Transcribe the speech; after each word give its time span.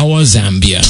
Our 0.00 0.22
Zambia. 0.22 0.80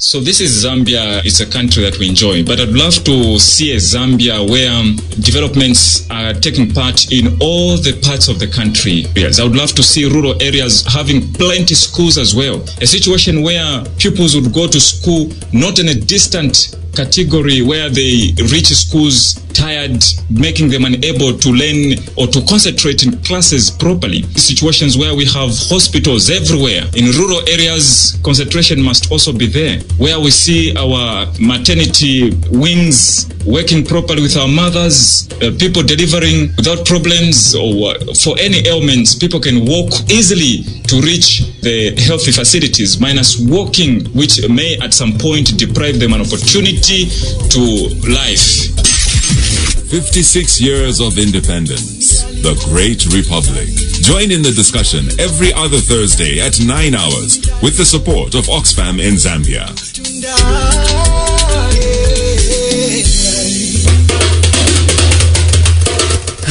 So 0.00 0.18
this 0.18 0.40
is 0.40 0.64
Zambia. 0.64 1.22
It's 1.26 1.40
a 1.40 1.46
country 1.46 1.82
that 1.82 1.98
we 1.98 2.08
enjoy, 2.08 2.42
but 2.42 2.58
I'd 2.58 2.70
love 2.70 3.04
to 3.04 3.38
see 3.38 3.74
a 3.74 3.76
Zambia 3.76 4.48
where 4.48 4.72
um, 4.72 4.96
developments 5.20 6.08
are 6.10 6.32
taking 6.32 6.72
part 6.72 7.12
in 7.12 7.36
all 7.42 7.76
the 7.76 8.00
parts 8.02 8.28
of 8.28 8.38
the 8.38 8.46
country. 8.46 9.04
Yes, 9.14 9.40
I 9.40 9.44
would 9.44 9.54
love 9.54 9.72
to 9.72 9.82
see 9.82 10.08
rural 10.08 10.42
areas 10.42 10.86
having 10.90 11.30
plenty 11.34 11.74
schools 11.74 12.16
as 12.16 12.34
well. 12.34 12.62
A 12.80 12.86
situation 12.86 13.42
where 13.42 13.84
pupils 13.98 14.34
would 14.34 14.54
go 14.54 14.66
to 14.66 14.80
school 14.80 15.30
not 15.52 15.78
in 15.78 15.88
a 15.88 15.94
distant 15.94 16.79
category 16.94 17.62
where 17.62 17.88
they 17.88 18.34
reach 18.50 18.68
schools 18.68 19.34
tired, 19.52 20.02
making 20.30 20.70
them 20.70 20.84
unable 20.84 21.36
to 21.36 21.48
learn 21.50 21.98
or 22.16 22.26
to 22.26 22.40
concentrate 22.46 23.02
in 23.02 23.16
classes 23.22 23.70
properly. 23.70 24.22
Situations 24.34 24.96
where 24.96 25.14
we 25.14 25.24
have 25.24 25.50
hospitals 25.68 26.30
everywhere. 26.30 26.82
In 26.94 27.10
rural 27.18 27.46
areas, 27.48 28.18
concentration 28.22 28.80
must 28.80 29.10
also 29.10 29.32
be 29.32 29.46
there. 29.46 29.80
Where 29.98 30.18
we 30.20 30.30
see 30.30 30.74
our 30.76 31.26
maternity 31.40 32.30
wings 32.50 33.28
working 33.46 33.84
properly 33.84 34.22
with 34.22 34.36
our 34.36 34.48
mothers, 34.48 35.28
uh, 35.42 35.50
people 35.58 35.82
delivering 35.82 36.52
without 36.56 36.86
problems 36.86 37.54
or 37.54 37.90
uh, 37.90 38.14
for 38.14 38.38
any 38.38 38.66
ailments, 38.66 39.14
people 39.14 39.40
can 39.40 39.66
walk 39.66 39.92
easily 40.10 40.62
to 40.84 41.00
reach 41.00 41.42
the 41.62 41.94
healthy 42.06 42.32
facilities, 42.32 43.00
minus 43.00 43.38
walking, 43.38 44.04
which 44.12 44.46
may 44.48 44.78
at 44.78 44.92
some 44.92 45.12
point 45.18 45.56
deprive 45.58 45.98
them 45.98 46.12
an 46.12 46.20
opportunity 46.20 46.79
to 46.82 47.60
life. 48.08 48.72
56 49.90 50.60
years 50.60 51.00
of 51.00 51.18
independence. 51.18 52.22
The 52.42 52.54
Great 52.70 53.04
Republic. 53.14 53.68
Join 54.02 54.30
in 54.30 54.40
the 54.42 54.52
discussion 54.52 55.04
every 55.20 55.52
other 55.52 55.78
Thursday 55.78 56.40
at 56.40 56.58
9 56.58 56.94
hours 56.94 57.38
with 57.62 57.76
the 57.76 57.84
support 57.84 58.34
of 58.34 58.46
Oxfam 58.46 58.98
in 58.98 59.14
Zambia. 59.14 59.68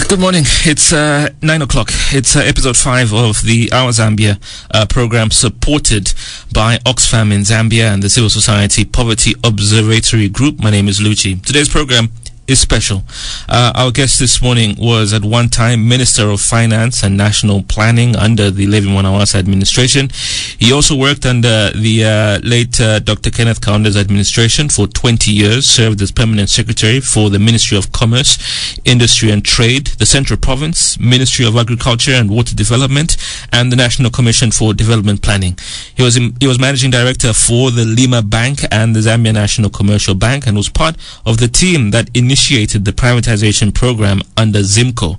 Good 0.09 0.19
morning. 0.19 0.41
It's 0.65 0.91
uh, 0.91 1.29
nine 1.43 1.61
o'clock. 1.61 1.89
It's 2.11 2.35
uh, 2.35 2.39
episode 2.39 2.75
five 2.75 3.13
of 3.13 3.43
the 3.43 3.69
Our 3.71 3.91
Zambia 3.91 4.41
uh, 4.73 4.87
program, 4.87 5.29
supported 5.29 6.15
by 6.51 6.77
Oxfam 6.79 7.31
in 7.31 7.41
Zambia 7.41 7.93
and 7.93 8.01
the 8.01 8.09
Civil 8.09 8.31
Society 8.31 8.85
Poverty 8.85 9.35
Observatory 9.43 10.27
Group. 10.27 10.63
My 10.63 10.71
name 10.71 10.87
is 10.87 10.99
Luchi. 10.99 11.39
Today's 11.45 11.69
program 11.69 12.09
is 12.49 12.59
special. 12.59 13.03
Uh, 13.47 13.71
our 13.75 13.91
guest 13.91 14.19
this 14.19 14.41
morning 14.41 14.75
was 14.79 15.13
at 15.13 15.23
one 15.23 15.49
time 15.49 15.87
Minister 15.87 16.29
of 16.29 16.41
Finance 16.41 17.03
and 17.03 17.15
National 17.15 17.61
Planning 17.61 18.15
under 18.15 18.49
the 18.49 18.65
Levy 18.65 18.87
Mwanawasa 18.87 19.35
administration. 19.35 20.09
He 20.57 20.73
also 20.73 20.95
worked 20.95 21.25
under 21.27 21.69
the 21.71 22.05
uh, 22.05 22.39
late 22.47 22.81
uh, 22.81 22.99
Dr. 22.99 23.29
Kenneth 23.29 23.61
Kaunda's 23.61 23.95
administration 23.95 24.67
for 24.67 24.87
20 24.87 25.31
years, 25.31 25.67
served 25.67 26.01
as 26.01 26.11
Permanent 26.11 26.49
Secretary 26.49 26.99
for 26.99 27.29
the 27.29 27.37
Ministry 27.37 27.77
of 27.77 27.91
Commerce, 27.91 28.79
Industry 28.83 29.29
and 29.29 29.45
Trade, 29.45 29.87
the 29.99 30.07
Central 30.07 30.39
Province, 30.39 30.99
Ministry 30.99 31.45
of 31.45 31.55
Agriculture 31.55 32.13
and 32.13 32.31
Water 32.31 32.55
Development, 32.55 33.15
and 33.53 33.71
the 33.71 33.75
National 33.75 34.09
Commission 34.09 34.49
for 34.49 34.73
Development 34.73 35.21
Planning. 35.21 35.55
He 35.95 36.01
was, 36.01 36.17
in, 36.17 36.35
he 36.39 36.47
was 36.47 36.59
Managing 36.59 36.89
Director 36.89 37.31
for 37.31 37.69
the 37.69 37.85
Lima 37.85 38.23
Bank 38.23 38.61
and 38.71 38.95
the 38.95 39.01
Zambia 39.01 39.33
National 39.33 39.69
Commercial 39.69 40.15
Bank 40.15 40.47
and 40.47 40.57
was 40.57 40.69
part 40.69 40.95
of 41.27 41.37
the 41.37 41.47
team 41.47 41.91
that 41.91 42.09
initiated 42.17 42.38
initiated 42.39 42.85
the 42.85 42.91
privatization 42.93 43.73
program 43.73 44.21
under 44.37 44.59
ZIMCO. 44.59 45.17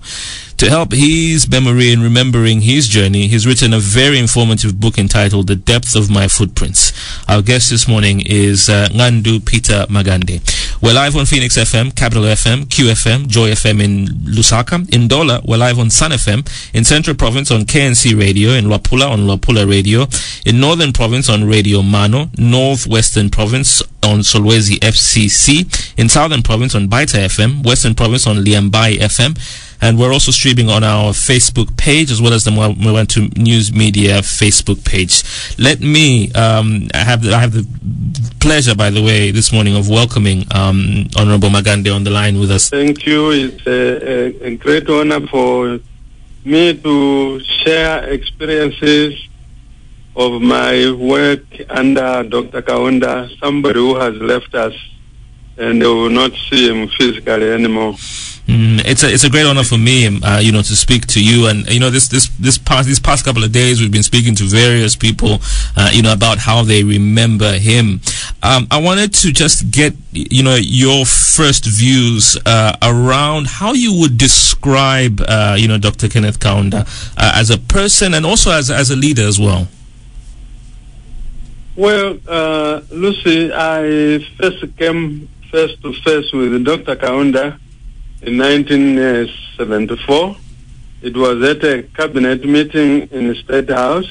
To 0.61 0.69
help 0.69 0.93
his 0.93 1.49
memory 1.49 1.91
in 1.91 2.03
remembering 2.03 2.61
his 2.61 2.87
journey, 2.87 3.29
he's 3.29 3.47
written 3.47 3.73
a 3.73 3.79
very 3.79 4.19
informative 4.19 4.79
book 4.79 4.99
entitled 4.99 5.47
The 5.47 5.57
Depth 5.57 5.97
of 5.97 6.11
My 6.11 6.29
Footprints. 6.29 6.93
Our 7.27 7.41
guest 7.41 7.71
this 7.71 7.89
morning 7.89 8.21
is 8.27 8.69
uh, 8.69 8.89
Ngandu 8.91 9.47
Peter 9.47 9.87
Magande. 9.89 10.43
We're 10.83 10.93
live 10.93 11.17
on 11.17 11.25
Phoenix 11.25 11.57
FM, 11.57 11.97
Capital 11.97 12.25
FM, 12.25 12.65
QFM, 12.65 13.29
Joy 13.29 13.53
FM 13.53 13.83
in 13.83 14.07
Lusaka. 14.09 14.85
Ndola, 14.85 15.43
we're 15.49 15.57
live 15.57 15.79
on 15.79 15.89
Sun 15.89 16.11
FM. 16.11 16.47
In 16.75 16.85
Central 16.85 17.17
Province 17.17 17.51
on 17.51 17.63
KNC 17.63 18.21
Radio. 18.21 18.51
In 18.51 18.67
Luapula 18.67 19.11
on 19.11 19.21
Luapula 19.21 19.67
Radio. 19.67 20.07
In 20.45 20.61
Northern 20.61 20.93
Province 20.93 21.31
on 21.31 21.45
Radio 21.49 21.81
Mano. 21.81 22.29
Northwestern 22.37 23.31
Province 23.31 23.81
on 24.03 24.19
Solwezi 24.19 24.79
FCC. 24.81 25.99
In 25.99 26.11
Southern 26.11 26.43
Province 26.43 26.75
on 26.75 26.87
Baita 26.87 27.25
FM. 27.25 27.65
Western 27.65 27.95
Province 27.95 28.27
on 28.27 28.45
Liambai 28.45 28.99
FM 28.99 29.67
and 29.81 29.99
we're 29.99 30.13
also 30.13 30.31
streaming 30.31 30.69
on 30.69 30.85
our 30.85 31.13
Facebook 31.13 31.77
page 31.77 32.11
as 32.11 32.21
well 32.21 32.33
as 32.33 32.45
the 32.45 32.51
Mwantu 32.51 33.37
News 33.37 33.73
Media 33.73 34.19
Facebook 34.19 34.85
page. 34.85 35.23
Let 35.59 35.81
me 35.81 36.33
um, 36.33 36.89
I 36.95 36.99
have 36.99 37.23
the, 37.23 37.35
I 37.35 37.41
have 37.41 37.53
the 37.53 37.67
pleasure, 38.41 38.75
by 38.75 38.91
the 38.91 39.03
way, 39.03 39.31
this 39.31 39.53
morning 39.53 39.77
of 39.77 39.89
welcoming 39.89 40.45
um, 40.55 41.09
Honorable 41.17 41.49
Magande 41.49 41.95
on 41.95 42.05
the 42.05 42.11
line 42.11 42.39
with 42.39 42.51
us. 42.51 42.71
Thank 42.71 43.07
you. 43.07 43.31
It's 43.31 43.67
a, 43.67 44.47
a, 44.47 44.57
great 44.57 44.89
honor 44.89 45.27
for 45.27 45.79
me 46.45 46.77
to 46.77 47.41
share 47.41 48.05
experiences 48.05 49.29
of 50.17 50.41
my 50.43 50.91
work 50.93 51.45
under 51.69 52.23
Dr. 52.25 52.63
Kaunda, 52.63 53.29
somebody 53.39 53.79
who 53.79 53.97
has 53.97 54.15
left 54.15 54.55
us 54.55 54.75
and 55.57 55.81
they 55.81 55.87
will 55.87 56.11
not 56.11 56.33
see 56.49 56.69
him 56.69 56.89
physically 56.89 57.51
anymore. 57.51 57.95
Mm, 58.51 58.83
it's 58.85 59.05
a 59.05 59.13
it's 59.13 59.23
a 59.23 59.31
great 59.31 59.47
honor 59.47 59.63
for 59.63 59.79
me, 59.79 60.09
uh, 60.25 60.41
you 60.41 60.51
know, 60.51 60.61
to 60.61 60.75
speak 60.75 61.07
to 61.07 61.23
you. 61.23 61.47
And 61.47 61.69
you 61.71 61.79
know, 61.79 61.89
this 61.89 62.09
this 62.09 62.29
this 62.41 62.59
past 62.59 62.89
these 62.89 62.99
past 62.99 63.25
couple 63.25 63.45
of 63.45 63.53
days, 63.53 63.81
we've 63.81 63.93
been 63.93 64.03
speaking 64.03 64.35
to 64.35 64.45
various 64.45 64.97
people, 64.97 65.39
uh, 65.77 65.91
you 65.93 66.03
know, 66.03 66.13
about 66.13 66.39
how 66.39 66.65
they 66.65 66.83
remember 66.83 67.53
him. 67.53 68.01
Um, 68.43 68.67
I 68.73 68.81
wanted 68.81 69.15
to 69.15 69.31
just 69.31 69.71
get 69.71 69.95
you 70.11 70.43
know 70.43 70.57
your 70.57 71.07
first 71.07 71.65
views 71.65 72.37
uh, 72.45 72.77
around 72.83 73.47
how 73.47 73.73
you 73.73 74.01
would 74.01 74.19
describe, 74.19 75.21
uh, 75.29 75.55
you 75.57 75.69
know, 75.69 75.79
Dr. 75.79 76.09
Kenneth 76.09 76.41
Kaunda 76.41 76.81
uh, 77.17 77.33
as 77.37 77.51
a 77.51 77.59
person 77.59 78.15
and 78.15 78.27
also 78.27 78.51
as 78.51 78.69
as 78.69 78.91
a 78.91 78.97
leader 78.97 79.23
as 79.23 79.39
well. 79.39 79.69
Well, 81.77 82.19
uh, 82.27 82.81
Lucy, 82.91 83.53
I 83.55 84.19
first 84.39 84.77
came 84.77 85.29
face 85.53 85.79
to 85.83 85.93
face 86.03 86.33
with 86.33 86.65
Dr. 86.65 86.97
Kaunda 86.97 87.61
in 88.23 88.37
1974. 88.37 90.37
It 91.03 91.17
was 91.17 91.43
at 91.43 91.65
a 91.65 91.83
cabinet 91.95 92.45
meeting 92.45 93.09
in 93.11 93.29
the 93.29 93.35
State 93.37 93.71
House, 93.71 94.11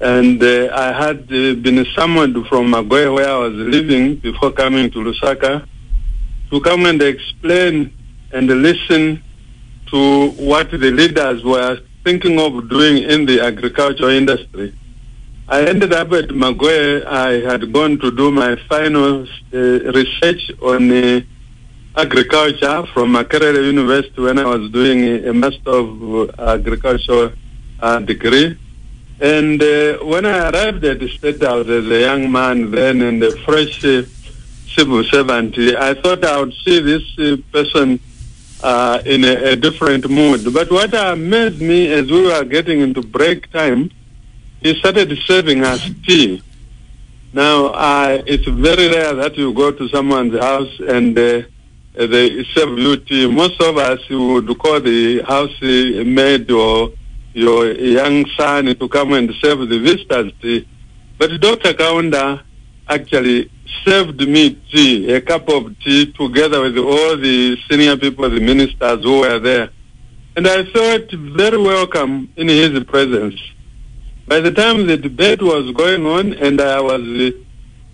and 0.00 0.40
uh, 0.42 0.68
I 0.72 0.92
had 0.92 1.22
uh, 1.24 1.54
been 1.54 1.84
summoned 1.96 2.46
from 2.46 2.72
Magoye, 2.72 3.12
where 3.12 3.28
I 3.28 3.38
was 3.38 3.54
living 3.54 4.16
before 4.16 4.52
coming 4.52 4.90
to 4.92 4.98
Lusaka, 4.98 5.66
to 6.50 6.60
come 6.60 6.86
and 6.86 7.02
explain 7.02 7.92
and 8.32 8.46
listen 8.46 9.20
to 9.88 10.28
what 10.30 10.70
the 10.70 10.78
leaders 10.78 11.42
were 11.42 11.80
thinking 12.04 12.38
of 12.38 12.68
doing 12.68 13.02
in 13.02 13.26
the 13.26 13.40
agricultural 13.40 14.10
industry. 14.10 14.72
I 15.48 15.64
ended 15.64 15.92
up 15.92 16.12
at 16.12 16.28
Magoye. 16.28 17.04
I 17.04 17.40
had 17.40 17.72
gone 17.72 17.98
to 17.98 18.12
do 18.12 18.30
my 18.30 18.54
final 18.68 19.26
uh, 19.52 19.58
research 19.58 20.52
on 20.62 20.92
uh, 20.92 21.20
agriculture 21.96 22.86
from 22.92 23.14
Makerere 23.14 23.64
University 23.64 24.20
when 24.20 24.38
I 24.38 24.44
was 24.44 24.70
doing 24.70 25.26
a, 25.26 25.32
Master 25.32 25.70
of 25.70 26.38
Agriculture 26.38 27.32
uh, 27.80 27.98
degree. 28.00 28.58
And 29.20 29.62
uh, 29.62 29.98
when 29.98 30.24
I 30.24 30.50
arrived 30.50 30.84
at 30.84 31.00
the 31.00 31.08
State 31.08 31.42
House 31.42 31.66
as 31.68 31.86
a 31.86 32.00
young 32.00 32.30
man 32.30 32.70
then 32.70 33.02
and 33.02 33.22
a 33.22 33.32
fresh 33.44 33.84
uh, 33.84 34.02
civil 34.68 35.04
servant, 35.04 35.58
I 35.58 35.94
thought 35.94 36.24
I 36.24 36.40
would 36.40 36.54
see 36.64 36.80
this 36.80 37.02
uh, 37.18 37.36
person 37.52 38.00
uh, 38.62 39.02
in 39.04 39.24
a, 39.24 39.52
a, 39.52 39.56
different 39.56 40.08
mood. 40.08 40.52
But 40.52 40.70
what 40.70 40.94
amazed 40.94 41.60
me 41.60 41.92
as 41.92 42.10
we 42.10 42.22
were 42.22 42.44
getting 42.44 42.80
into 42.80 43.02
break 43.02 43.50
time, 43.50 43.90
he 44.60 44.74
started 44.78 45.16
serving 45.26 45.64
us 45.64 45.82
tea. 46.06 46.42
Now, 47.32 47.66
uh, 47.68 48.22
it's 48.26 48.46
very 48.46 48.88
rare 48.88 49.14
that 49.14 49.36
you 49.36 49.52
go 49.54 49.70
to 49.72 49.88
someone's 49.88 50.38
house 50.38 50.80
and 50.80 51.18
uh, 51.18 51.42
serve 51.94 52.78
you. 53.08 53.30
Most 53.30 53.60
of 53.60 53.76
us 53.76 54.00
would 54.08 54.58
call 54.58 54.80
the 54.80 55.22
house 55.22 55.54
maid 55.60 56.50
or 56.50 56.92
your 57.32 57.72
young 57.72 58.26
son 58.36 58.66
to 58.74 58.88
come 58.88 59.12
and 59.12 59.32
serve 59.40 59.68
the 59.68 59.78
visitors 59.78 60.32
tea. 60.40 60.68
But 61.18 61.40
Dr. 61.40 61.74
Kaunda 61.74 62.42
actually 62.88 63.50
served 63.84 64.20
me 64.20 64.54
tea, 64.72 65.12
a 65.12 65.20
cup 65.20 65.48
of 65.48 65.78
tea, 65.80 66.12
together 66.12 66.60
with 66.62 66.76
all 66.78 67.16
the 67.16 67.56
senior 67.68 67.96
people, 67.96 68.28
the 68.28 68.40
ministers 68.40 69.02
who 69.04 69.20
were 69.20 69.38
there. 69.38 69.70
And 70.36 70.46
I 70.46 70.64
felt 70.64 71.10
very 71.12 71.58
welcome 71.58 72.32
in 72.36 72.48
his 72.48 72.82
presence. 72.84 73.40
By 74.26 74.40
the 74.40 74.52
time 74.52 74.86
the 74.86 74.96
debate 74.96 75.42
was 75.42 75.70
going 75.72 76.06
on 76.06 76.34
and 76.34 76.60
I 76.60 76.80
was 76.80 77.34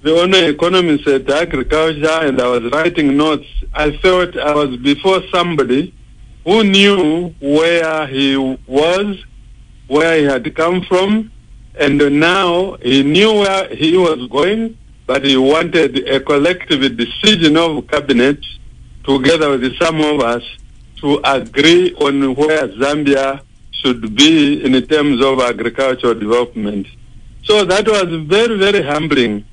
the 0.07 0.15
only 0.23 0.45
economist 0.47 1.05
at 1.09 1.29
agriculture 1.29 2.19
and 2.27 2.41
I 2.41 2.47
was 2.47 2.73
writing 2.73 3.17
notes, 3.17 3.49
I 3.75 3.91
felt 3.97 4.37
I 4.39 4.55
was 4.55 4.77
before 4.77 5.21
somebody 5.33 5.93
who 6.45 6.63
knew 6.63 7.35
where 7.41 8.07
he 8.07 8.37
was, 8.69 9.25
where 9.89 10.17
he 10.17 10.25
had 10.25 10.55
come 10.55 10.83
from, 10.83 11.33
And 11.79 11.99
now 12.21 12.77
he 12.77 13.03
knew 13.03 13.33
where 13.35 13.69
he 13.75 13.97
was 13.97 14.21
going, 14.29 14.79
but 15.07 15.25
he 15.25 15.37
wanted 15.37 16.09
a 16.09 16.21
collective 16.21 16.97
decision 16.97 17.57
of 17.57 17.87
cabinet 17.89 18.39
together 19.05 19.59
with 19.59 19.77
some 19.77 20.01
of 20.01 20.21
us 20.21 20.45
to 21.01 21.21
agree 21.25 21.95
on 21.97 22.35
where 22.37 22.69
Zambia 22.69 23.41
should 23.73 24.15
be 24.15 24.65
in 24.65 24.73
terms 24.87 25.21
of 25.23 25.41
agricultural 25.41 26.15
development. 26.15 26.87
So 27.45 27.65
that 27.65 27.87
was 27.87 28.09
very, 28.27 28.57
very 28.57 28.83
humbling. 28.83 29.45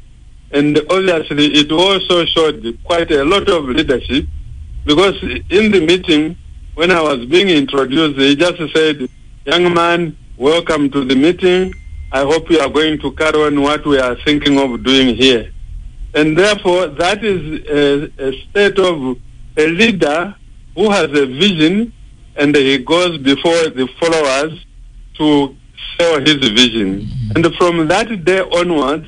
And 0.54 0.80
obviously, 0.90 1.48
it 1.54 1.72
also 1.72 2.26
showed 2.26 2.78
quite 2.84 3.12
a 3.12 3.24
lot 3.24 3.50
of 3.50 3.66
leadership 3.66 4.26
because 4.86 5.16
in 5.24 5.72
the 5.72 5.82
meeting, 5.86 6.38
when 6.76 6.92
I 6.92 7.02
was 7.02 7.26
being 7.26 7.50
introduced, 7.50 8.20
he 8.20 8.36
just 8.36 8.60
said, 8.74 9.10
Young 9.46 9.74
man, 9.74 10.16
welcome 10.38 10.92
to 10.92 11.04
the 11.04 11.16
meeting. 11.16 11.74
I 12.12 12.22
hope 12.22 12.52
you 12.52 12.60
are 12.60 12.70
going 12.70 13.00
to 13.00 13.12
carry 13.14 13.44
on 13.44 13.62
what 13.62 13.86
we 13.86 13.98
are 13.98 14.16
thinking 14.24 14.60
of 14.60 14.84
doing 14.84 15.16
here. 15.16 15.52
And 16.14 16.38
therefore, 16.38 16.88
that 16.88 17.24
is 17.24 17.68
a, 17.68 18.28
a 18.28 18.42
state 18.50 18.78
of 18.78 19.18
a 19.58 19.68
leader 19.68 20.36
who 20.76 20.92
has 20.92 21.06
a 21.06 21.26
vision 21.26 21.92
and 22.36 22.56
he 22.56 22.78
goes 22.78 23.18
before 23.18 23.70
the 23.70 23.88
followers 24.00 24.66
to 25.18 25.56
sell 25.98 26.20
his 26.20 26.36
vision. 26.36 27.02
Mm-hmm. 27.02 27.32
And 27.36 27.56
from 27.56 27.88
that 27.88 28.26
day 28.26 28.40
onwards, 28.40 29.08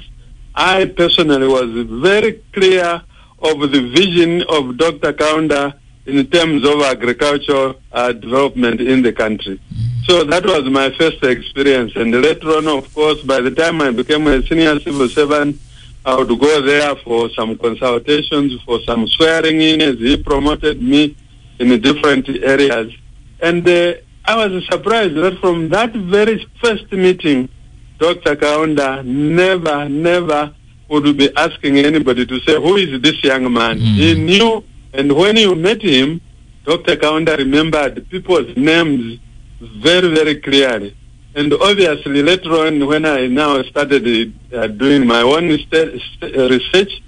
I 0.55 0.85
personally 0.85 1.47
was 1.47 1.69
very 2.01 2.41
clear 2.53 3.01
of 3.39 3.59
the 3.59 3.91
vision 3.93 4.41
of 4.43 4.77
Dr. 4.77 5.11
Kaunda 5.13 5.77
in 6.05 6.25
terms 6.27 6.63
of 6.65 6.81
agricultural 6.81 7.75
uh, 7.91 8.13
development 8.13 8.79
in 8.79 9.01
the 9.01 9.11
country. 9.11 9.59
So 10.05 10.23
that 10.23 10.45
was 10.45 10.63
my 10.69 10.91
first 10.97 11.23
experience. 11.23 11.93
And 11.95 12.11
later 12.11 12.49
on, 12.57 12.67
of 12.67 12.93
course, 12.93 13.21
by 13.23 13.41
the 13.41 13.51
time 13.51 13.81
I 13.81 13.91
became 13.91 14.27
a 14.27 14.45
senior 14.47 14.79
civil 14.79 15.09
servant, 15.09 15.59
I 16.05 16.15
would 16.15 16.39
go 16.39 16.61
there 16.61 16.95
for 16.97 17.29
some 17.31 17.57
consultations, 17.57 18.61
for 18.63 18.79
some 18.83 19.07
swearing 19.07 19.59
in 19.59 19.81
as 19.81 19.97
he 19.97 20.15
promoted 20.15 20.81
me 20.81 21.17
in 21.59 21.81
different 21.81 22.29
areas. 22.29 22.93
And 23.41 23.67
uh, 23.67 23.95
I 24.23 24.47
was 24.47 24.65
surprised 24.67 25.15
that 25.15 25.39
from 25.39 25.69
that 25.69 25.93
very 25.93 26.45
first 26.61 26.91
meeting, 26.91 27.49
Dr. 27.97 28.36
Kaunda 28.36 29.03
never, 29.06 29.88
never 29.89 30.53
would 30.89 31.18
be 31.18 31.36
asking 31.36 31.77
anybody 31.77 32.25
to 32.25 32.39
say, 32.42 32.56
who 32.56 32.75
is 32.75 33.01
this 33.01 33.24
young 33.24 33.51
man? 33.51 33.80
Mm. 33.80 33.95
He 33.95 34.13
knew, 34.15 34.63
and 34.94 35.12
when 35.15 35.38
you 35.38 35.56
met 35.56 35.81
him, 35.81 36.21
Dr. 36.65 36.95
Kaunda 36.97 37.38
remembered 37.38 38.07
people's 38.09 38.56
names 38.57 39.19
very, 39.59 40.13
very 40.13 40.36
clearly. 40.42 40.95
And 41.36 41.53
obviously, 41.53 42.24
later 42.24 42.51
on, 42.53 42.86
when 42.88 43.06
I 43.06 43.27
now 43.27 43.62
started 43.63 44.33
uh, 44.53 44.68
doing 44.68 45.06
my 45.06 45.21
own 45.21 45.50
st- 45.57 46.01
st- 46.01 46.36
research, 46.50 47.01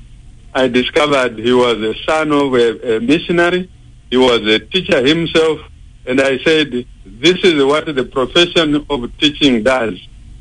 I 0.53 0.67
discovered 0.67 1.37
he 1.39 1.53
was 1.53 1.77
a 1.77 1.93
son 2.05 2.31
of 2.31 2.53
a, 2.53 2.95
a 2.97 2.99
missionary. 2.99 3.69
He 4.09 4.17
was 4.17 4.41
a 4.41 4.59
teacher 4.59 5.05
himself. 5.05 5.59
And 6.05 6.19
I 6.19 6.39
said, 6.39 6.85
this 7.05 7.37
is 7.43 7.63
what 7.63 7.85
the 7.85 8.03
profession 8.05 8.85
of 8.89 9.17
teaching 9.17 9.63
does. 9.63 9.93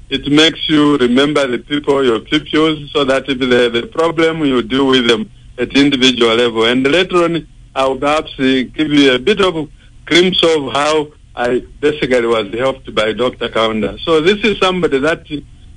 It 0.08 0.30
makes 0.30 0.68
you 0.68 0.96
remember 0.98 1.46
the 1.48 1.58
people, 1.58 2.04
your 2.04 2.20
pupils, 2.20 2.92
so 2.92 3.04
that 3.04 3.28
if 3.28 3.38
they 3.38 3.64
have 3.64 3.74
a 3.74 3.86
problem, 3.86 4.44
you 4.44 4.62
deal 4.62 4.86
with 4.86 5.08
them 5.08 5.30
at 5.58 5.76
individual 5.76 6.34
level. 6.34 6.64
And 6.64 6.84
later 6.84 7.24
on, 7.24 7.46
I'll 7.74 7.96
perhaps 7.96 8.32
uh, 8.38 8.62
give 8.72 8.90
you 8.92 9.14
a 9.14 9.18
bit 9.18 9.40
of 9.40 9.56
a 9.56 9.68
glimpse 10.04 10.42
of 10.44 10.72
how 10.72 11.08
I 11.34 11.58
basically 11.80 12.26
was 12.26 12.52
helped 12.54 12.94
by 12.94 13.12
Dr. 13.12 13.48
Kaunda. 13.48 13.98
So 14.00 14.20
this 14.20 14.38
is 14.44 14.58
somebody 14.58 14.98
that 15.00 15.26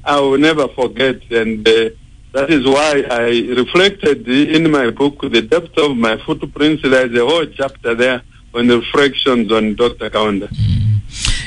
I 0.06 0.20
will 0.20 0.38
never 0.38 0.68
forget. 0.70 1.22
And 1.32 1.68
uh, 1.68 1.90
that 2.34 2.52
is 2.52 2.66
why 2.66 3.04
I 3.10 3.30
reflected 3.58 4.28
in 4.28 4.70
my 4.70 4.92
book, 4.92 5.22
The 5.22 5.42
Depth 5.42 5.76
of 5.80 5.98
My 5.98 6.18
Footprints. 6.24 6.84
There's 6.84 7.14
a 7.18 7.26
whole 7.26 7.48
chapter 7.48 7.96
there 7.96 8.22
on 8.54 8.68
the 8.68 8.80
reflections 8.80 9.52
on 9.52 9.76
Dr. 9.76 10.10
Kaunda. 10.12 10.79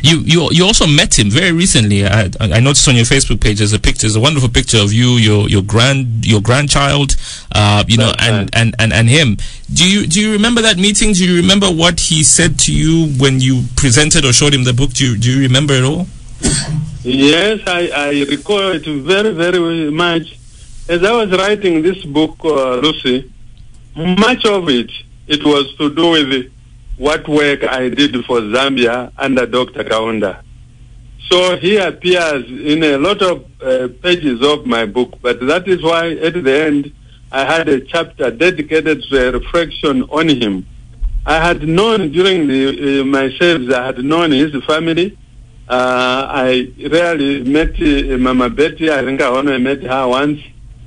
You, 0.03 0.19
you 0.19 0.49
you 0.51 0.65
also 0.65 0.87
met 0.87 1.17
him 1.19 1.31
very 1.31 1.53
recently. 1.53 2.05
I, 2.05 2.29
I 2.41 2.61
noticed 2.61 2.89
on 2.89 2.97
your 2.97 3.05
Facebook 3.05 3.41
page 3.41 3.59
there's 3.59 3.73
a 3.73 3.79
picture, 3.79 4.03
there's 4.03 4.17
a 4.17 4.21
wonderful 4.21 4.49
picture 4.49 4.79
of 4.79 4.93
you, 4.93 5.11
your 5.13 5.49
your 5.49 5.63
grand 5.63 6.27
your 6.27 6.41
grandchild, 6.41 7.17
uh, 7.55 7.85
you 7.87 7.97
know, 7.99 8.13
and, 8.19 8.51
and, 8.55 8.75
and, 8.79 8.93
and 8.93 9.09
him. 9.09 9.37
Do 9.73 9.89
you 9.89 10.07
do 10.07 10.21
you 10.21 10.33
remember 10.33 10.61
that 10.63 10.77
meeting? 10.77 11.13
Do 11.13 11.25
you 11.25 11.37
remember 11.41 11.69
what 11.69 12.01
he 12.01 12.25
said 12.25 12.59
to 12.61 12.75
you 12.75 13.13
when 13.19 13.41
you 13.41 13.63
presented 13.77 14.25
or 14.25 14.33
showed 14.33 14.53
him 14.55 14.65
the 14.65 14.73
book? 14.73 14.93
Do 14.93 15.07
you, 15.13 15.17
do 15.17 15.31
you 15.31 15.43
remember 15.47 15.75
it 15.75 15.85
all? 15.85 16.07
Yes, 17.05 17.61
I, 17.67 17.89
I 17.95 18.09
recall 18.29 18.73
it 18.73 18.85
very, 18.85 19.33
very 19.33 19.91
much. 19.91 20.39
As 20.89 21.03
I 21.05 21.13
was 21.13 21.31
writing 21.31 21.83
this 21.83 22.05
book, 22.05 22.37
uh, 22.45 22.77
Lucy, 22.77 23.33
much 23.97 24.45
of 24.47 24.69
it, 24.69 24.91
it 25.27 25.45
was 25.45 25.75
to 25.79 25.95
do 25.95 26.11
with 26.11 26.53
what 27.03 27.27
work 27.27 27.65
I 27.65 27.89
did 27.89 28.13
for 28.27 28.39
Zambia 28.55 29.11
under 29.19 29.45
Dr. 29.45 29.83
Kaunda. 29.83 30.41
So 31.29 31.57
he 31.57 31.77
appears 31.77 32.45
in 32.49 32.85
a 32.85 32.97
lot 32.97 33.21
of 33.23 33.45
uh, 33.61 33.89
pages 34.01 34.41
of 34.41 34.67
my 34.67 34.87
book, 34.87 35.19
but 35.21 35.41
that 35.49 35.67
is 35.67 35.83
why 35.83 36.13
at 36.29 36.35
the 36.35 36.57
end 36.69 36.93
I 37.33 37.45
had 37.45 37.69
a 37.69 37.81
chapter 37.81 38.31
dedicated 38.31 39.03
to 39.09 39.29
a 39.29 39.33
reflection 39.33 40.05
on 40.19 40.29
him. 40.29 40.65
I 41.27 41.39
had 41.45 41.67
known 41.67 42.13
during 42.13 42.47
the, 42.47 43.01
uh, 43.01 43.05
my 43.05 43.31
service, 43.31 43.75
I 43.75 43.87
had 43.87 43.99
known 44.05 44.31
his 44.31 44.55
family. 44.65 45.19
Uh, 45.69 46.27
I 46.47 46.71
rarely 46.89 47.43
met 47.43 47.75
uh, 47.83 48.17
Mama 48.19 48.49
Betty. 48.49 48.91
I 48.93 49.03
think 49.03 49.21
I 49.21 49.27
only 49.27 49.59
met 49.59 49.83
her 49.83 50.07
once. 50.07 50.41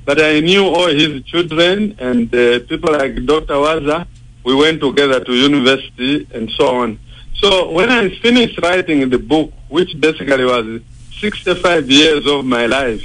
But 0.06 0.22
I 0.22 0.40
knew 0.40 0.64
all 0.64 0.86
his 0.88 1.24
children 1.24 1.96
and 1.98 2.34
uh, 2.34 2.60
people 2.60 2.92
like 2.92 3.14
Dr. 3.26 3.56
Waza. 3.64 4.06
We 4.46 4.54
went 4.54 4.80
together 4.80 5.18
to 5.24 5.32
university 5.34 6.24
and 6.32 6.48
so 6.52 6.76
on. 6.76 7.00
So 7.34 7.68
when 7.72 7.90
I 7.90 8.08
finished 8.20 8.56
writing 8.62 9.10
the 9.10 9.18
book, 9.18 9.52
which 9.68 10.00
basically 10.00 10.44
was 10.44 10.82
65 11.18 11.90
years 11.90 12.24
of 12.28 12.44
my 12.44 12.66
life, 12.66 13.02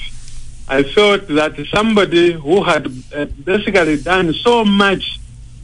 I 0.70 0.84
felt 0.84 1.28
that 1.30 1.54
somebody 1.74 2.34
who 2.34 2.62
had 2.64 2.86
uh, 3.16 3.26
basically 3.44 3.98
done 4.04 4.34
so 4.34 4.64
much 4.64 5.20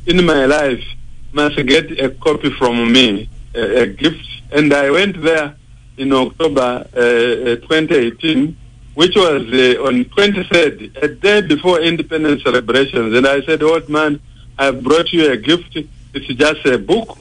in 0.08 0.26
my 0.26 0.46
life 0.48 0.84
must 1.32 1.58
get 1.68 1.92
a 2.02 2.10
copy 2.10 2.50
from 2.58 2.92
me, 2.92 3.30
a, 3.54 3.84
a 3.84 3.86
gift. 3.86 4.28
And 4.52 4.74
I 4.74 4.90
went 4.90 5.22
there 5.22 5.56
in 5.98 6.12
October 6.12 6.88
uh, 6.96 7.00
uh, 7.00 7.56
2018, 7.58 8.58
which 8.96 9.16
was 9.16 9.44
uh, 9.44 9.86
on 9.86 10.06
23rd, 10.06 11.04
a 11.04 11.08
day 11.08 11.42
before 11.42 11.82
independence 11.82 12.42
celebrations. 12.42 13.14
And 13.14 13.28
I 13.28 13.44
said, 13.44 13.62
old 13.62 13.88
man, 13.90 14.20
I've 14.58 14.84
brought 14.84 15.12
you 15.12 15.32
a 15.32 15.38
gift. 15.38 15.78
It's 16.14 16.28
just 16.28 16.66
a 16.66 16.78
book, 16.78 17.18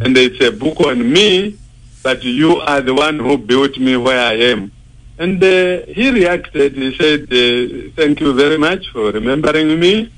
and 0.00 0.16
it's 0.16 0.40
a 0.44 0.50
book 0.50 0.80
on 0.80 1.10
me, 1.12 1.56
but 2.02 2.22
you 2.22 2.56
are 2.56 2.80
the 2.80 2.92
one 2.94 3.18
who 3.18 3.38
built 3.38 3.78
me 3.78 3.96
where 3.96 4.20
I 4.20 4.34
am. 4.52 4.70
And 5.18 5.42
uh, 5.42 5.86
he 5.86 6.10
reacted. 6.10 6.74
He 6.74 6.94
said, 6.96 7.22
uh, 7.32 7.90
thank 7.96 8.20
you 8.20 8.34
very 8.34 8.58
much 8.58 8.90
for 8.90 9.12
remembering 9.12 9.78
me. 9.78 10.12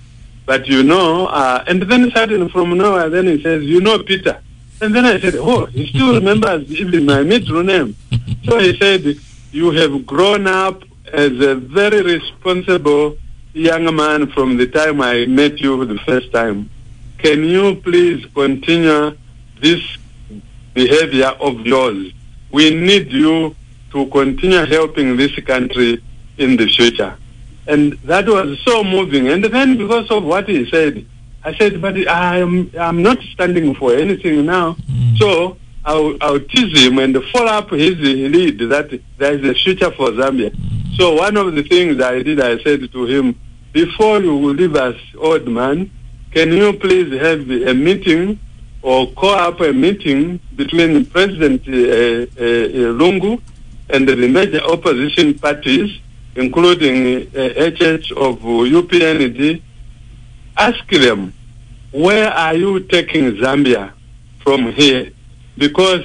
But 0.46 0.66
you 0.66 0.82
know, 0.82 1.26
uh, 1.26 1.64
and 1.66 1.82
then 1.82 2.10
suddenly 2.12 2.48
from 2.50 2.76
nowhere, 2.78 3.10
then 3.10 3.26
he 3.26 3.42
says, 3.42 3.62
you 3.64 3.80
know 3.80 3.98
Peter. 4.02 4.40
And 4.80 4.94
then 4.94 5.04
I 5.04 5.20
said, 5.20 5.34
oh, 5.36 5.66
he 5.66 5.86
still 5.88 6.14
remembers 6.20 6.70
even 6.70 7.04
my 7.04 7.22
middle 7.22 7.62
name. 7.62 7.96
So 8.44 8.58
he 8.58 8.76
said, 8.78 9.16
you 9.52 9.70
have 9.72 10.06
grown 10.06 10.46
up 10.46 10.82
as 11.12 11.32
a 11.40 11.54
very 11.54 12.02
responsible 12.02 13.16
young 13.56 13.94
man 13.96 14.26
from 14.28 14.56
the 14.58 14.66
time 14.66 15.00
I 15.00 15.24
met 15.26 15.60
you 15.60 15.84
the 15.84 15.98
first 16.00 16.30
time. 16.30 16.68
Can 17.18 17.44
you 17.44 17.76
please 17.76 18.24
continue 18.34 19.16
this 19.60 19.80
behavior 20.74 21.32
of 21.40 21.66
yours? 21.66 22.12
We 22.52 22.74
need 22.74 23.10
you 23.10 23.56
to 23.92 24.06
continue 24.06 24.64
helping 24.66 25.16
this 25.16 25.34
country 25.36 26.02
in 26.36 26.56
the 26.56 26.66
future. 26.68 27.16
And 27.66 27.94
that 28.04 28.26
was 28.28 28.60
so 28.60 28.84
moving. 28.84 29.28
And 29.28 29.42
then 29.42 29.78
because 29.78 30.10
of 30.10 30.24
what 30.24 30.48
he 30.48 30.68
said, 30.70 31.06
I 31.42 31.54
said, 31.56 31.80
but 31.80 31.96
I'm, 32.08 32.70
I'm 32.78 33.02
not 33.02 33.18
standing 33.32 33.74
for 33.74 33.94
anything 33.94 34.44
now. 34.44 34.74
Mm. 34.74 35.18
So 35.18 35.56
I'll, 35.84 36.16
I'll 36.20 36.40
tease 36.40 36.78
him 36.78 36.98
and 36.98 37.16
follow 37.32 37.52
up 37.52 37.70
his 37.70 37.98
lead 37.98 38.58
that 38.68 39.00
there 39.16 39.32
is 39.32 39.44
a 39.44 39.54
future 39.54 39.90
for 39.92 40.10
Zambia. 40.10 40.50
Mm. 40.50 40.96
So 40.96 41.14
one 41.14 41.36
of 41.36 41.54
the 41.54 41.62
things 41.62 42.02
I 42.02 42.22
did, 42.22 42.40
I 42.40 42.62
said 42.62 42.92
to 42.92 43.04
him, 43.06 43.40
before 43.80 44.20
you 44.22 44.54
leave 44.54 44.74
us, 44.74 44.96
old 45.18 45.46
man, 45.46 45.90
can 46.30 46.50
you 46.50 46.72
please 46.72 47.12
have 47.20 47.42
a 47.50 47.74
meeting 47.74 48.38
or 48.80 49.06
call 49.12 49.34
up 49.34 49.60
a 49.60 49.70
meeting 49.70 50.40
between 50.54 51.04
President 51.04 51.60
uh, 51.68 51.72
uh, 51.72 52.94
Lungu 53.00 53.38
and 53.90 54.08
the 54.08 54.16
major 54.16 54.62
opposition 54.62 55.38
parties, 55.38 55.90
including 56.36 57.28
uh, 57.36 57.68
HH 57.70 58.12
of 58.12 58.40
UPND, 58.78 59.60
ask 60.56 60.88
them, 60.88 61.34
where 61.92 62.30
are 62.32 62.54
you 62.54 62.80
taking 62.80 63.32
Zambia 63.36 63.92
from 64.42 64.72
here? 64.72 65.10
Because 65.58 66.04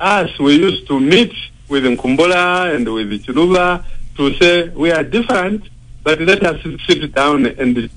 us, 0.00 0.30
we 0.38 0.54
used 0.56 0.86
to 0.86 0.98
meet 0.98 1.34
with 1.68 1.84
Nkumbula 1.84 2.74
and 2.74 2.90
with 2.90 3.10
Chiluba 3.26 3.84
to 4.16 4.34
say 4.38 4.70
we 4.70 4.90
are 4.90 5.04
different, 5.04 5.68
but 6.08 6.22
let 6.22 6.42
us 6.42 6.58
sit 6.86 7.12
down 7.12 7.44
and 7.44 7.90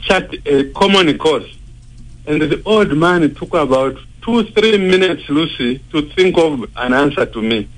chat 0.00 0.34
a 0.46 0.70
common 0.70 1.18
cause. 1.18 1.46
And 2.26 2.40
the 2.40 2.62
old 2.64 2.96
man 2.96 3.34
took 3.34 3.52
about 3.52 3.98
two, 4.22 4.44
three 4.44 4.78
minutes, 4.78 5.28
Lucy, 5.28 5.80
to 5.92 6.08
think 6.12 6.38
of 6.38 6.64
an 6.74 6.94
answer 6.94 7.26
to 7.26 7.42
me. 7.42 7.68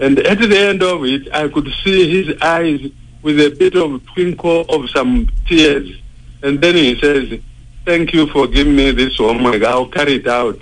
And 0.00 0.18
at 0.20 0.38
the 0.38 0.58
end 0.58 0.82
of 0.82 1.04
it, 1.04 1.30
I 1.30 1.48
could 1.48 1.70
see 1.84 2.22
his 2.22 2.40
eyes 2.40 2.80
with 3.20 3.38
a 3.38 3.50
bit 3.50 3.74
of 3.76 4.02
twinkle 4.14 4.62
of 4.70 4.88
some 4.88 5.28
tears. 5.46 5.94
And 6.42 6.58
then 6.62 6.76
he 6.76 6.98
says, 6.98 7.38
thank 7.84 8.14
you 8.14 8.26
for 8.28 8.46
giving 8.46 8.74
me 8.74 8.92
this 8.92 9.20
oh 9.20 9.28
homework. 9.28 9.62
I'll 9.62 9.88
carry 9.88 10.14
it 10.14 10.26
out. 10.26 10.58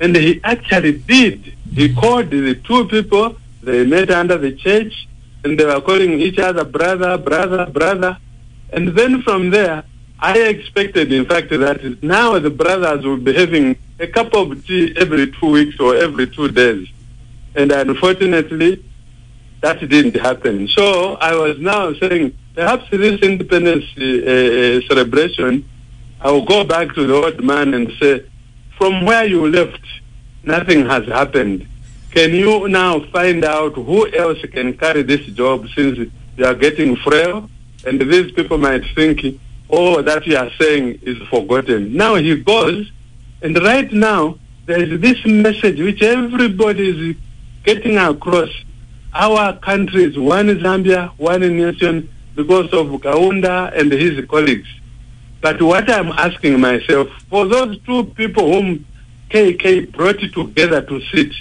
And 0.00 0.16
he 0.16 0.40
actually 0.42 0.98
did. 0.98 1.54
He 1.72 1.94
called 1.94 2.30
the 2.30 2.56
two 2.56 2.88
people. 2.88 3.36
They 3.62 3.86
met 3.86 4.10
under 4.10 4.36
the 4.36 4.50
church 4.50 5.06
and 5.44 5.58
they 5.58 5.64
were 5.64 5.80
calling 5.80 6.20
each 6.20 6.38
other 6.38 6.64
brother, 6.64 7.18
brother, 7.18 7.66
brother. 7.66 8.16
And 8.72 8.88
then 8.88 9.22
from 9.22 9.50
there, 9.50 9.84
I 10.18 10.38
expected, 10.38 11.12
in 11.12 11.26
fact, 11.26 11.50
that 11.50 12.02
now 12.02 12.38
the 12.38 12.50
brothers 12.50 13.04
will 13.04 13.18
be 13.18 13.34
having 13.34 13.76
a 14.00 14.06
cup 14.06 14.32
of 14.34 14.66
tea 14.66 14.94
every 14.96 15.30
two 15.32 15.50
weeks 15.50 15.78
or 15.78 15.96
every 15.96 16.26
two 16.26 16.48
days. 16.48 16.88
And 17.54 17.70
unfortunately, 17.70 18.82
that 19.60 19.80
didn't 19.80 20.16
happen. 20.16 20.68
So 20.68 21.14
I 21.14 21.34
was 21.34 21.58
now 21.58 21.92
saying, 21.94 22.36
perhaps 22.54 22.88
this 22.90 23.20
independence 23.20 23.84
uh, 23.98 24.02
uh, 24.02 24.80
celebration, 24.88 25.68
I 26.20 26.30
will 26.30 26.44
go 26.44 26.64
back 26.64 26.94
to 26.94 27.06
the 27.06 27.14
old 27.14 27.44
man 27.44 27.74
and 27.74 27.92
say, 28.00 28.24
from 28.78 29.04
where 29.04 29.26
you 29.26 29.46
left, 29.48 29.84
nothing 30.42 30.86
has 30.86 31.06
happened. 31.06 31.68
Can 32.14 32.32
you 32.32 32.68
now 32.68 33.00
find 33.06 33.44
out 33.44 33.74
who 33.74 34.08
else 34.14 34.38
can 34.52 34.78
carry 34.78 35.02
this 35.02 35.26
job 35.26 35.66
since 35.74 35.98
you 35.98 36.44
are 36.44 36.54
getting 36.54 36.94
frail? 36.94 37.50
And 37.84 38.00
these 38.00 38.30
people 38.30 38.56
might 38.56 38.84
think, 38.94 39.40
oh, 39.68 40.00
that 40.00 40.24
you 40.24 40.36
are 40.36 40.48
saying 40.60 41.00
is 41.02 41.18
forgotten. 41.26 41.96
Now 41.96 42.14
he 42.14 42.36
goes, 42.36 42.88
and 43.42 43.60
right 43.60 43.92
now, 43.92 44.38
there 44.66 44.80
is 44.80 45.00
this 45.00 45.26
message 45.26 45.80
which 45.80 46.02
everybody 46.02 47.10
is 47.10 47.16
getting 47.64 47.98
across. 47.98 48.50
Our 49.12 49.56
country 49.58 50.04
is 50.04 50.16
one 50.16 50.46
Zambia, 50.46 51.10
one 51.18 51.40
nation, 51.40 52.08
because 52.36 52.72
of 52.72 52.86
Kaunda 53.02 53.76
and 53.76 53.90
his 53.90 54.24
colleagues. 54.26 54.68
But 55.40 55.60
what 55.60 55.90
I'm 55.90 56.12
asking 56.12 56.60
myself, 56.60 57.08
for 57.28 57.48
those 57.48 57.76
two 57.80 58.04
people 58.04 58.52
whom 58.52 58.86
KK 59.30 59.90
brought 59.90 60.20
together 60.20 60.80
to 60.80 61.00
sit, 61.12 61.32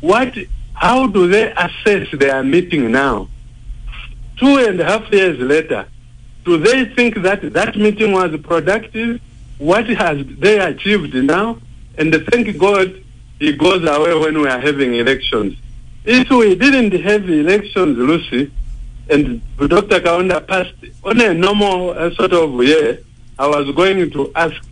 what, 0.00 0.34
how 0.74 1.06
do 1.06 1.28
they 1.28 1.52
assess 1.52 2.08
their 2.12 2.42
meeting 2.42 2.90
now? 2.90 3.28
Two 4.38 4.56
and 4.56 4.80
a 4.80 4.84
half 4.84 5.12
years 5.12 5.38
later, 5.38 5.86
do 6.44 6.56
they 6.58 6.86
think 6.86 7.16
that 7.22 7.52
that 7.52 7.76
meeting 7.76 8.12
was 8.12 8.34
productive? 8.40 9.20
What 9.58 9.86
has 9.88 10.24
they 10.38 10.58
achieved 10.58 11.14
now? 11.14 11.58
And 11.98 12.14
thank 12.30 12.56
God 12.58 13.02
it 13.38 13.58
goes 13.58 13.86
away 13.86 14.14
when 14.18 14.40
we 14.40 14.48
are 14.48 14.60
having 14.60 14.94
elections. 14.94 15.58
If 16.04 16.30
we 16.30 16.54
didn't 16.54 16.98
have 17.02 17.28
elections, 17.28 17.98
Lucy, 17.98 18.50
and 19.10 19.42
Dr. 19.58 20.00
Kaunda 20.00 20.46
passed 20.46 20.74
on 21.04 21.20
a 21.20 21.34
normal 21.34 21.90
uh, 21.90 22.10
sort 22.14 22.32
of 22.32 22.62
year, 22.64 23.00
I 23.38 23.46
was 23.46 23.70
going 23.74 24.10
to 24.10 24.32
ask 24.34 24.62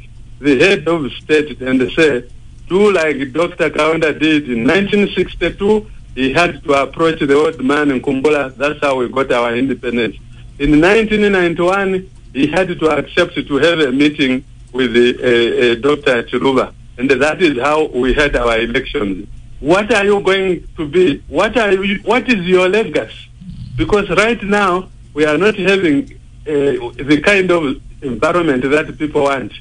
the 0.40 0.58
head 0.58 0.88
of 0.88 1.10
state 1.12 1.60
and 1.60 1.90
say, 1.92 2.24
do 2.68 2.92
like 2.92 3.32
Dr. 3.32 3.70
Kaunda 3.70 4.18
did 4.18 4.48
in 4.48 4.64
1962. 4.64 5.90
He 6.14 6.32
had 6.32 6.62
to 6.64 6.72
approach 6.74 7.20
the 7.20 7.34
old 7.34 7.62
man 7.62 7.88
Nkumbula. 7.88 8.56
That's 8.56 8.80
how 8.80 8.96
we 8.96 9.08
got 9.08 9.30
our 9.32 9.56
independence. 9.56 10.16
In 10.58 10.80
1991, 10.80 12.10
he 12.32 12.46
had 12.48 12.68
to 12.68 12.86
accept 12.90 13.34
to 13.34 13.56
have 13.56 13.78
a 13.80 13.92
meeting 13.92 14.44
with 14.72 14.92
the, 14.92 15.08
uh, 15.18 15.72
uh, 15.72 15.74
Dr. 15.76 16.24
Chiluba. 16.24 16.74
And 16.98 17.10
that 17.10 17.40
is 17.40 17.58
how 17.58 17.86
we 17.86 18.12
had 18.12 18.34
our 18.36 18.58
elections. 18.58 19.28
What 19.60 19.92
are 19.94 20.04
you 20.04 20.20
going 20.20 20.66
to 20.76 20.88
be? 20.88 21.22
What 21.28 21.56
are 21.56 21.72
you, 21.72 22.00
what 22.02 22.28
is 22.28 22.44
your 22.46 22.68
legacy? 22.68 23.30
Because 23.76 24.08
right 24.10 24.42
now, 24.42 24.88
we 25.14 25.24
are 25.24 25.38
not 25.38 25.56
having 25.56 26.04
uh, 26.46 26.92
the 26.96 27.20
kind 27.24 27.50
of 27.50 27.80
environment 28.02 28.62
that 28.70 28.98
people 28.98 29.22
want. 29.22 29.52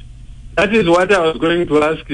That 0.55 0.73
is 0.73 0.87
what 0.89 1.11
I 1.11 1.19
was 1.19 1.37
going 1.37 1.67
to 1.67 1.83
ask 1.83 2.09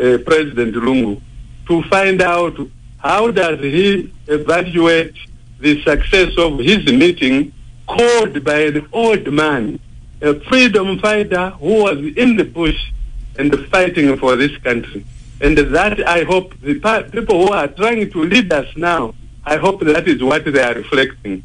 uh, 0.00 0.18
President 0.24 0.74
Lungu 0.74 1.20
to 1.66 1.82
find 1.84 2.20
out 2.20 2.56
how 2.98 3.30
does 3.30 3.58
he 3.60 4.12
evaluate 4.26 5.14
the 5.58 5.82
success 5.82 6.32
of 6.38 6.58
his 6.58 6.84
meeting 6.86 7.52
called 7.86 8.44
by 8.44 8.60
an 8.62 8.88
old 8.92 9.32
man, 9.32 9.78
a 10.20 10.38
freedom 10.40 10.98
fighter 10.98 11.50
who 11.50 11.82
was 11.84 11.98
in 11.98 12.36
the 12.36 12.44
bush 12.44 12.92
and 13.38 13.54
fighting 13.66 14.16
for 14.16 14.36
this 14.36 14.56
country. 14.58 15.04
And 15.40 15.58
that 15.58 16.06
I 16.06 16.22
hope 16.24 16.58
the 16.60 16.74
people 17.10 17.46
who 17.46 17.52
are 17.52 17.68
trying 17.68 18.10
to 18.10 18.24
lead 18.24 18.52
us 18.52 18.68
now, 18.76 19.14
I 19.44 19.56
hope 19.56 19.80
that 19.80 20.06
is 20.06 20.22
what 20.22 20.44
they 20.44 20.62
are 20.62 20.74
reflecting. 20.74 21.42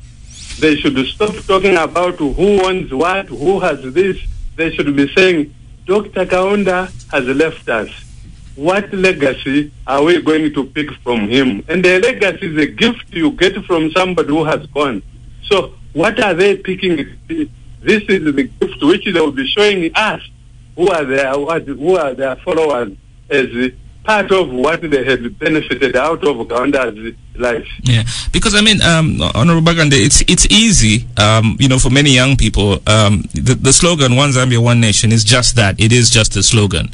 They 0.60 0.76
should 0.76 0.98
stop 1.08 1.36
talking 1.46 1.76
about 1.76 2.16
who 2.16 2.58
wants 2.62 2.92
what, 2.92 3.28
who 3.28 3.60
has 3.60 3.82
this. 3.94 4.18
They 4.56 4.74
should 4.74 4.96
be 4.96 5.08
saying, 5.14 5.54
Dr. 5.86 6.26
Kaunda 6.26 6.92
has 7.12 7.26
left 7.26 7.68
us. 7.70 7.90
What 8.58 8.92
legacy 8.92 9.72
are 9.86 10.04
we 10.04 10.20
going 10.20 10.52
to 10.56 10.64
pick 10.66 10.92
from 11.04 11.30
him? 11.30 11.64
And 11.68 11.86
the 11.86 12.00
legacy 12.00 12.48
is 12.48 12.58
a 12.58 12.66
gift 12.66 13.14
you 13.14 13.30
get 13.32 13.64
from 13.66 13.92
somebody 13.92 14.30
who 14.30 14.44
has 14.46 14.66
gone. 14.68 15.04
So 15.44 15.76
what 15.94 16.20
are 16.20 16.34
they 16.34 16.58
picking? 16.58 17.06
This 17.28 18.02
is 18.10 18.36
the 18.36 18.50
gift 18.60 18.84
which 18.84 19.06
they 19.06 19.22
will 19.22 19.32
be 19.32 19.46
showing 19.46 19.92
us 19.94 20.24
who 20.76 20.90
are 20.90 21.06
their, 21.06 21.34
who 21.34 21.98
are 21.98 22.16
their 22.16 22.36
followers 22.38 22.94
as 23.30 23.46
part 24.08 24.32
of 24.32 24.50
what 24.50 24.80
they 24.82 25.04
have 25.04 25.38
benefited 25.38 25.96
out 25.98 26.24
of 26.26 26.48
Kaunda's 26.48 27.14
life. 27.36 27.68
Yeah, 27.84 28.04
because 28.32 28.56
I 28.56 28.62
mean, 28.62 28.82
um, 28.82 29.22
Honorable 29.36 29.62
Magande, 29.62 29.94
it's 29.94 30.22
it's 30.22 30.48
easy, 30.50 31.06
um, 31.18 31.58
you 31.60 31.68
know, 31.68 31.78
for 31.78 31.90
many 31.90 32.12
young 32.12 32.38
people. 32.38 32.80
Um, 32.88 33.24
the, 33.34 33.58
the 33.60 33.74
slogan 33.74 34.16
"One 34.16 34.32
Zambia, 34.32 34.64
One 34.64 34.80
Nation" 34.80 35.12
is 35.12 35.24
just 35.26 35.58
that. 35.58 35.80
It 35.80 35.92
is 35.92 36.10
just 36.10 36.38
a 36.38 36.42
slogan, 36.42 36.90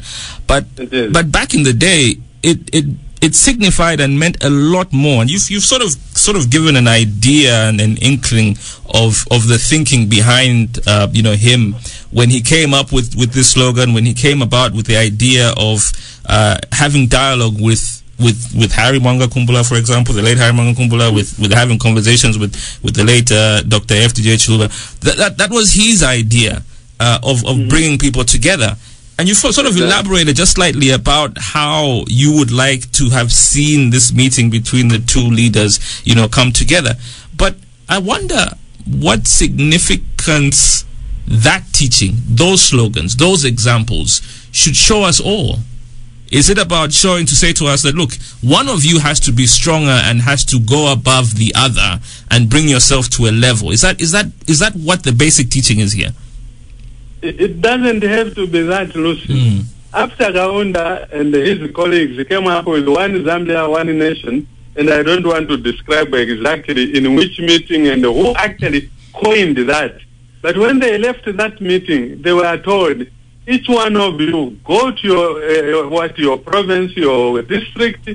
but 0.48 0.66
but 1.12 1.30
back 1.30 1.54
in 1.54 1.62
the 1.62 1.72
day, 1.72 2.16
it 2.42 2.58
it 2.74 2.84
it 3.22 3.34
signified 3.34 4.00
and 4.00 4.18
meant 4.18 4.42
a 4.44 4.50
lot 4.50 4.92
more. 4.92 5.22
And 5.22 5.30
you've 5.30 5.48
you've 5.48 5.64
sort 5.64 5.82
of 5.82 5.92
sort 6.18 6.36
of 6.36 6.50
given 6.50 6.74
an 6.74 6.88
idea 6.88 7.68
and 7.68 7.80
an 7.80 7.96
inkling 7.98 8.58
of 8.92 9.24
of 9.30 9.46
the 9.46 9.58
thinking 9.58 10.08
behind 10.08 10.80
uh, 10.86 11.06
you 11.12 11.22
know 11.22 11.34
him 11.34 11.76
when 12.10 12.30
he 12.30 12.40
came 12.40 12.74
up 12.74 12.92
with 12.92 13.14
with 13.16 13.32
this 13.32 13.52
slogan, 13.52 13.94
when 13.94 14.04
he 14.04 14.14
came 14.14 14.42
about 14.42 14.74
with 14.74 14.86
the 14.86 14.96
idea 14.96 15.54
of 15.56 15.92
uh, 16.26 16.58
having 16.72 17.06
dialogue 17.06 17.60
with 17.60 18.02
with 18.18 18.54
with 18.56 18.72
Harry 18.72 18.98
Mwaanga 18.98 19.26
Nkumbula, 19.26 19.68
for 19.68 19.76
example, 19.76 20.14
the 20.14 20.22
late 20.22 20.38
Harry 20.38 20.52
Mwaanga 20.52 20.74
Nkumbula, 20.74 21.14
with 21.14 21.38
with 21.38 21.52
having 21.52 21.78
conversations 21.78 22.38
with 22.38 22.54
with 22.82 22.94
the 22.94 23.04
late 23.04 23.30
uh, 23.32 23.62
Dr. 23.62 23.94
FDJ 23.94 24.36
Chiluba. 24.36 25.00
That, 25.00 25.16
that 25.16 25.38
that 25.38 25.50
was 25.50 25.72
his 25.72 26.02
idea 26.02 26.62
uh, 27.00 27.18
of 27.22 27.44
of 27.44 27.56
mm-hmm. 27.56 27.68
bringing 27.68 27.98
people 27.98 28.24
together. 28.24 28.76
And 29.16 29.28
you 29.28 29.34
sort 29.34 29.56
of 29.64 29.76
elaborated 29.76 30.34
just 30.34 30.54
slightly 30.54 30.90
about 30.90 31.38
how 31.38 32.02
you 32.08 32.36
would 32.36 32.50
like 32.50 32.90
to 32.92 33.10
have 33.10 33.32
seen 33.32 33.90
this 33.90 34.12
meeting 34.12 34.50
between 34.50 34.88
the 34.88 34.98
two 34.98 35.20
leaders, 35.28 36.02
you 36.04 36.16
know, 36.16 36.26
come 36.26 36.50
together. 36.50 36.94
But 37.36 37.54
I 37.88 37.98
wonder 37.98 38.44
what 38.86 39.28
significance 39.28 40.84
that 41.28 41.64
teaching, 41.72 42.16
those 42.26 42.60
slogans, 42.60 43.16
those 43.16 43.44
examples 43.44 44.20
should 44.50 44.74
show 44.74 45.04
us 45.04 45.20
all. 45.20 45.58
Is 46.32 46.50
it 46.50 46.58
about 46.58 46.92
showing 46.92 47.26
to 47.26 47.36
say 47.36 47.52
to 47.52 47.66
us 47.66 47.82
that, 47.82 47.94
look, 47.94 48.12
one 48.42 48.68
of 48.68 48.84
you 48.84 48.98
has 48.98 49.20
to 49.20 49.32
be 49.32 49.46
stronger 49.46 50.00
and 50.04 50.20
has 50.22 50.44
to 50.46 50.58
go 50.58 50.92
above 50.92 51.36
the 51.36 51.52
other 51.54 52.00
and 52.30 52.50
bring 52.50 52.68
yourself 52.68 53.08
to 53.10 53.26
a 53.26 53.32
level? 53.32 53.70
Is 53.70 53.82
that, 53.82 54.00
is 54.00 54.10
that, 54.12 54.26
is 54.48 54.58
that 54.58 54.74
what 54.74 55.04
the 55.04 55.12
basic 55.12 55.50
teaching 55.50 55.78
is 55.78 55.92
here? 55.92 56.10
it 57.24 57.60
doesn't 57.60 58.02
have 58.02 58.34
to 58.34 58.46
be 58.46 58.62
that, 58.62 58.94
Lucy. 58.94 59.32
Mm. 59.32 59.64
After 59.92 60.24
Kaunda 60.24 61.10
and 61.12 61.32
his 61.32 61.70
colleagues 61.72 62.22
came 62.28 62.46
up 62.46 62.66
with 62.66 62.86
one 62.86 63.12
Zambia, 63.24 63.70
one 63.70 63.98
nation, 63.98 64.46
and 64.76 64.90
I 64.90 65.02
don't 65.02 65.26
want 65.26 65.48
to 65.48 65.56
describe 65.56 66.12
exactly 66.14 66.96
in 66.96 67.14
which 67.14 67.38
meeting 67.38 67.88
and 67.88 68.02
who 68.02 68.34
actually 68.34 68.90
coined 69.14 69.56
that. 69.56 69.96
But 70.42 70.58
when 70.58 70.80
they 70.80 70.98
left 70.98 71.24
that 71.36 71.60
meeting, 71.60 72.20
they 72.20 72.32
were 72.32 72.58
told, 72.58 73.06
each 73.46 73.68
one 73.68 73.96
of 73.96 74.20
you 74.20 74.58
go 74.64 74.90
to 74.90 75.06
your 75.06 75.84
uh, 75.84 75.88
what 75.88 76.16
your 76.18 76.38
province, 76.38 76.96
your 76.96 77.42
district, 77.42 78.08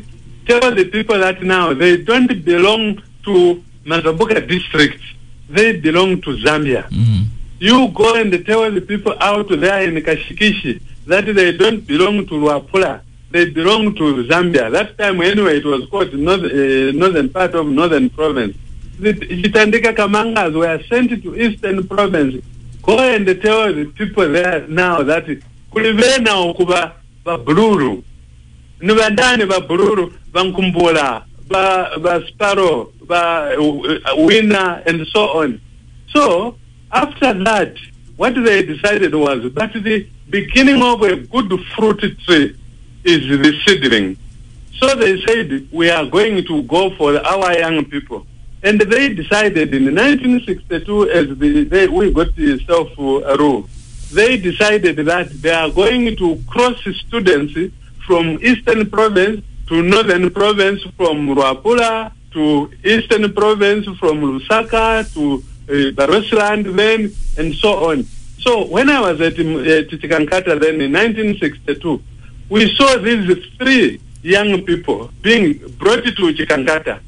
tell 0.48 0.74
the 0.74 0.86
people 0.86 1.20
that 1.20 1.42
now 1.44 1.74
they 1.74 1.98
don't 1.98 2.44
belong 2.44 3.02
to 3.24 3.64
Mazabuka 3.86 4.48
district, 4.48 5.02
they 5.50 5.80
belong 5.80 6.22
to 6.22 6.38
Zambia. 6.38 6.84
Mm. 6.90 7.26
You 7.60 7.90
go 7.90 8.16
and 8.16 8.32
tell 8.46 8.72
the 8.72 8.82
people 8.82 9.14
out 9.20 9.50
there 9.50 9.82
in 9.88 9.96
Kashikishi 9.96 10.82
that 11.08 11.26
they 11.26 11.52
don't 11.58 11.86
belong 11.86 12.26
to 12.28 12.34
Luapula. 12.36 13.02
They 13.32 13.50
belong 13.50 13.96
to 13.96 14.24
Zambia. 14.26 14.72
That 14.72 14.98
time, 14.98 15.22
anyway, 15.22 15.58
it 15.58 15.66
was 15.66 15.86
called 15.90 16.14
north, 16.14 16.44
uh, 16.46 16.92
northern 16.98 17.30
part 17.30 17.54
of 17.54 17.68
northern 17.68 18.10
province. 18.10 18.56
the 19.00 19.14
Chitandika 19.14 19.96
Kamangas 19.96 20.54
were 20.54 20.82
sent 20.90 21.10
to 21.24 21.36
Eastern 21.36 21.88
Province. 21.88 22.44
Go 22.90 22.98
and 22.98 23.28
tell 23.40 23.72
the 23.72 23.86
people 23.86 24.28
there 24.30 24.68
now 24.68 25.04
that 25.04 25.26
kulivena 25.72 26.32
okuba 26.32 26.94
babululu 27.24 28.04
nibandani 28.82 29.46
babululu 29.46 30.12
bankumbula 30.34 31.24
ba 31.48 32.00
ba 32.00 32.28
sparrow 32.28 32.92
ba 33.06 33.54
uh, 33.56 34.16
winner 34.18 34.82
and 34.88 35.06
so 35.14 35.22
on. 35.38 35.62
So 36.08 36.58
after 36.92 37.32
that 37.44 37.76
what 38.18 38.34
they 38.34 38.64
decided 38.64 39.14
was 39.14 39.54
that 39.54 39.74
the 39.74 40.08
beginning 40.28 40.82
of 40.82 41.04
a 41.04 41.16
good 41.16 41.52
fruit 41.76 42.02
tree 42.26 42.58
is 43.04 43.22
the 43.44 43.54
seedling. 43.68 44.18
So 44.80 44.96
they 44.96 45.22
said 45.28 45.68
we 45.72 45.92
are 45.92 46.08
going 46.08 46.44
to 46.44 46.64
go 46.64 46.90
for 46.98 47.24
our 47.24 47.54
young 47.54 47.86
people 47.86 48.26
and 48.64 48.82
they 48.82 49.14
decided 49.14 49.74
in 49.74 49.86
1962 49.86 51.10
as 51.10 51.38
the, 51.38 51.64
they, 51.64 51.88
we 51.88 52.12
got 52.12 52.36
the 52.36 52.60
self 52.66 52.90
uh, 53.00 53.38
rule 53.38 53.68
they 54.12 54.38
decided 54.38 54.96
that 54.98 55.30
they 55.42 55.52
are 55.52 55.70
going 55.70 56.16
to 56.16 56.42
cross 56.48 56.80
students 57.08 57.54
from 58.08 58.40
Eastern 58.42 58.90
Province 58.90 59.46
to 59.68 59.84
Northern 59.84 60.32
Province, 60.32 60.82
from 60.98 61.28
Luapula 61.28 62.12
to 62.32 62.72
Eastern 62.84 63.32
Province, 63.34 63.86
from 64.00 64.22
Lusaka 64.22 65.06
to 65.14 65.44
uh, 65.70 65.92
Barotseland 65.92 66.76
then, 66.76 67.14
and 67.38 67.54
so 67.56 67.92
on. 67.92 68.04
So 68.40 68.66
when 68.66 68.90
I 68.90 69.00
was 69.00 69.22
at, 69.22 69.34
Chikankata 69.34 70.60
then 70.60 70.82
in 70.82 70.92
1962, 70.92 72.02
we 72.50 72.74
saw 72.76 72.98
these 72.98 73.46
three 73.60 74.02
young 74.24 74.64
people 74.64 75.12
being 75.22 75.54
brought 75.78 76.04
to 76.04 76.12
Chikankata. 76.12 77.00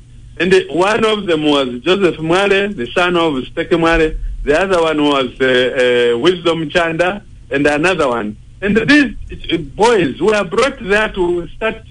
And 0.42 0.52
one 0.72 1.06
of 1.06 1.28
them 1.28 1.44
was 1.44 1.68
Joseph 1.82 2.18
Mwale, 2.18 2.76
the 2.76 2.88
son 2.94 3.16
of 3.16 3.34
Steke. 3.44 4.18
The 4.44 4.60
other 4.60 4.82
one 4.82 5.04
was 5.04 5.40
uh, 5.40 6.16
uh, 6.16 6.18
Wisdom 6.18 6.68
Chanda, 6.68 7.24
and 7.52 7.68
another 7.68 8.08
one. 8.08 8.36
And 8.60 8.76
these 8.76 9.14
uh, 9.54 9.58
boys 9.58 10.20
were 10.20 10.44
brought 10.44 10.80
there 10.80 11.10
to 11.10 11.48
start 11.50 11.84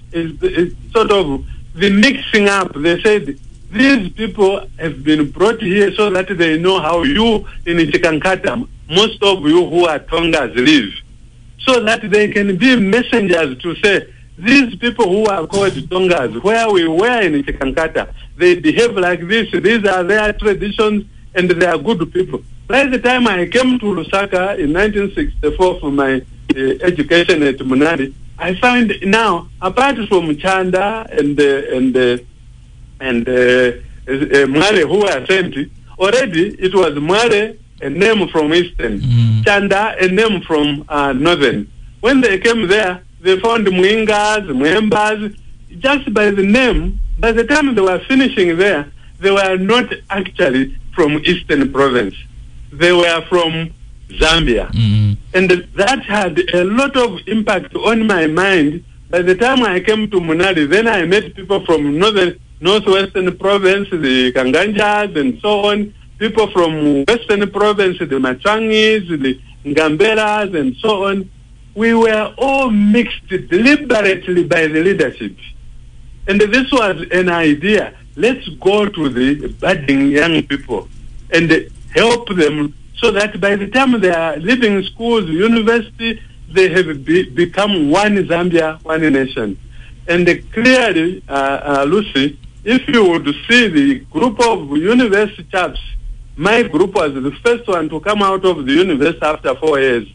sort 0.91 1.13
of 1.13 1.47
the 1.77 1.91
mixing 1.91 2.49
up. 2.49 2.75
They 2.75 3.01
said, 3.01 3.39
these 3.71 4.09
people 4.15 4.67
have 4.81 5.05
been 5.05 5.31
brought 5.31 5.63
here 5.63 5.95
so 5.95 6.11
that 6.11 6.37
they 6.37 6.59
know 6.59 6.81
how 6.81 7.05
you 7.05 7.47
in 7.67 7.77
Chikankata, 7.77 8.67
most 8.89 9.23
of 9.23 9.47
you 9.47 9.65
who 9.71 9.87
are 9.87 10.01
Tongas 10.01 10.57
live. 10.57 10.93
So 11.61 11.85
that 11.85 12.11
they 12.11 12.27
can 12.33 12.57
be 12.57 12.75
messengers 12.75 13.59
to 13.63 13.77
say, 13.77 14.13
these 14.43 14.75
people 14.77 15.09
who 15.09 15.27
are 15.27 15.47
called 15.47 15.73
Tongas, 15.91 16.43
where 16.43 16.71
we 16.71 16.87
were 16.87 17.21
in 17.23 17.43
Chikankata, 17.43 18.13
they 18.37 18.59
behave 18.59 18.93
like 18.97 19.27
this, 19.27 19.51
these 19.53 19.85
are 19.87 20.03
their 20.05 20.33
traditions, 20.33 21.05
and 21.35 21.51
they 21.51 21.67
are 21.67 21.79
good 21.79 22.13
people. 22.13 22.43
By 22.67 22.87
the 22.87 22.99
time 22.99 23.27
I 23.27 23.47
came 23.47 23.79
to 23.79 23.87
Lusaka 23.87 24.59
in 24.59 24.73
1964 24.73 25.81
for 25.81 25.91
my 25.91 26.15
uh, 26.17 26.59
education 26.83 27.43
at 27.43 27.57
Munali, 27.59 28.15
I 28.39 28.55
found 28.55 28.93
now, 29.03 29.49
apart 29.61 29.97
from 30.09 30.37
Chanda 30.39 31.07
and 31.13 31.39
uh, 31.39 31.77
and 31.77 31.97
uh, 31.97 32.19
and 33.01 33.29
uh, 33.29 33.33
uh, 33.33 34.47
Mwale 34.47 34.89
who 34.89 34.99
were 35.01 35.27
sent, 35.27 35.55
already 35.99 36.55
it 36.59 36.75
was 36.75 36.95
Mwale, 36.95 37.59
a 37.83 37.91
name 37.91 38.29
from 38.29 38.55
Eastern, 38.55 39.01
Mm. 39.01 39.45
Chanda, 39.45 39.95
a 40.01 40.09
name 40.09 40.41
from 40.43 40.85
uh, 40.89 41.13
Northern. 41.13 41.71
When 42.01 42.21
they 42.23 42.39
came 42.39 42.67
there, 42.67 43.03
they 43.21 43.39
found 43.41 43.67
Mwingas, 43.67 44.47
Mwembas, 44.49 45.37
just 45.79 46.13
by 46.13 46.31
the 46.31 46.43
name. 46.43 46.99
By 47.19 47.33
the 47.33 47.45
time 47.45 47.75
they 47.75 47.83
were 47.83 48.01
finishing 48.09 48.57
there, 48.57 48.91
they 49.19 49.31
were 49.31 49.57
not 49.57 49.93
actually 50.09 50.77
from 50.95 51.19
Eastern 51.25 51.73
Province. 51.73 52.15
They 52.73 52.93
were 52.93 53.23
from 53.29 53.73
Zambia. 54.09 54.71
Mm. 54.73 55.17
And 55.35 55.51
that 55.77 56.03
had 56.05 56.39
a 56.55 56.65
lot 56.65 56.97
of 56.97 57.21
impact 57.27 57.75
on 57.75 58.07
my 58.07 58.27
mind. 58.27 58.85
By 59.11 59.23
the 59.23 59.35
time 59.35 59.63
I 59.63 59.81
came 59.81 60.11
to 60.11 60.21
Munali, 60.21 60.69
then 60.69 60.89
I 60.89 61.05
met 61.05 61.35
people 61.35 61.65
from 61.67 61.99
northern, 61.99 62.39
northwestern 62.61 63.37
province, 63.39 63.89
the 63.91 64.33
Kanganjas 64.33 65.17
and 65.17 65.39
so 65.41 65.67
on, 65.67 65.93
people 66.19 66.51
from 66.51 67.05
western 67.05 67.51
province, 67.51 67.99
the 67.99 68.07
Machangis, 68.07 69.09
the 69.09 69.41
Ngamberas 69.65 70.59
and 70.59 70.77
so 70.77 71.07
on. 71.07 71.31
We 71.75 71.95
were 71.95 72.35
all 72.37 72.71
mixed 72.71 73.29
deliberately 73.29 74.45
by 74.45 74.67
the 74.67 74.83
leadership. 74.83 75.37
And 76.27 76.41
this 76.41 76.71
was 76.73 77.07
an 77.13 77.29
idea. 77.29 77.97
Let's 78.17 78.47
go 78.61 78.87
to 78.87 79.09
the 79.09 79.49
budding 79.61 80.11
young 80.11 80.43
people 80.43 80.89
and 81.33 81.71
help 81.95 82.29
them 82.29 82.75
so 82.99 83.11
that 83.13 83.41
by 83.41 83.57
the 83.57 83.69
time 83.69 83.99
they 84.01 84.11
are 84.11 84.37
leaving 84.37 84.83
schools, 84.85 85.25
university, 85.27 86.21
they 86.53 86.69
have 86.69 87.05
be, 87.05 87.29
become 87.31 87.91
one 87.91 88.17
Zambia, 88.17 88.83
one 88.85 89.01
nation. 89.01 89.59
And 90.09 90.27
clearly, 90.53 91.23
uh, 91.29 91.33
uh, 91.33 91.85
Lucy, 91.85 92.39
if 92.65 92.87
you 92.89 93.09
would 93.09 93.27
see 93.49 93.69
the 93.69 94.01
group 94.11 94.41
of 94.41 94.77
university 94.77 95.45
chaps, 95.51 95.81
my 96.37 96.63
group 96.63 96.95
was 96.95 97.15
the 97.15 97.33
first 97.45 97.67
one 97.69 97.89
to 97.89 98.01
come 98.01 98.23
out 98.23 98.45
of 98.45 98.67
the 98.67 98.73
university 98.73 99.25
after 99.25 99.55
four 99.55 99.79
years. 99.81 100.09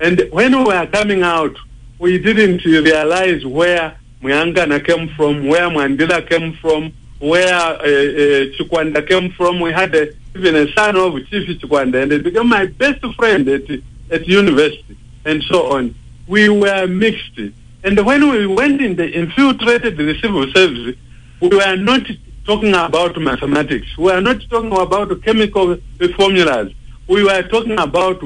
And 0.00 0.28
when 0.32 0.56
we 0.58 0.64
were 0.64 0.86
coming 0.86 1.22
out, 1.22 1.56
we 1.98 2.18
didn't 2.18 2.64
realize 2.64 3.44
where 3.46 3.96
Muyangana 4.22 4.84
came 4.84 5.08
from, 5.10 5.46
where 5.46 5.68
Mandela 5.68 6.28
came 6.28 6.54
from, 6.54 6.92
where 7.20 7.54
uh, 7.54 7.76
uh, 7.76 8.46
Chikwanda 8.56 9.06
came 9.06 9.30
from. 9.32 9.60
We 9.60 9.72
had 9.72 9.94
a, 9.94 10.12
even 10.34 10.56
a 10.56 10.72
son 10.72 10.96
of 10.96 11.14
Chief 11.28 11.60
Chikwanda, 11.60 12.02
and 12.02 12.12
he 12.12 12.18
became 12.18 12.48
my 12.48 12.66
best 12.66 13.04
friend 13.14 13.48
at, 13.48 13.62
at 14.10 14.26
university, 14.26 14.96
and 15.24 15.42
so 15.44 15.72
on. 15.72 15.94
We 16.26 16.48
were 16.48 16.86
mixed. 16.86 17.38
And 17.84 18.04
when 18.04 18.30
we 18.30 18.46
went 18.46 18.80
in 18.80 18.96
the 18.96 19.10
infiltrated 19.10 19.96
the 19.96 20.18
civil 20.20 20.50
service, 20.52 20.96
we 21.40 21.48
were 21.48 21.76
not 21.76 22.02
talking 22.44 22.74
about 22.74 23.16
mathematics. 23.20 23.96
We 23.96 24.04
were 24.04 24.20
not 24.20 24.40
talking 24.48 24.72
about 24.72 25.22
chemical 25.22 25.76
formulas. 26.16 26.72
We 27.06 27.22
were 27.24 27.42
talking 27.42 27.78
about 27.78 28.22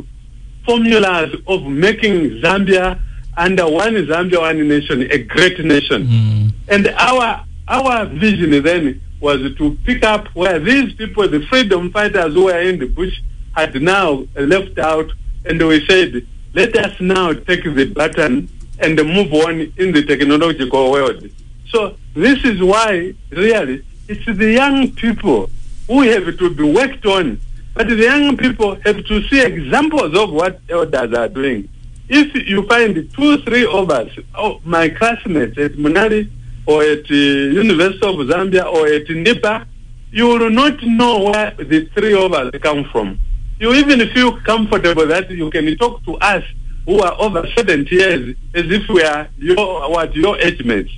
formulas 0.69 1.35
of 1.47 1.65
making 1.65 2.43
Zambia 2.43 3.01
under 3.35 3.67
one 3.67 3.95
Zambia, 3.95 4.41
one 4.41 4.69
nation, 4.69 5.01
a 5.11 5.19
great 5.35 5.59
nation. 5.65 6.07
Mm. 6.07 6.53
And 6.69 6.89
our 6.89 7.43
our 7.67 8.05
vision 8.05 8.63
then 8.63 9.01
was 9.19 9.41
to 9.57 9.79
pick 9.85 10.05
up 10.05 10.27
where 10.35 10.59
these 10.59 10.93
people, 10.93 11.27
the 11.27 11.41
freedom 11.47 11.91
fighters 11.91 12.35
who 12.35 12.45
were 12.45 12.61
in 12.61 12.79
the 12.79 12.87
bush, 12.87 13.15
had 13.53 13.81
now 13.81 14.25
left 14.37 14.79
out, 14.79 15.11
and 15.47 15.67
we 15.67 15.85
said, 15.87 16.27
let 16.53 16.77
us 16.77 16.95
now 17.01 17.33
take 17.33 17.65
the 17.65 17.87
baton 17.87 18.49
and 18.79 18.97
move 18.97 19.33
on 19.33 19.73
in 19.77 19.93
the 19.93 20.03
technological 20.05 20.91
world. 20.93 21.29
So 21.71 21.97
this 22.15 22.45
is 22.45 22.63
why, 22.63 23.15
really, 23.31 23.85
it's 24.07 24.27
the 24.27 24.53
young 24.53 24.91
people 24.93 25.51
who 25.87 26.03
have 26.03 26.37
to 26.39 26.51
be 26.51 26.63
worked 26.63 27.07
on. 27.07 27.41
But 27.79 27.87
the 27.87 27.95
young 27.95 28.37
people 28.37 28.75
have 28.85 29.05
to 29.05 29.23
see 29.29 29.41
examples 29.41 30.13
of 30.19 30.33
what 30.33 30.61
elders 30.69 31.15
are 31.17 31.29
doing. 31.29 31.69
If 32.09 32.35
you 32.49 32.67
find 32.67 33.09
two, 33.15 33.41
three 33.43 33.67
of 33.67 33.89
us, 33.93 34.11
oh, 34.35 34.61
my 34.65 34.89
classmates 34.89 35.57
at 35.59 35.75
Munali 35.75 36.29
or 36.67 36.83
at 36.83 37.09
uh, 37.09 37.15
University 37.15 38.05
of 38.05 38.17
Zambia 38.27 38.65
or 38.67 38.89
at 38.89 39.07
NIPA, 39.07 39.69
you 40.11 40.27
will 40.27 40.51
not 40.51 40.83
know 40.83 41.31
where 41.31 41.53
the 41.53 41.89
three 41.95 42.21
of 42.21 42.33
us 42.33 42.51
come 42.61 42.83
from. 42.91 43.17
You 43.61 43.73
even 43.75 44.09
feel 44.09 44.41
comfortable 44.41 45.07
that 45.07 45.31
you 45.31 45.49
can 45.49 45.77
talk 45.77 46.05
to 46.07 46.17
us 46.17 46.43
who 46.85 46.99
are 46.99 47.15
over 47.21 47.47
70 47.57 47.95
years 47.95 48.35
as 48.55 48.65
if 48.73 48.89
we 48.89 49.05
are 49.05 49.29
your, 49.37 49.89
what, 49.89 50.17
your 50.17 50.37
age 50.41 50.65
mates 50.65 50.91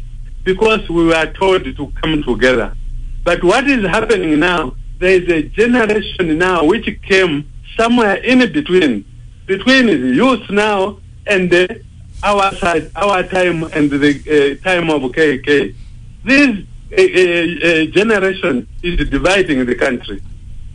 because 0.44 0.88
we 0.88 1.04
were 1.08 1.30
told 1.34 1.62
to 1.62 1.92
come 2.02 2.22
together. 2.22 2.74
But 3.22 3.44
what 3.44 3.68
is 3.68 3.84
happening 3.84 4.40
now, 4.40 4.76
there 5.00 5.22
is 5.22 5.28
a 5.30 5.42
generation 5.48 6.36
now 6.36 6.62
which 6.62 6.86
came 7.02 7.50
somewhere 7.74 8.16
in 8.16 8.40
between, 8.52 9.04
between 9.46 9.86
the 9.86 9.96
youth 9.96 10.48
now 10.50 10.98
and 11.26 11.50
the, 11.50 11.82
our 12.22 12.54
side, 12.56 12.90
our 12.94 13.22
time 13.22 13.64
and 13.72 13.90
the 13.90 14.58
uh, 14.60 14.62
time 14.62 14.90
of 14.90 15.00
KK. 15.10 15.74
This 16.22 16.50
uh, 16.92 16.96
uh, 16.96 17.84
generation 17.86 18.68
is 18.82 19.08
dividing 19.08 19.64
the 19.64 19.74
country. 19.74 20.20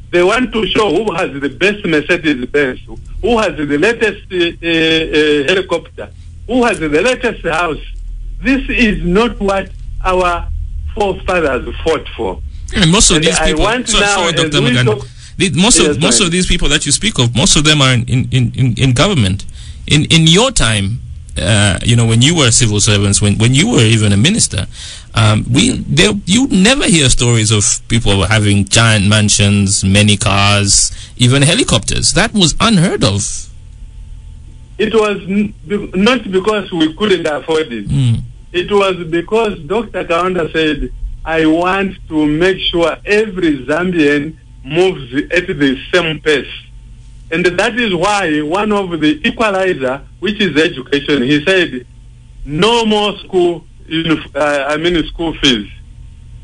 They 0.10 0.24
want 0.24 0.52
to 0.54 0.66
show 0.68 0.90
who 0.90 1.14
has 1.14 1.32
the 1.40 1.50
best 1.50 1.86
Mercedes 1.86 2.46
Benz, 2.48 2.80
who 3.22 3.38
has 3.38 3.56
the 3.56 3.78
latest 3.78 4.26
uh, 4.32 5.54
helicopter, 5.54 6.10
who 6.48 6.64
has 6.66 6.80
the 6.80 6.90
latest 6.90 7.46
house. 7.46 7.84
This 8.42 8.68
is 8.70 9.06
not 9.06 9.40
what 9.40 9.70
our 10.04 10.50
forefathers 10.96 11.76
fought 11.84 12.08
for. 12.18 12.42
And 12.76 12.92
most 12.92 13.10
of 13.12 13.18
And 13.18 13.26
these 13.26 13.38
I 13.40 13.48
people, 13.50 13.64
want 13.64 13.88
so, 13.90 14.00
sorry, 14.00 14.34
Dr. 14.34 14.60
Magande, 14.62 15.56
most 15.56 15.80
Yes, 15.80 15.88
of 15.96 16.02
most 16.02 16.18
fine. 16.20 16.26
of 16.28 16.32
these 16.32 16.48
people 16.48 16.70
that 16.70 16.86
you 16.86 16.92
speak 16.92 17.20
of, 17.20 17.36
most 17.36 17.56
of 17.56 17.64
them 17.64 17.82
are 17.82 17.94
in 17.94 18.06
in, 18.32 18.52
in, 18.54 18.74
in 18.78 18.94
government. 18.94 19.46
In 19.88 20.06
in 20.06 20.26
your 20.28 20.52
time, 20.52 21.00
uh, 21.38 21.78
you 21.84 21.96
know, 21.96 22.06
when 22.06 22.22
you 22.22 22.36
were 22.36 22.50
civil 22.52 22.80
servants, 22.80 23.22
when, 23.22 23.38
when 23.38 23.54
you 23.54 23.70
were 23.72 23.82
even 23.84 24.12
a 24.14 24.18
minister, 24.18 24.66
um, 25.14 25.46
we 25.52 25.72
there 25.88 26.14
you 26.26 26.48
never 26.48 26.86
hear 26.86 27.10
stories 27.10 27.52
of 27.52 27.64
people 27.88 28.24
having 28.26 28.66
giant 28.66 29.08
mansions, 29.08 29.84
many 29.84 30.18
cars, 30.18 30.92
even 31.18 31.42
helicopters. 31.44 32.14
That 32.14 32.34
was 32.34 32.56
unheard 32.60 33.04
of. 33.04 33.22
It 34.78 34.94
was 34.94 35.18
n- 35.22 35.54
not 35.94 36.30
because 36.32 36.72
we 36.72 36.94
couldn't 36.96 37.26
afford 37.28 37.72
it. 37.72 37.88
Mm. 37.88 38.22
It 38.52 38.72
was 38.72 39.06
because 39.10 39.60
Dr. 39.60 40.04
Kaunda 40.06 40.52
said, 40.52 40.92
I 41.26 41.48
want 41.48 41.98
to 42.10 42.26
make 42.28 42.60
sure 42.60 42.96
every 43.04 43.66
Zambian 43.66 44.38
moves 44.64 45.12
at 45.32 45.48
the 45.48 45.82
same 45.92 46.20
pace. 46.20 46.54
And 47.32 47.44
that 47.44 47.80
is 47.80 47.96
why 47.96 48.42
one 48.42 48.72
of 48.72 48.92
the 49.00 49.28
equalizer, 49.28 50.04
which 50.20 50.40
is 50.40 50.56
education, 50.56 51.24
he 51.24 51.44
said, 51.44 51.88
no 52.46 52.86
more 52.86 53.18
school, 53.18 53.66
uh, 53.92 54.66
I 54.68 54.78
mean 54.78 55.04
school 55.08 55.34
fees. 55.42 55.68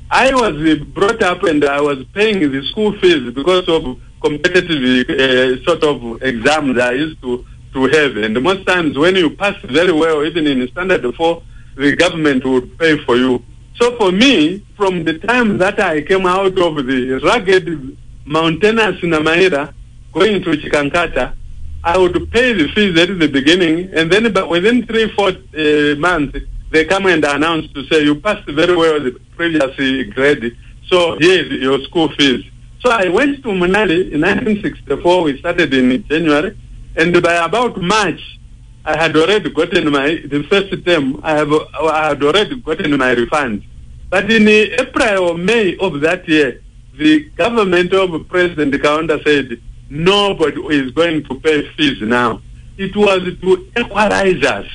I 0.10 0.34
was 0.34 0.80
brought 0.80 1.22
up 1.22 1.44
and 1.44 1.64
I 1.64 1.80
was 1.80 2.04
paying 2.14 2.52
the 2.52 2.66
school 2.66 2.92
fees 3.00 3.32
because 3.34 3.70
of 3.70 4.00
competitive 4.20 5.10
uh, 5.10 5.64
sort 5.64 5.84
of 5.84 6.24
exams 6.24 6.80
I 6.80 6.94
used 6.94 7.22
to, 7.22 7.46
to 7.74 7.86
have. 7.86 8.18
And 8.18 8.42
most 8.42 8.66
times 8.66 8.98
when 8.98 9.16
you 9.16 9.30
pass 9.30 9.56
very 9.62 9.92
well, 9.92 10.26
even 10.26 10.48
in 10.48 10.68
standard 10.70 11.04
four, 11.16 11.44
the 11.76 11.96
government 11.96 12.44
would 12.46 12.78
pay 12.80 12.98
for 13.06 13.16
you. 13.16 13.44
So 13.76 13.98
for 13.98 14.12
me, 14.12 14.66
from 14.78 15.04
the 15.04 15.18
time 15.20 15.58
that 15.58 15.80
I 15.80 16.02
came 16.02 16.26
out 16.26 16.58
of 16.58 16.86
the 16.86 17.20
rugged 17.24 17.98
mountainous 18.26 19.00
Namaira, 19.02 19.74
going 20.14 20.44
to 20.44 20.52
Chikankata, 20.52 21.36
I 21.84 21.98
would 21.98 22.32
pay 22.32 22.54
the 22.54 22.68
fees 22.74 22.98
at 23.00 23.18
the 23.18 23.28
beginning, 23.28 23.90
and 23.94 24.12
then 24.12 24.32
but 24.32 24.50
within 24.50 24.86
three, 24.86 25.10
four 25.16 25.30
uh, 25.30 25.96
months, 25.98 26.38
they 26.70 26.86
come 26.86 27.08
and 27.08 27.24
announce 27.26 27.72
to 27.74 27.84
say 27.88 28.04
you 28.04 28.16
passed 28.16 28.48
very 28.48 28.76
well 28.76 29.00
the 29.00 29.20
previous 29.36 29.76
grade, 30.14 30.56
so 30.88 31.18
here 31.18 31.44
is 31.44 31.62
your 31.62 31.82
school 31.82 32.10
fees. 32.10 32.46
So 32.82 32.92
I 32.92 33.10
went 33.10 33.44
to 33.44 33.50
Munali 33.50 34.12
in 34.12 34.22
1964. 34.22 35.24
We 35.24 35.40
started 35.40 35.74
in 35.74 36.04
January, 36.08 36.58
and 36.96 37.22
by 37.22 37.34
about 37.46 37.82
March, 37.82 38.40
I 38.84 38.98
had 38.98 39.16
already 39.16 39.50
gotten 39.52 39.92
my 39.92 40.22
the 40.26 40.44
first 40.50 40.86
term. 40.86 41.20
I 41.24 41.32
have 41.38 41.52
I 41.80 42.10
had 42.10 42.24
already 42.24 42.60
gotten 42.60 42.98
my 42.98 43.12
refund. 43.12 43.64
But 44.10 44.32
in 44.32 44.48
April 44.48 45.30
or 45.30 45.38
May 45.38 45.78
of 45.78 46.02
that 46.02 46.28
year, 46.28 46.62
the 46.98 47.30
government 47.38 47.94
of 47.94 48.28
President 48.28 48.74
Kaunda 48.74 49.24
said 49.24 49.62
nobody 49.90 50.62
is 50.76 50.92
going 50.92 51.24
to 51.26 51.40
pay 51.40 51.70
fees 51.76 52.02
now. 52.02 52.42
It 52.78 52.96
was 52.96 53.22
to 53.42 53.72
equalize 53.78 54.44
us. 54.44 54.68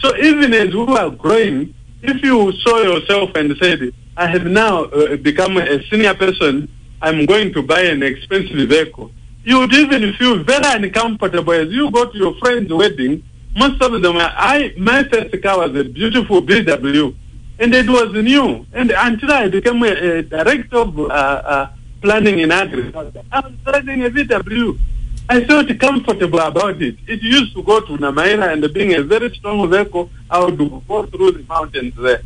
So 0.00 0.16
even 0.16 0.52
as 0.54 0.74
we 0.74 0.84
were 0.84 1.10
growing, 1.10 1.74
if 2.02 2.22
you 2.22 2.52
saw 2.52 2.78
yourself 2.82 3.30
and 3.34 3.56
said, 3.58 3.92
I 4.16 4.26
have 4.26 4.44
now 4.44 4.84
uh, 4.84 5.16
become 5.16 5.56
a 5.56 5.82
senior 5.88 6.14
person, 6.14 6.68
I'm 7.02 7.26
going 7.26 7.52
to 7.54 7.62
buy 7.62 7.82
an 7.82 8.02
expensive 8.02 8.68
vehicle, 8.68 9.10
you 9.44 9.58
would 9.60 9.72
even 9.72 10.12
feel 10.14 10.42
very 10.42 10.84
uncomfortable 10.84 11.52
as 11.52 11.68
you 11.70 11.90
go 11.90 12.10
to 12.10 12.18
your 12.18 12.34
friend's 12.36 12.72
wedding. 12.72 13.22
Most 13.56 13.82
of 13.82 14.00
them, 14.00 14.16
I 14.16 14.72
my 14.78 15.02
first 15.04 15.42
car 15.42 15.58
was 15.58 15.74
a 15.74 15.84
beautiful 15.84 16.40
BMW, 16.40 17.14
and 17.58 17.74
it 17.74 17.88
was 17.88 18.12
new. 18.12 18.64
And 18.72 18.90
until 18.92 19.32
I 19.32 19.48
became 19.48 19.82
a, 19.82 20.18
a 20.18 20.22
director 20.22 20.76
of 20.76 20.98
uh, 20.98 21.02
uh, 21.04 21.70
planning 22.00 22.38
in 22.38 22.52
agriculture, 22.52 23.22
I 23.32 23.40
was 23.40 23.52
driving 23.64 24.04
a 24.04 24.10
VW. 24.10 24.78
I 25.28 25.44
felt 25.44 25.78
comfortable 25.78 26.40
about 26.40 26.80
it. 26.82 26.96
It 27.06 27.22
used 27.22 27.54
to 27.54 27.62
go 27.62 27.80
to 27.80 27.96
Namaira 27.98 28.52
and 28.52 28.74
being 28.74 28.94
a 28.94 29.02
very 29.02 29.32
strong 29.34 29.68
vehicle, 29.70 30.10
I 30.28 30.44
would 30.44 30.58
go 30.58 31.06
through 31.06 31.32
the 31.32 31.44
mountains 31.48 31.94
there. 31.96 32.22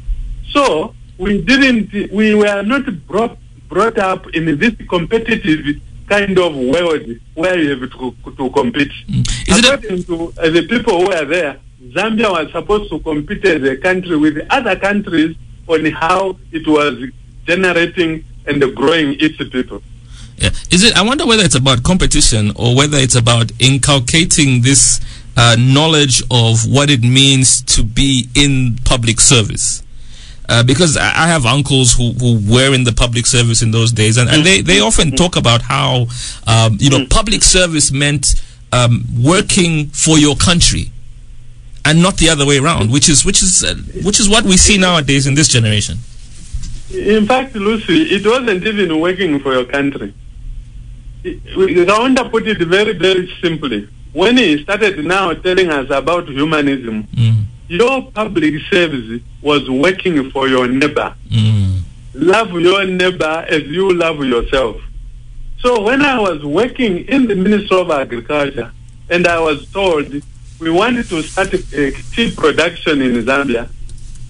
So 0.51 0.95
we 1.19 1.43
didn't, 1.43 2.13
we 2.13 2.35
were 2.35 2.63
not 2.63 2.87
brought, 3.07 3.37
brought 3.69 3.99
up 3.99 4.27
in 4.35 4.59
this 4.59 4.75
competitive 4.89 5.81
kind 6.09 6.39
of 6.39 6.55
world 6.55 7.03
where 7.35 7.59
you 7.59 7.71
have 7.81 7.91
to, 7.91 8.15
to 8.37 8.51
compete. 8.51 8.91
Is 9.09 9.59
it 9.59 9.65
a- 9.85 10.03
to 10.05 10.33
uh, 10.39 10.51
the 10.51 10.67
people 10.69 11.01
who 11.01 11.07
were 11.09 11.25
there, 11.25 11.59
Zambia 11.91 12.31
was 12.31 12.51
supposed 12.53 12.91
to 12.91 12.99
compete 13.01 13.45
as 13.45 13.63
a 13.63 13.77
country 13.77 14.17
with 14.17 14.39
other 14.51 14.77
countries 14.77 15.37
on 15.67 15.85
how 15.87 16.37
it 16.53 16.67
was 16.67 16.99
generating 17.47 18.25
and 18.47 18.75
growing 18.75 19.17
its 19.21 19.37
people. 19.51 19.83
Yeah. 20.37 20.49
Is 20.71 20.83
it? 20.83 20.97
I 20.97 21.03
wonder 21.03 21.27
whether 21.27 21.43
it's 21.45 21.55
about 21.55 21.83
competition 21.83 22.53
or 22.57 22.75
whether 22.75 22.99
it's 22.99 23.15
about 23.15 23.53
inculcating 23.61 24.63
this 24.63 25.01
uh, 25.37 25.57
knowledge 25.59 26.23
of 26.31 26.67
what 26.69 26.91
it 26.91 27.03
means 27.03 27.63
to 27.63 27.85
be 27.85 28.29
in 28.35 28.79
public 28.85 29.21
service. 29.21 29.83
Uh, 30.47 30.63
because 30.63 30.97
I 30.99 31.27
have 31.27 31.47
uncles 31.47 31.95
who, 31.95 32.13
who 32.13 32.35
were 32.53 32.75
in 32.75 32.85
the 32.85 32.93
public 32.93 33.25
service 33.25 33.63
in 33.63 33.71
those 33.71 33.93
days, 33.93 34.19
and, 34.19 34.29
and 34.29 34.45
they, 34.45 34.61
they 34.61 34.79
often 34.79 35.13
talk 35.13 35.37
about 35.37 35.63
how 35.63 36.07
um, 36.47 36.77
you 36.79 36.91
know 36.91 37.07
public 37.09 37.43
service 37.43 37.91
meant 37.91 38.43
um, 38.71 39.05
working 39.23 39.87
for 39.89 40.19
your 40.19 40.37
country, 40.37 40.91
and 41.87 42.03
not 42.03 42.19
the 42.19 42.29
other 42.29 42.45
way 42.45 42.59
around, 42.59 42.91
which 42.93 43.09
is 43.09 43.25
which 43.25 43.43
is 43.43 43.65
uh, 43.65 43.75
which 44.05 44.21
is 44.21 44.29
what 44.29 44.45
we 44.45 44.59
see 44.59 44.77
nowadays 44.77 45.27
in 45.27 45.35
this 45.35 45.49
generation. 45.49 45.97
In 46.93 47.27
fact, 47.27 47.55
Lucy, 47.55 48.03
it 48.15 48.27
wasn't 48.27 48.67
even 48.67 49.01
working 49.01 49.41
for 49.41 49.55
your 49.55 49.65
country. 49.65 50.13
Kaunda 51.25 52.31
put 52.31 52.47
it 52.47 52.59
very, 52.59 52.93
very 52.93 53.33
simply. 53.41 53.89
When 54.13 54.37
he 54.37 54.63
started 54.63 55.05
now 55.05 55.33
telling 55.33 55.71
us 55.71 55.89
about 55.91 56.29
humanism, 56.29 57.05
Mm, 57.15 57.45
your 57.69 58.11
public 58.13 58.55
service 58.71 59.21
was 59.43 59.69
working 59.71 60.31
for 60.31 60.49
your 60.49 60.67
neighbor. 60.69 61.15
mm, 61.31 61.81
Love 62.15 62.53
your 62.61 62.85
neighbor 62.85 63.45
as 63.49 63.63
you 63.65 63.93
love 63.93 64.25
yourself. 64.25 64.77
So 65.61 65.83
when 65.83 66.03
I 66.03 66.19
was 66.21 66.45
working 66.45 66.99
in 67.09 67.27
the 67.27 67.35
Ministry 67.35 67.79
of 67.81 67.91
Agriculture, 67.91 68.71
and 69.11 69.27
I 69.27 69.41
was 69.41 69.67
told 69.73 70.13
we 70.61 70.71
wanted 70.71 71.09
to 71.09 71.23
start 71.23 71.53
a 71.55 71.59
tea 72.15 72.31
production 72.37 73.03
in 73.03 73.15
Zambia, 73.25 73.69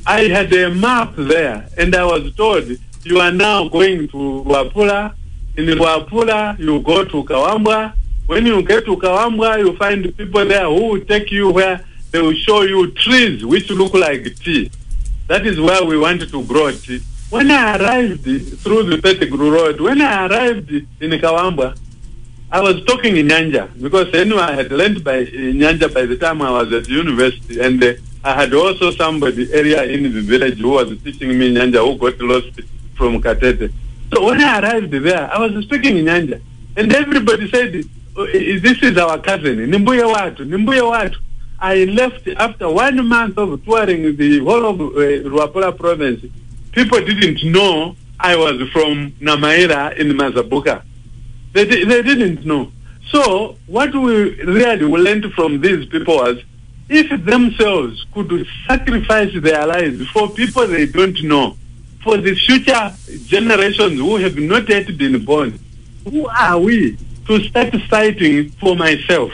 I 0.07 0.23
had 0.29 0.53
a 0.53 0.71
map 0.75 1.15
there, 1.17 1.69
and 1.77 1.95
I 1.95 2.05
was 2.05 2.35
told 2.37 2.65
you 3.05 3.19
are 3.21 3.33
now 3.33 3.69
going 3.69 4.09
to 4.09 4.17
Luapula. 4.47 5.15
In 5.57 5.67
Luapula, 5.67 6.59
you 6.59 6.81
go 6.81 7.05
to 7.05 7.25
Kawambwa. 7.25 7.93
When 8.27 8.47
you 8.47 8.63
get 8.63 8.85
to 8.87 8.97
Kawambwa, 8.97 9.59
you 9.59 9.77
find 9.77 10.03
people 10.17 10.45
there 10.47 10.65
who 10.67 10.89
will 10.93 11.01
take 11.05 11.31
you 11.31 11.51
where 11.51 11.85
they 12.15 12.23
will 12.23 12.41
show 12.49 12.63
you 12.63 12.93
trees 12.93 13.45
which 13.45 13.69
look 13.71 13.93
like 13.93 14.23
tea. 14.37 14.71
That 15.27 15.45
is 15.45 15.61
where 15.61 15.85
we 15.85 15.99
wanted 15.99 16.31
to 16.31 16.45
grow 16.45 16.71
tea. 16.71 17.01
When 17.31 17.51
I 17.51 17.77
arrived 17.77 18.23
through 18.63 18.85
the 18.85 18.99
Petigru 18.99 19.51
Road, 19.53 19.81
when 19.81 20.01
I 20.01 20.27
arrived 20.29 20.71
in 20.71 21.11
Kawambwa, 21.25 21.77
I 22.53 22.61
was 22.61 22.85
talking 22.85 23.17
in 23.17 23.27
Nyanja 23.27 23.65
because 23.83 24.15
anyway 24.15 24.43
I 24.43 24.53
had 24.53 24.71
learned 24.71 25.03
by 25.03 25.23
uh, 25.23 25.25
Nyanja 25.61 25.93
by 25.93 26.07
the 26.07 26.17
time 26.17 26.41
I 26.41 26.51
was 26.63 26.73
at 26.73 26.89
university, 26.89 27.59
and 27.61 27.83
uh, 27.83 27.95
I 28.23 28.33
had 28.43 28.55
also 28.55 28.93
somebody 28.93 29.53
area 29.53 29.83
in 29.83 30.05
the 30.05 30.21
village 30.21 30.59
who 30.61 30.69
was 30.69 30.97
teaching 31.03 31.37
me 31.37 31.53
Nyanja 31.53 31.81
who 31.85 31.99
got 31.99 32.21
lost 32.21 32.61
from 32.95 33.21
Katete. 33.21 33.73
So 34.13 34.25
when 34.27 34.41
I 34.41 34.61
arrived 34.61 34.93
there, 34.93 35.29
I 35.33 35.39
was 35.45 35.65
speaking 35.65 35.97
in 35.97 36.05
Nyanja, 36.05 36.41
and 36.77 36.95
everybody 36.95 37.51
said, 37.51 37.85
"Oh, 38.17 38.27
"This 38.27 38.79
is 38.85 38.97
our 38.99 39.19
cousin, 39.19 39.57
Nimbuye 39.73 40.07
Watu, 40.15 40.47
Nimbuye 40.47 40.83
Watu." 40.93 41.17
I 41.65 41.85
left 41.85 42.29
after 42.29 42.69
one 42.69 43.09
month 43.09 43.39
of 43.39 43.65
touring 43.65 44.17
the 44.17 44.39
whole 44.41 44.67
of 44.67 45.57
uh, 45.57 45.73
province. 45.73 46.23
People 46.73 47.01
didn't 47.01 47.43
know 47.51 47.97
I 48.21 48.37
was 48.37 48.69
from 48.69 49.13
Namaira 49.13 49.97
in 49.97 50.09
Mazabuka. 50.09 50.83
They, 51.55 51.65
di- 51.65 51.85
they 51.85 52.03
didn't 52.03 52.45
know. 52.45 52.71
So 53.11 53.57
what 53.67 53.95
we 53.95 54.43
really 54.43 54.85
learned 54.85 55.33
from 55.33 55.63
these 55.63 55.87
people 55.87 56.17
was 56.17 56.37
if 56.91 57.09
themselves 57.25 58.05
could 58.13 58.47
sacrifice 58.69 59.33
their 59.35 59.67
lives 59.67 60.07
for 60.11 60.29
people 60.29 60.67
they 60.67 60.85
don't 60.85 61.23
know, 61.23 61.57
for 62.03 62.19
the 62.19 62.35
future 62.35 62.93
generations 63.25 63.99
who 63.99 64.17
have 64.17 64.37
not 64.37 64.69
yet 64.69 64.87
been 64.99 65.25
born, 65.25 65.59
who 66.11 66.27
are 66.27 66.59
we 66.59 66.99
to 67.27 67.43
start 67.45 67.75
fighting 67.89 68.51
for 68.61 68.77
myself? 68.77 69.33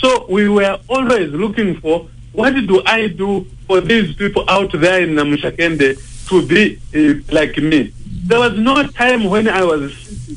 So 0.00 0.26
we 0.28 0.48
were 0.48 0.78
always 0.88 1.30
looking 1.30 1.78
for 1.80 2.08
what 2.32 2.54
do 2.54 2.82
I 2.86 3.08
do 3.08 3.46
for 3.66 3.80
these 3.82 4.14
people 4.16 4.48
out 4.48 4.72
there 4.72 5.02
in 5.02 5.10
Namushakende 5.10 5.98
to 6.28 6.46
be 6.46 6.78
uh, 6.94 7.22
like 7.32 7.56
me. 7.58 7.92
There 8.24 8.38
was 8.38 8.56
no 8.58 8.82
time 8.86 9.24
when 9.24 9.46
I 9.48 9.62
was 9.62 9.92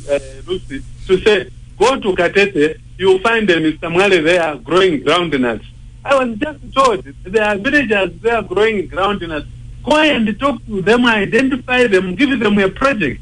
uh, 0.10 0.20
Lucy, 0.46 0.84
to 1.08 1.18
say, 1.22 1.50
go 1.78 2.00
to 2.00 2.14
Katete, 2.14 2.80
you'll 2.98 3.20
find 3.20 3.50
uh, 3.50 3.56
Mr. 3.56 3.90
Mwale 3.94 4.24
there 4.24 4.56
growing 4.58 5.02
groundnuts. 5.02 5.66
I 6.04 6.16
was 6.26 6.38
just 6.38 6.74
told 6.74 7.06
there 7.24 7.44
are 7.46 7.58
villagers 7.58 8.20
there 8.22 8.42
growing 8.42 8.90
groundnuts. 8.90 9.48
Go 9.84 9.98
and 9.98 10.38
talk 10.40 10.66
to 10.66 10.82
them, 10.82 11.06
identify 11.06 11.88
them, 11.88 12.16
give 12.16 12.38
them 12.40 12.58
a 12.58 12.70
project. 12.70 13.22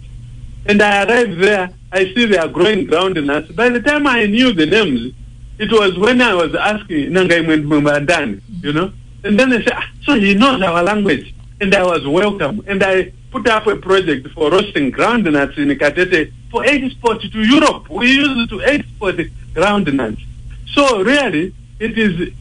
And 0.66 0.82
I 0.82 1.04
arrived 1.04 1.40
there, 1.40 1.70
I 1.92 2.06
see 2.14 2.26
they 2.26 2.38
are 2.38 2.48
growing 2.48 2.88
groundnuts. 2.88 3.56
By 3.56 3.70
the 3.70 3.82
time 3.82 4.08
I 4.08 4.26
knew 4.26 4.54
the 4.54 4.66
names, 4.66 5.14
it 5.62 5.71
was 5.71 5.95
when 5.95 6.19
I 6.21 6.34
was 6.34 6.56
asking 6.56 7.12
Nangai 7.12 8.41
you 8.63 8.74
know, 8.74 8.91
And 9.24 9.39
then 9.39 9.52
they 9.52 9.62
said, 9.63 9.74
ah, 9.76 9.88
so 10.04 10.15
he 10.15 10.34
knows 10.34 10.60
our 10.63 10.82
language. 10.82 11.36
And 11.62 11.74
I 11.76 11.84
was 11.84 12.06
welcome. 12.08 12.63
And 12.65 12.82
I 12.84 13.13
put 13.30 13.47
up 13.47 13.67
a 13.67 13.76
project 13.76 14.30
for 14.30 14.50
roasting 14.50 14.91
groundnuts 14.91 15.60
in 15.60 15.69
Katete 15.78 16.34
for 16.50 16.65
export 16.65 17.21
to 17.21 17.43
Europe. 17.43 17.88
We 17.91 18.12
used 18.12 18.50
to 18.50 18.63
export 18.63 19.17
the 19.17 19.30
groundnuts. 19.54 20.24
So 20.74 21.04
really, 21.04 21.54
it 21.80 21.95
is 21.95 22.34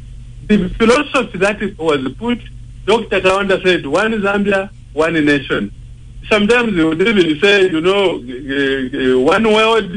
the 0.47 0.69
philosophy 0.71 1.37
that 1.39 1.61
was 1.77 2.01
put. 2.15 2.41
Dr. 2.87 3.21
Kaunda 3.21 3.63
said, 3.63 3.87
one 3.87 4.13
Zambia, 4.13 4.71
one 4.95 5.13
nation. 5.13 5.71
Sometimes 6.31 6.75
they 6.75 6.85
would 6.85 7.03
even 7.03 7.39
say, 7.39 7.69
you 7.69 7.83
know, 7.83 8.15
uh, 8.17 9.15
uh, 9.15 9.21
one 9.21 9.45
world, 9.53 9.93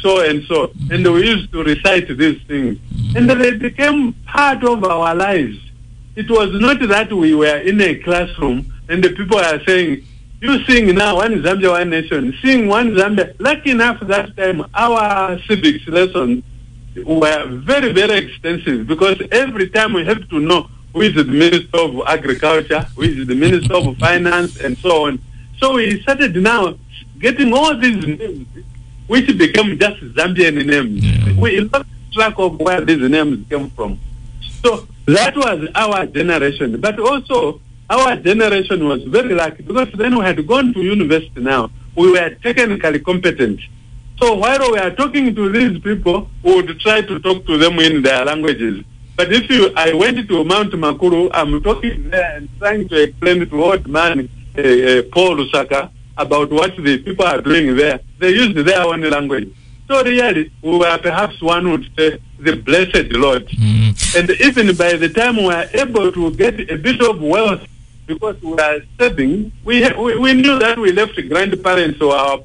so 0.00 0.20
and 0.28 0.44
so. 0.44 0.72
And 0.90 1.04
we 1.12 1.28
used 1.28 1.52
to 1.52 1.62
recite 1.62 2.08
these 2.16 2.42
things. 2.42 2.78
And 3.14 3.28
they 3.28 3.56
became 3.56 4.12
part 4.24 4.64
of 4.64 4.84
our 4.84 5.14
lives. 5.14 5.58
It 6.14 6.30
was 6.30 6.50
not 6.52 6.80
that 6.88 7.12
we 7.12 7.34
were 7.34 7.58
in 7.58 7.80
a 7.80 7.96
classroom 7.96 8.72
and 8.88 9.02
the 9.02 9.10
people 9.10 9.38
are 9.38 9.62
saying, 9.64 10.06
you 10.40 10.62
sing 10.64 10.94
now, 10.94 11.16
one 11.16 11.42
Zambia, 11.42 11.70
one 11.70 11.90
nation. 11.90 12.34
Sing 12.42 12.68
one 12.68 12.92
Zambia. 12.92 13.34
Lucky 13.38 13.70
enough 13.70 14.00
that 14.00 14.36
time, 14.36 14.64
our 14.74 15.38
civics 15.42 15.86
lessons 15.88 16.44
were 17.04 17.46
very, 17.46 17.92
very 17.92 18.18
extensive 18.18 18.86
because 18.86 19.20
every 19.32 19.68
time 19.70 19.92
we 19.92 20.04
have 20.04 20.28
to 20.28 20.38
know 20.38 20.68
who 20.92 21.02
is 21.02 21.14
the 21.14 21.24
Minister 21.24 21.78
of 21.78 22.02
Agriculture, 22.06 22.80
who 22.94 23.02
is 23.02 23.26
the 23.26 23.34
Minister 23.34 23.74
of 23.74 23.96
Finance, 23.98 24.60
and 24.60 24.78
so 24.78 25.06
on. 25.06 25.18
So 25.58 25.74
we 25.74 26.00
started 26.02 26.36
now 26.36 26.78
getting 27.18 27.52
all 27.52 27.76
these 27.76 28.06
names, 28.06 28.46
which 29.06 29.26
became 29.38 29.78
just 29.78 30.00
Zambian 30.14 30.64
names. 30.66 31.04
Yeah. 31.04 31.40
We 31.40 31.60
lost 31.60 31.88
track 32.12 32.34
of 32.38 32.58
where 32.58 32.80
these 32.80 33.08
names 33.08 33.46
came 33.48 33.70
from. 33.70 33.98
So 34.62 34.86
that 35.06 35.36
was 35.36 35.68
our 35.74 36.06
generation. 36.06 36.80
But 36.80 36.98
also, 36.98 37.60
our 37.88 38.16
generation 38.16 38.86
was 38.88 39.02
very 39.04 39.34
lucky 39.34 39.62
because 39.62 39.88
then 39.92 40.18
we 40.18 40.24
had 40.24 40.44
gone 40.46 40.74
to 40.74 40.82
university 40.82 41.40
now. 41.40 41.70
We 41.94 42.10
were 42.10 42.30
technically 42.42 43.00
competent. 43.00 43.60
So 44.18 44.34
while 44.34 44.72
we 44.72 44.78
are 44.78 44.90
talking 44.90 45.34
to 45.34 45.48
these 45.50 45.78
people, 45.80 46.28
we 46.42 46.54
would 46.56 46.80
try 46.80 47.02
to 47.02 47.18
talk 47.20 47.46
to 47.46 47.58
them 47.58 47.78
in 47.78 48.02
their 48.02 48.24
languages. 48.24 48.84
But 49.14 49.32
if 49.32 49.48
you, 49.48 49.72
I 49.76 49.92
went 49.94 50.26
to 50.28 50.44
Mount 50.44 50.72
Makulu, 50.72 51.30
I'm 51.32 51.62
talking 51.62 52.10
there 52.10 52.36
and 52.36 52.48
trying 52.58 52.88
to 52.88 53.02
explain 53.02 53.48
to 53.48 53.64
old 53.64 53.86
man 53.86 54.28
uh, 54.58 54.60
uh, 54.60 55.02
Paul 55.12 55.36
Lusaka 55.36 55.90
about 56.16 56.50
what 56.50 56.76
the 56.76 56.98
people 56.98 57.24
are 57.26 57.40
doing 57.40 57.76
there. 57.76 58.00
They 58.18 58.30
use 58.30 58.54
their 58.64 58.82
own 58.82 59.02
language. 59.02 59.54
So 59.88 60.02
really, 60.02 60.50
we 60.62 60.78
were 60.78 60.98
perhaps 60.98 61.40
one 61.40 61.70
would 61.70 61.88
say 61.96 62.18
the 62.38 62.56
blessed 62.56 63.12
Lord. 63.12 63.46
Mm. 63.48 64.18
And 64.18 64.30
even 64.40 64.76
by 64.76 64.94
the 64.94 65.08
time 65.08 65.36
we 65.36 65.46
were 65.46 65.68
able 65.74 66.10
to 66.12 66.30
get 66.32 66.58
a 66.70 66.76
bit 66.76 67.00
of 67.00 67.20
wealth 67.20 67.62
because 68.06 68.40
we 68.42 68.58
are 68.58 68.80
saving, 68.98 69.52
we, 69.64 69.88
we, 69.92 70.18
we 70.18 70.32
knew 70.34 70.58
that 70.58 70.78
we 70.78 70.92
left 70.92 71.14
grandparents 71.28 72.00
or 72.00 72.14
our 72.14 72.42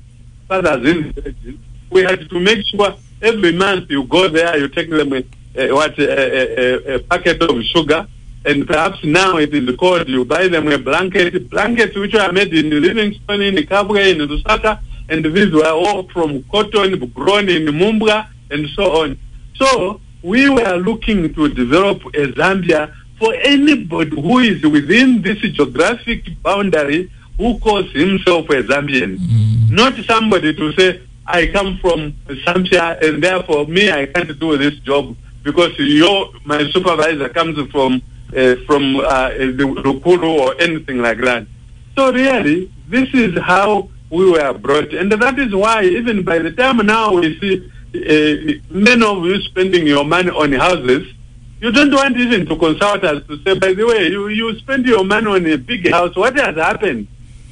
fathers 0.47 0.87
in 0.87 1.11
villages. 1.13 1.55
We 1.89 2.03
had 2.03 2.29
to 2.29 2.39
make 2.39 2.65
sure 2.67 2.95
every 3.21 3.53
month 3.53 3.89
you 3.89 4.03
go 4.03 4.27
there, 4.27 4.57
you 4.57 4.67
take 4.67 4.89
them 4.89 5.13
a, 5.13 5.23
a, 5.55 5.71
what, 5.71 5.97
a, 5.97 6.91
a, 6.91 6.95
a 6.95 6.99
packet 6.99 7.41
of 7.41 7.61
sugar, 7.63 8.07
and 8.45 8.67
perhaps 8.67 9.03
now 9.03 9.37
it 9.37 9.53
is 9.53 9.75
called, 9.75 10.07
you 10.07 10.25
buy 10.25 10.47
them 10.47 10.67
a 10.67 10.77
blanket, 10.77 11.49
blankets 11.49 11.95
which 11.95 12.15
are 12.15 12.31
made 12.31 12.53
in 12.53 12.69
Livingstone, 12.69 13.41
in 13.41 13.55
Kabwe, 13.55 14.11
in 14.11 14.27
Lusaka, 14.27 14.79
and 15.09 15.25
these 15.25 15.51
were 15.51 15.67
all 15.67 16.07
from 16.09 16.43
cotton 16.43 16.97
grown 17.09 17.49
in 17.49 17.65
Mumbwa, 17.65 18.27
and 18.49 18.67
so 18.69 19.03
on. 19.03 19.19
So 19.55 20.01
we 20.23 20.49
were 20.49 20.75
looking 20.77 21.33
to 21.33 21.49
develop 21.49 22.03
a 22.05 22.31
Zambia 22.33 22.93
for 23.19 23.33
anybody 23.35 24.19
who 24.19 24.39
is 24.39 24.63
within 24.63 25.21
this 25.21 25.39
geographic 25.39 26.41
boundary 26.41 27.11
who 27.37 27.59
calls 27.59 27.91
himself 27.91 28.49
a 28.49 28.63
Zambian. 28.63 29.17
Mm. 29.17 29.69
Not 29.71 29.93
somebody 30.05 30.53
to 30.55 30.73
say, 30.73 31.01
I 31.27 31.47
come 31.47 31.77
from 31.77 32.13
Zambia 32.27 33.01
and 33.03 33.23
therefore 33.23 33.65
me, 33.67 33.91
I 33.91 34.07
can't 34.07 34.37
do 34.39 34.57
this 34.57 34.75
job 34.79 35.15
because 35.43 35.77
your 35.77 36.31
my 36.45 36.69
supervisor 36.71 37.29
comes 37.29 37.57
from 37.71 38.01
uh, 38.35 38.55
from 38.65 38.97
uh, 38.97 39.29
the 39.29 39.81
Rukuru 39.85 40.39
or 40.39 40.61
anything 40.61 40.99
like 41.01 41.19
that. 41.19 41.45
So 41.97 42.11
really, 42.11 42.71
this 42.87 43.09
is 43.13 43.37
how 43.39 43.89
we 44.09 44.31
were 44.31 44.53
brought, 44.53 44.93
and 44.93 45.11
that 45.11 45.39
is 45.39 45.53
why 45.53 45.83
even 45.83 46.23
by 46.23 46.39
the 46.39 46.51
time 46.51 46.77
now 46.77 47.13
we 47.13 47.39
see 47.39 47.71
uh, 47.93 48.59
many 48.69 49.05
of 49.05 49.25
you 49.25 49.41
spending 49.41 49.85
your 49.87 50.05
money 50.05 50.29
on 50.29 50.51
houses, 50.53 51.07
you 51.59 51.71
don't 51.71 51.91
want 51.93 52.17
even 52.17 52.45
to 52.45 52.55
consult 52.55 53.03
us 53.03 53.25
to 53.27 53.37
say, 53.43 53.53
by 53.57 53.73
the 53.73 53.85
way, 53.85 54.07
you, 54.07 54.27
you 54.29 54.57
spend 54.59 54.85
your 54.85 55.03
money 55.03 55.27
on 55.27 55.45
a 55.45 55.57
big 55.57 55.89
house. 55.91 56.15
What 56.15 56.35
has 56.37 56.55
happened? 56.55 57.07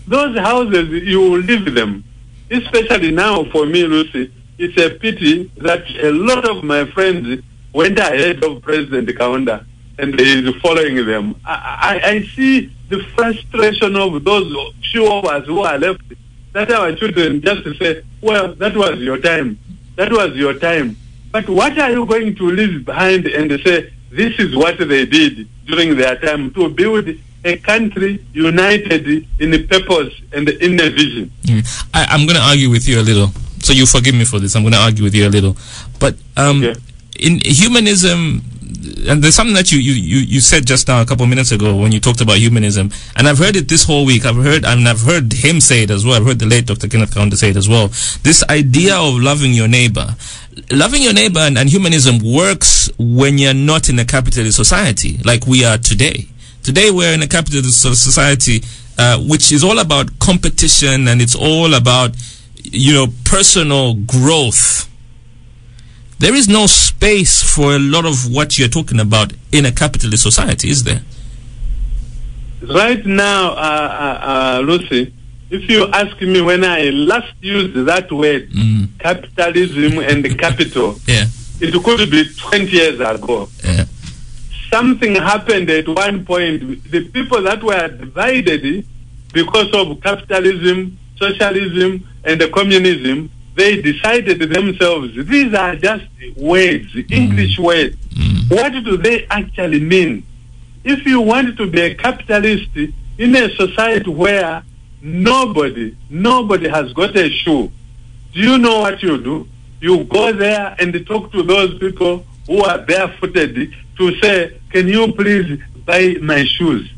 Those 0.07 0.37
houses, 0.37 0.89
you 1.03 1.19
will 1.19 1.39
leave 1.39 1.73
them. 1.75 2.03
Especially 2.49 3.11
now 3.11 3.43
for 3.51 3.65
me, 3.65 3.85
Lucy, 3.85 4.33
it's 4.57 4.77
a 4.81 4.97
pity 4.97 5.51
that 5.57 5.83
a 6.01 6.11
lot 6.11 6.49
of 6.49 6.63
my 6.63 6.85
friends 6.91 7.43
went 7.73 7.99
ahead 7.99 8.43
of 8.43 8.61
President 8.63 9.07
Kaunda 9.09 9.65
and 9.99 10.19
is 10.19 10.55
following 10.61 11.05
them. 11.05 11.35
I, 11.45 11.99
I, 12.03 12.09
I 12.09 12.21
see 12.35 12.71
the 12.89 12.99
frustration 13.15 13.95
of 13.95 14.23
those 14.23 14.73
few 14.91 15.11
of 15.11 15.25
us 15.25 15.45
who 15.45 15.59
are 15.61 15.77
left 15.77 16.01
that 16.53 16.71
our 16.71 16.95
children 16.95 17.41
just 17.41 17.63
to 17.63 17.73
say, 17.75 18.01
well, 18.21 18.53
that 18.55 18.75
was 18.75 18.99
your 18.99 19.17
time. 19.19 19.59
That 19.95 20.11
was 20.11 20.35
your 20.35 20.53
time. 20.57 20.97
But 21.31 21.47
what 21.47 21.77
are 21.77 21.91
you 21.91 22.05
going 22.05 22.35
to 22.35 22.49
leave 22.49 22.85
behind 22.85 23.27
and 23.27 23.51
say, 23.61 23.93
this 24.09 24.39
is 24.39 24.55
what 24.55 24.77
they 24.79 25.05
did 25.05 25.47
during 25.67 25.95
their 25.95 26.15
time 26.17 26.51
to 26.55 26.69
build 26.69 27.07
a 27.45 27.57
country 27.57 28.25
united 28.33 29.07
in 29.39 29.51
the 29.51 29.67
purpose 29.67 30.13
and 30.33 30.49
in 30.49 30.79
a 30.79 30.89
vision? 30.89 31.31
Mm. 31.43 31.85
I, 31.93 32.05
I'm 32.09 32.25
going 32.25 32.37
to 32.37 32.41
argue 32.41 32.69
with 32.71 32.87
you 32.87 32.99
a 32.99 33.03
little. 33.03 33.27
So 33.59 33.73
you 33.73 33.85
forgive 33.85 34.15
me 34.15 34.25
for 34.25 34.39
this. 34.39 34.55
I'm 34.55 34.63
going 34.63 34.73
to 34.73 34.79
argue 34.79 35.03
with 35.03 35.13
you 35.13 35.27
a 35.27 35.29
little. 35.29 35.55
But 35.99 36.15
um, 36.37 36.63
Okay. 36.63 36.79
in 37.19 37.39
humanism, 37.45 38.41
and 39.07 39.23
there's 39.23 39.35
something 39.35 39.55
that 39.55 39.71
you, 39.71 39.79
you, 39.79 39.93
you, 39.93 40.17
you 40.25 40.39
said 40.39 40.65
just 40.65 40.87
now 40.87 41.01
a 41.01 41.05
couple 41.05 41.23
of 41.23 41.29
minutes 41.29 41.51
ago 41.51 41.75
when 41.75 41.91
you 41.91 41.99
talked 41.99 42.21
about 42.21 42.37
humanism, 42.37 42.91
and 43.15 43.27
I've 43.27 43.37
heard 43.37 43.55
it 43.55 43.67
this 43.67 43.83
whole 43.83 44.05
week. 44.05 44.25
I've 44.25 44.35
heard, 44.35 44.65
and 44.65 44.87
I've 44.87 45.01
heard 45.01 45.33
him 45.33 45.59
say 45.59 45.83
it 45.83 45.91
as 45.91 46.05
well. 46.05 46.15
I've 46.15 46.25
heard 46.25 46.39
the 46.39 46.45
late 46.45 46.65
Dr. 46.65 46.87
Kenneth 46.87 47.13
Kaunda 47.13 47.35
say 47.35 47.49
it 47.51 47.57
as 47.57 47.69
well. 47.69 47.87
This 48.23 48.43
idea 48.49 48.95
of 48.95 49.15
loving 49.15 49.53
your 49.53 49.67
neighbor. 49.67 50.15
Loving 50.71 51.01
your 51.01 51.13
neighbor 51.13 51.39
and, 51.39 51.57
and 51.57 51.69
humanism 51.69 52.19
works 52.23 52.89
when 52.97 53.37
you're 53.37 53.53
not 53.53 53.89
in 53.89 53.97
a 53.99 54.05
capitalist 54.05 54.57
society 54.57 55.17
like 55.23 55.45
we 55.47 55.63
are 55.63 55.77
today. 55.77 56.27
Today 56.63 56.91
we're 56.91 57.13
in 57.13 57.21
a 57.21 57.27
capitalist 57.27 57.81
society 57.81 58.61
uh, 58.97 59.17
which 59.19 59.51
is 59.51 59.63
all 59.63 59.79
about 59.79 60.19
competition 60.19 61.07
and 61.07 61.21
it's 61.21 61.35
all 61.35 61.73
about 61.73 62.11
you 62.63 62.93
know 62.93 63.07
personal 63.23 63.93
growth. 63.93 64.88
There 66.19 66.35
is 66.35 66.49
no 66.49 66.67
space 66.67 67.41
for 67.41 67.75
a 67.75 67.79
lot 67.79 68.05
of 68.05 68.29
what 68.31 68.57
you're 68.59 68.67
talking 68.67 68.99
about 68.99 69.31
in 69.51 69.65
a 69.65 69.71
capitalist 69.71 70.23
society, 70.23 70.69
is 70.69 70.83
there? 70.83 71.01
Right 72.61 73.05
now, 73.05 73.51
uh, 73.51 73.55
uh, 73.55 74.57
uh, 74.57 74.61
Lucy, 74.65 75.13
if 75.49 75.69
you 75.69 75.87
ask 75.93 76.19
me 76.21 76.41
when 76.41 76.65
I 76.65 76.89
last 76.89 77.33
used 77.41 77.85
that 77.85 78.11
word, 78.11 78.49
Mm. 78.51 78.89
capitalism 78.99 79.99
and 79.99 80.25
the 80.25 80.35
capital, 80.35 80.99
Yeah, 81.07 81.25
it 81.61 81.73
could 81.83 82.11
be 82.11 82.25
20 82.37 82.65
years 82.69 82.99
ago. 82.99 83.47
yeah, 83.63 83.85
Something 84.69 85.15
happened 85.15 85.69
at 85.69 85.87
one 85.87 86.25
point. 86.25 86.83
The 86.91 87.05
people 87.09 87.41
that 87.43 87.63
were 87.63 87.87
divided 87.87 88.85
because 89.31 89.71
of 89.73 90.01
capitalism, 90.01 90.97
socialism, 91.17 92.05
and 92.25 92.41
the 92.41 92.49
communism, 92.49 93.31
they 93.59 93.81
decided 93.81 94.39
themselves, 94.39 95.13
these 95.27 95.53
are 95.53 95.75
just 95.75 96.05
words, 96.37 96.87
mm. 96.93 97.11
English 97.11 97.59
words. 97.59 97.95
Mm. 97.95 98.49
What 98.49 98.71
do 98.71 98.95
they 98.95 99.27
actually 99.29 99.81
mean? 99.81 100.23
If 100.83 101.05
you 101.05 101.19
want 101.19 101.57
to 101.57 101.69
be 101.69 101.81
a 101.81 101.93
capitalist 101.93 102.69
in 103.17 103.35
a 103.35 103.49
society 103.55 104.09
where 104.09 104.63
nobody, 105.01 105.95
nobody 106.09 106.69
has 106.69 106.93
got 106.93 107.17
a 107.17 107.29
shoe, 107.29 107.69
do 108.33 108.39
you 108.39 108.57
know 108.57 108.79
what 108.79 109.03
you 109.03 109.21
do? 109.21 109.47
You 109.81 110.05
go 110.05 110.31
there 110.31 110.75
and 110.79 110.93
talk 111.05 111.31
to 111.33 111.43
those 111.43 111.77
people 111.79 112.25
who 112.47 112.63
are 112.63 112.79
barefooted 112.79 113.73
to 113.97 114.15
say, 114.21 114.57
can 114.69 114.87
you 114.87 115.11
please 115.11 115.59
buy 115.85 116.15
my 116.21 116.45
shoes? 116.45 116.89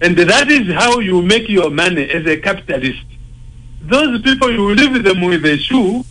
And 0.00 0.16
that 0.16 0.48
is 0.48 0.72
how 0.72 1.00
you 1.00 1.20
make 1.20 1.48
your 1.48 1.70
money 1.70 2.08
as 2.08 2.26
a 2.26 2.36
capitalist. 2.36 3.02
Those 3.82 4.20
people, 4.22 4.50
you 4.50 4.74
leave 4.74 5.02
them 5.02 5.22
with 5.22 5.44
a 5.44 5.56
shoe, 5.58 6.04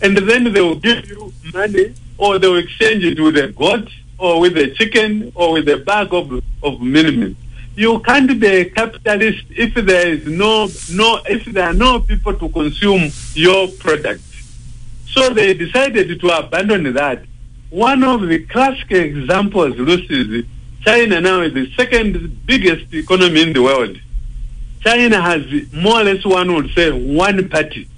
and 0.00 0.16
then 0.16 0.52
they 0.52 0.60
will 0.60 0.74
give 0.76 1.08
you 1.08 1.32
money, 1.54 1.94
or 2.18 2.38
they 2.38 2.48
will 2.48 2.58
exchange 2.58 3.04
it 3.04 3.20
with 3.20 3.36
a 3.36 3.48
goat, 3.48 3.88
or 4.18 4.40
with 4.40 4.56
a 4.56 4.70
chicken, 4.74 5.32
or 5.34 5.52
with 5.52 5.68
a 5.68 5.78
bag 5.78 6.12
of, 6.12 6.42
of 6.62 6.80
minimum. 6.80 7.36
You 7.74 8.00
can't 8.00 8.38
be 8.38 8.46
a 8.46 8.64
capitalist 8.66 9.44
if 9.50 9.74
there 9.74 10.08
is 10.08 10.26
no, 10.26 10.68
no, 10.92 11.20
if 11.26 11.44
there 11.46 11.68
are 11.68 11.72
no 11.72 12.00
people 12.00 12.34
to 12.34 12.48
consume 12.48 13.10
your 13.34 13.68
product. 13.68 14.22
So 15.08 15.30
they 15.30 15.54
decided 15.54 16.20
to 16.20 16.28
abandon 16.28 16.92
that. 16.94 17.24
One 17.70 18.04
of 18.04 18.28
the 18.28 18.40
classic 18.46 18.90
examples, 18.90 19.76
Lucy, 19.76 20.46
China 20.82 21.20
now 21.20 21.40
is 21.40 21.54
the 21.54 21.72
second 21.74 22.44
biggest 22.44 22.92
economy 22.92 23.42
in 23.42 23.52
the 23.52 23.62
world. 23.62 23.98
China 24.82 25.20
has 25.20 25.44
more 25.72 26.00
or 26.00 26.04
less 26.04 26.24
one 26.24 26.54
would 26.54 26.70
say 26.74 26.90
one 26.90 27.48
party. 27.48 27.88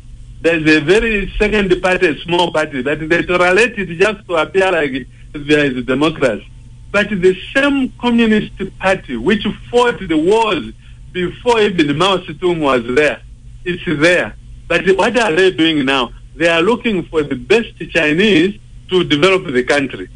There's 0.41 0.69
a 0.69 0.81
very 0.81 1.33
second 1.39 1.81
party, 1.81 2.07
a 2.09 2.19
small 2.21 2.53
party, 2.53 2.83
that 2.83 3.09
they 3.09 3.23
tolerate 3.23 3.79
it 3.79 3.99
just 3.99 4.27
to 4.27 4.35
appear 4.37 4.71
like 4.71 5.07
there 5.33 5.65
is 5.65 5.79
a 5.79 5.83
democracy. 5.83 6.47
But 6.93 7.09
the 7.09 7.35
same 7.55 7.91
communist 7.99 8.53
party 8.79 9.17
which 9.17 9.47
fought 9.71 9.99
the 10.07 10.17
wars 10.17 10.73
before 11.13 11.61
even 11.61 11.97
Mao 11.97 12.19
Zedong 12.19 12.61
was 12.61 12.85
there, 12.95 13.23
it's 13.65 13.83
there. 14.01 14.37
But 14.69 14.87
what 14.97 15.17
are 15.19 15.33
they 15.33 15.51
doing 15.53 15.85
now? 15.85 16.13
They 16.37 16.49
are 16.49 16.61
looking 16.61 17.05
for 17.05 17.23
the 17.23 17.37
best 17.37 17.79
Chinese 17.91 18.61
to 18.91 19.05
develop 19.05 19.47
the 19.53 19.63
country. 19.63 20.09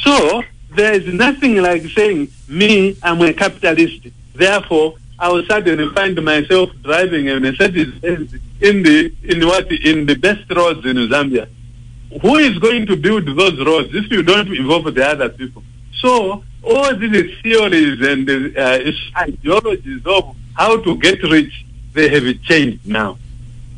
So 0.00 0.42
there 0.74 0.94
is 0.94 1.06
nothing 1.06 1.56
like 1.56 1.82
saying, 1.90 2.28
me, 2.48 2.96
I'm 3.02 3.20
a 3.20 3.32
capitalist. 3.32 4.08
Therefore, 4.34 4.94
I 5.18 5.28
will 5.30 5.44
suddenly 5.46 5.88
find 5.94 6.22
myself 6.22 6.70
driving 6.82 7.28
a 7.28 7.40
Mercedes 7.40 7.92
in 8.60 8.82
the 8.82 9.12
in 9.24 9.46
what 9.46 9.70
in 9.72 10.06
the 10.06 10.14
best 10.14 10.48
roads 10.50 10.86
in 10.86 10.96
Zambia. 10.96 11.48
Who 12.22 12.36
is 12.36 12.58
going 12.58 12.86
to 12.86 12.96
build 12.96 13.26
those 13.26 13.58
roads 13.66 13.90
if 13.92 14.10
you 14.10 14.22
don't 14.22 14.48
involve 14.48 14.94
the 14.94 15.06
other 15.06 15.28
people? 15.28 15.62
So 16.00 16.44
all 16.62 16.94
these 16.96 17.36
theories 17.42 18.00
and 18.00 18.56
uh, 18.56 18.92
ideologies 19.18 20.06
of 20.06 20.36
how 20.54 20.80
to 20.80 20.96
get 20.98 21.22
rich, 21.24 21.64
they 21.92 22.08
have 22.08 22.42
changed 22.42 22.86
now, 22.86 23.18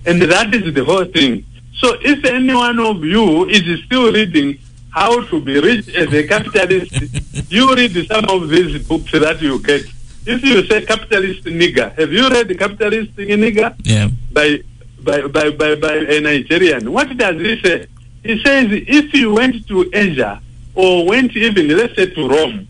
and 0.04 0.20
that 0.20 0.54
is 0.54 0.74
the 0.74 0.84
whole 0.84 1.06
thing. 1.06 1.44
So 1.78 1.96
if 2.02 2.22
any 2.26 2.54
one 2.54 2.78
of 2.78 3.02
you 3.02 3.48
is 3.48 3.82
still 3.84 4.12
reading 4.12 4.58
how 4.90 5.24
to 5.24 5.40
be 5.40 5.58
rich 5.58 5.88
as 5.94 6.12
a 6.12 6.26
capitalist, 6.26 6.92
you 7.50 7.74
read 7.74 7.94
some 8.06 8.26
of 8.28 8.48
these 8.50 8.86
books 8.86 9.12
that 9.12 9.40
you 9.40 9.58
get. 9.62 9.84
If 10.26 10.42
you 10.44 10.64
say 10.66 10.84
capitalist 10.84 11.44
nigger, 11.44 11.96
have 11.98 12.12
you 12.12 12.28
read 12.28 12.48
the 12.48 12.54
capitalist 12.54 13.14
nigger? 13.16 13.74
Yeah. 13.84 14.08
By, 14.32 14.62
by, 15.02 15.26
by, 15.28 15.50
by, 15.50 15.74
by 15.76 15.94
a 15.94 16.20
Nigerian. 16.20 16.92
What 16.92 17.16
does 17.16 17.40
he 17.40 17.60
say? 17.60 17.86
He 18.22 18.42
says 18.42 18.66
if 18.70 19.14
you 19.14 19.32
went 19.34 19.66
to 19.68 19.90
Asia 19.92 20.42
or 20.74 21.06
went 21.06 21.34
even, 21.36 21.68
let's 21.76 21.96
say, 21.96 22.06
to 22.06 22.28
Rome, 22.28 22.68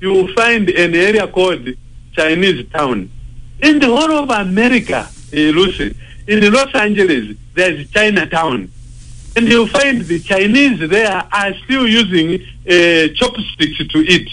you 0.00 0.10
will 0.10 0.32
find 0.34 0.68
an 0.68 0.94
area 0.94 1.26
called 1.26 1.66
Chinese 2.12 2.68
town. 2.70 3.10
In 3.62 3.78
the 3.78 3.86
whole 3.86 4.12
of 4.12 4.30
America, 4.30 5.08
eh, 5.32 5.50
Lucy, 5.50 5.96
in 6.26 6.52
Los 6.52 6.74
Angeles, 6.74 7.36
there's 7.54 7.88
Chinatown. 7.90 8.70
And 9.34 9.48
you'll 9.48 9.66
find 9.66 10.02
the 10.02 10.20
Chinese 10.20 10.88
there 10.90 11.10
are 11.32 11.54
still 11.64 11.88
using 11.88 12.34
uh, 12.68 13.08
chopsticks 13.14 13.78
to 13.88 13.98
eat. 13.98 14.28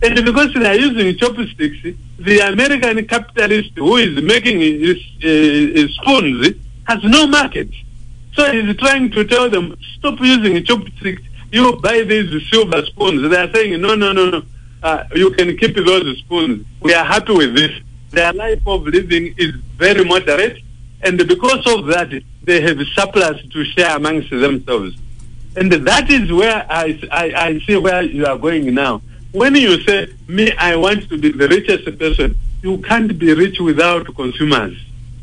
And 0.00 0.24
because 0.24 0.54
they 0.54 0.66
are 0.66 0.76
using 0.76 1.16
chopsticks, 1.16 1.96
the 2.18 2.38
American 2.40 3.04
capitalist 3.06 3.70
who 3.76 3.96
is 3.96 4.22
making 4.22 4.60
his, 4.60 4.96
uh, 5.24 5.92
spoons 5.94 6.54
has 6.84 7.02
no 7.02 7.26
market. 7.26 7.68
So 8.34 8.52
he's 8.52 8.76
trying 8.76 9.10
to 9.10 9.24
tell 9.24 9.50
them, 9.50 9.76
stop 9.98 10.20
using 10.20 10.64
chopsticks. 10.64 11.22
You 11.50 11.76
buy 11.80 12.02
these 12.02 12.48
silver 12.48 12.84
spoons. 12.86 13.28
They 13.28 13.36
are 13.36 13.52
saying, 13.52 13.80
no, 13.80 13.96
no, 13.96 14.12
no, 14.12 14.30
no. 14.30 14.42
Uh, 14.82 15.04
you 15.14 15.30
can 15.30 15.56
keep 15.56 15.74
those 15.74 16.18
spoons. 16.18 16.64
We 16.80 16.94
are 16.94 17.04
happy 17.04 17.32
with 17.32 17.54
this. 17.56 17.72
Their 18.10 18.32
life 18.32 18.62
of 18.66 18.86
living 18.86 19.34
is 19.36 19.54
very 19.76 20.04
moderate. 20.04 20.62
And 21.02 21.18
because 21.18 21.66
of 21.66 21.86
that, 21.86 22.10
they 22.44 22.60
have 22.60 22.78
surplus 22.94 23.44
to 23.48 23.64
share 23.64 23.96
amongst 23.96 24.30
themselves. 24.30 24.96
And 25.56 25.72
that 25.72 26.08
is 26.10 26.30
where 26.32 26.64
I, 26.70 27.00
I, 27.10 27.32
I 27.34 27.58
see 27.66 27.76
where 27.76 28.02
you 28.02 28.26
are 28.26 28.38
going 28.38 28.72
now. 28.74 29.02
When 29.32 29.54
you 29.56 29.80
say, 29.82 30.08
me, 30.26 30.52
I 30.56 30.76
want 30.76 31.08
to 31.10 31.18
be 31.18 31.30
the 31.32 31.48
richest 31.48 31.98
person, 31.98 32.34
you 32.62 32.78
can't 32.78 33.18
be 33.18 33.34
rich 33.34 33.60
without 33.60 34.06
consumers. 34.14 34.74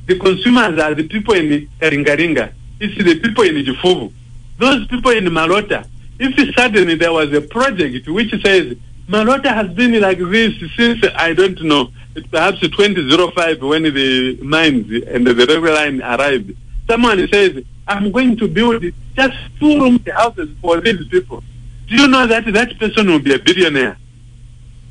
The 0.06 0.20
consumers 0.20 0.80
are 0.80 0.94
the 0.94 1.08
people 1.08 1.34
in 1.34 1.68
Kalingalinga. 1.80 2.54
It's 2.80 3.04
the 3.04 3.20
people 3.20 3.44
in 3.44 3.56
Jifuvu. 3.66 4.14
Those 4.60 4.86
people 4.88 5.12
in 5.12 5.26
Malota. 5.26 5.88
If 6.20 6.56
suddenly 6.56 6.96
there 6.96 7.12
was 7.12 7.34
a 7.34 7.42
project 7.42 8.08
which 8.08 8.30
says, 8.44 8.78
Malota 9.10 9.48
has 9.48 9.70
been 9.74 10.00
like 10.00 10.20
this 10.20 10.54
since, 10.78 11.04
I 11.16 11.34
don't 11.34 11.60
know, 11.64 11.92
perhaps 12.32 12.60
2005 12.60 13.62
when 13.64 13.84
the 13.84 14.38
mines 14.44 15.04
and 15.08 15.26
the 15.26 15.34
railway 15.34 15.72
line 15.72 16.02
arrived. 16.02 16.56
Someone 16.88 17.28
says, 17.28 17.64
I'm 17.88 18.12
going 18.12 18.38
to 18.38 18.48
build 18.48 18.84
just 19.16 19.38
two 19.60 19.80
room 19.80 20.00
houses 20.14 20.50
for 20.62 20.80
these 20.80 21.08
people. 21.08 21.44
Do 21.88 21.96
you 21.96 22.08
know 22.08 22.26
that 22.28 22.46
that 22.46 22.80
person 22.80 23.08
will 23.08 23.20
be 23.20 23.34
a 23.34 23.40
billionaire? 23.40 23.98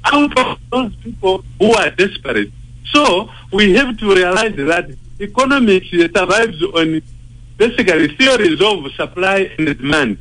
Out 0.04 0.38
of 0.38 0.58
those 0.70 0.94
people 0.96 1.44
who 1.58 1.72
are 1.74 1.90
desperate. 1.90 2.50
So 2.92 3.30
we 3.52 3.74
have 3.74 3.96
to 3.98 4.14
realize 4.14 4.54
that 4.56 4.90
economics 5.20 5.88
survives 5.90 6.62
on 6.62 7.02
basically 7.56 8.14
theories 8.16 8.60
of 8.60 8.92
supply 8.92 9.50
and 9.58 9.66
demand. 9.78 10.18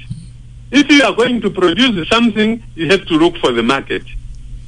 If 0.72 0.90
you 0.90 1.04
are 1.04 1.14
going 1.14 1.42
to 1.42 1.50
produce 1.50 2.08
something, 2.10 2.64
you 2.76 2.90
have 2.90 3.06
to 3.08 3.16
look 3.16 3.38
for 3.38 3.52
the 3.52 3.62
market. 3.62 4.04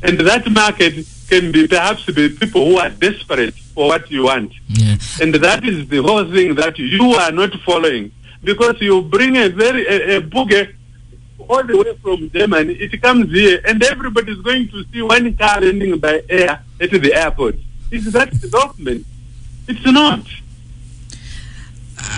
And 0.03 0.19
that 0.19 0.49
market 0.51 1.07
can 1.27 1.51
be 1.51 1.67
perhaps 1.67 2.05
the 2.05 2.29
people 2.29 2.65
who 2.65 2.77
are 2.77 2.89
desperate 2.89 3.55
for 3.73 3.87
what 3.87 4.11
you 4.11 4.23
want. 4.23 4.53
Yeah. 4.67 4.97
And 5.21 5.33
that 5.33 5.63
is 5.63 5.87
the 5.87 6.03
whole 6.03 6.29
thing 6.31 6.55
that 6.55 6.77
you 6.77 7.13
are 7.13 7.31
not 7.31 7.53
following. 7.61 8.11
Because 8.43 8.79
you 8.79 9.01
bring 9.01 9.37
a 9.37 9.49
very 9.49 9.87
a, 9.87 10.17
a 10.17 10.21
boogie 10.21 10.74
all 11.49 11.63
the 11.63 11.77
way 11.77 11.95
from 12.01 12.29
Germany, 12.31 12.73
it 12.73 13.01
comes 13.01 13.31
here, 13.31 13.61
and 13.65 13.81
everybody 13.83 14.31
is 14.31 14.41
going 14.41 14.67
to 14.69 14.83
see 14.91 15.01
one 15.01 15.35
car 15.37 15.61
landing 15.61 15.97
by 15.99 16.21
air 16.29 16.63
at 16.81 16.91
the 16.91 17.13
airport. 17.13 17.55
Is 17.91 18.11
that 18.13 18.29
development? 18.41 19.05
It's 19.67 19.85
not. 19.85 20.21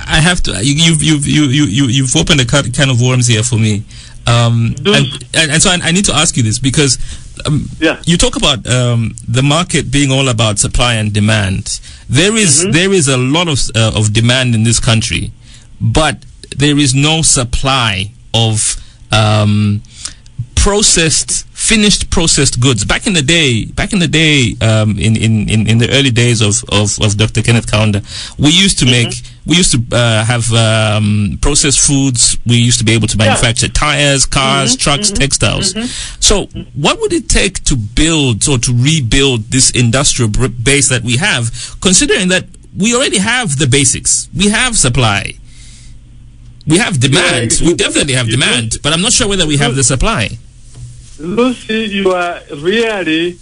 I 0.08 0.20
have 0.22 0.42
to. 0.44 0.52
You, 0.64 0.74
you've 0.74 1.04
you've 1.04 1.28
you 1.28 1.44
you 1.44 1.64
you 1.66 1.86
you've 1.88 2.16
opened 2.16 2.42
a 2.42 2.46
can 2.46 2.90
of 2.90 3.02
worms 3.02 3.28
here 3.28 3.44
for 3.44 3.56
me, 3.58 3.84
um, 4.26 4.76
and, 4.86 5.06
and 5.34 5.62
so 5.62 5.70
I, 5.70 5.78
I 5.84 5.92
need 5.92 6.06
to 6.06 6.16
ask 6.16 6.36
you 6.36 6.44
this 6.44 6.60
because 6.60 6.98
um, 7.46 7.68
Yeah. 7.80 8.02
you 8.06 8.18
talk 8.18 8.36
about 8.36 8.68
um, 8.68 9.16
the 9.28 9.44
market 9.44 9.92
being 9.92 10.12
all 10.12 10.28
about 10.30 10.60
supply 10.60 10.96
and 10.96 11.14
demand. 11.14 11.80
There 12.10 12.36
is- 12.36 12.64
Mm-hmm. 12.64 12.72
there 12.72 12.92
is 12.94 13.08
a 13.08 13.18
lot 13.18 13.48
of 13.48 13.60
uh, 13.76 13.92
of 13.96 14.14
demand 14.14 14.56
in 14.56 14.64
this 14.64 14.80
country, 14.80 15.32
but 15.80 16.26
there 16.58 16.78
is 16.78 16.96
no 16.96 17.22
supply 17.22 18.12
of 18.34 18.76
um, 19.12 19.82
processed 20.56 21.46
finished 21.48 22.10
processed 22.10 22.60
goods. 22.60 22.84
Back 22.84 23.08
in 23.08 23.14
the 23.14 23.22
day 23.22 23.66
back 23.66 23.94
in 23.94 24.00
the 24.00 24.08
day 24.08 24.56
um, 24.62 25.00
in, 25.00 25.16
in, 25.16 25.50
in, 25.50 25.68
in 25.68 25.78
the 25.78 25.90
early 25.92 26.12
days 26.12 26.42
of, 26.42 26.64
of, 26.70 27.00
of 27.02 27.18
Dr. 27.18 27.42
Kenneth 27.42 27.68
Kaunda 27.72 28.04
we 28.38 28.50
used 28.50 28.80
to 28.80 28.86
make 28.86 29.14
we 29.46 29.56
used 29.56 29.72
to 29.72 29.96
uh, 29.96 30.26
have 30.26 30.52
um, 30.52 31.40
processed 31.42 31.80
foods. 31.80 32.38
We 32.46 32.58
used 32.58 32.80
to 32.80 32.84
be 32.86 32.92
able 32.92 33.08
to 33.08 33.18
manufacture 33.18 33.70
tires 33.70 34.26
cars 34.26 34.76
trucks 34.76 35.10
textiles. 35.10 35.74
So 36.20 36.48
what 36.76 37.00
would 37.00 37.14
it 37.14 37.30
take 37.30 37.64
to 37.64 37.78
build 37.78 38.48
or 38.50 38.58
to 38.58 38.74
rebuild 38.74 39.44
this 39.44 39.72
industrial 39.72 40.30
base 40.32 40.90
that 40.90 41.04
we 41.04 41.16
have 41.16 41.78
considering 41.80 42.28
that 42.28 42.46
we 42.78 42.94
already 42.94 43.20
have 43.20 43.58
the 43.58 43.68
basics? 43.68 44.28
We 44.36 44.50
have 44.50 44.78
supply 44.78 45.36
we 46.68 46.78
have 46.78 47.00
demand. 47.00 47.60
Yeah, 47.60 47.68
we 47.68 47.74
definitely 47.76 48.14
have 48.14 48.28
demand, 48.28 48.78
but 48.84 48.94
I'm 48.94 49.02
not 49.02 49.14
sure 49.14 49.28
whether 49.28 49.48
we 49.48 49.58
have 49.58 49.76
the 49.76 49.84
supply. 49.84 50.30
Lucy, 51.20 51.86
you 51.86 52.12
are 52.12 52.40
really, 52.58 53.38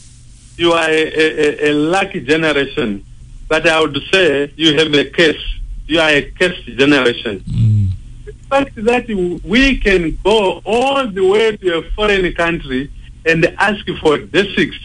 you 0.57 0.71
are 0.73 0.89
a, 0.89 1.03
a, 1.03 1.69
a 1.69 1.73
lucky 1.73 2.21
generation. 2.21 3.03
But 3.47 3.67
I 3.67 3.81
would 3.81 3.97
say 4.11 4.51
you 4.55 4.77
have 4.77 4.93
a 4.93 5.05
curse. 5.09 5.43
You 5.87 5.99
are 5.99 6.09
a 6.09 6.31
cursed 6.31 6.65
generation. 6.65 7.39
Hmm. 7.41 7.85
The 8.25 8.33
fact 8.49 8.75
that 8.75 9.07
we 9.43 9.77
can 9.77 10.17
go 10.23 10.61
all 10.65 11.07
the 11.07 11.25
way 11.27 11.57
to 11.57 11.77
a 11.79 11.81
foreign 11.91 12.31
country 12.33 12.91
and 13.25 13.45
ask 13.57 13.85
for 14.01 14.17
basics 14.19 14.77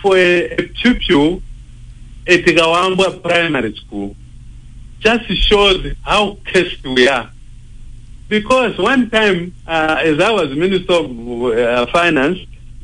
for 0.00 0.16
a, 0.16 0.50
a 0.52 0.68
pupil 0.68 1.42
at 2.26 2.40
Gawambwa 2.44 3.22
Primary 3.22 3.74
School 3.76 4.14
just 5.00 5.26
shows 5.48 5.94
how 6.02 6.38
cursed 6.46 6.84
we 6.84 7.08
are. 7.08 7.30
Because 8.30 8.78
one 8.78 9.10
time, 9.10 9.52
uh, 9.66 9.96
as 10.04 10.20
I 10.20 10.30
was 10.30 10.54
Minister 10.54 10.92
of 10.92 11.10
uh, 11.10 11.86
Finance, 11.86 12.38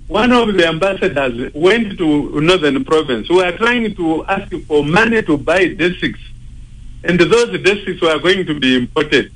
one 0.09 0.33
of 0.33 0.53
the 0.53 0.67
ambassadors 0.67 1.55
went 1.55 1.97
to 1.99 2.41
Northern 2.41 2.85
Province. 2.85 3.29
We 3.29 3.37
were 3.37 3.53
trying 3.53 3.95
to 3.95 4.25
ask 4.27 4.53
for 4.67 4.85
money 4.85 5.23
to 5.23 5.39
buy 5.39 5.69
desks. 5.69 6.19
And 7.05 7.21
those 7.21 7.63
desks 7.63 8.01
were 8.03 8.19
going 8.19 8.45
to 8.47 8.59
be 8.59 8.75
imported. 8.75 9.31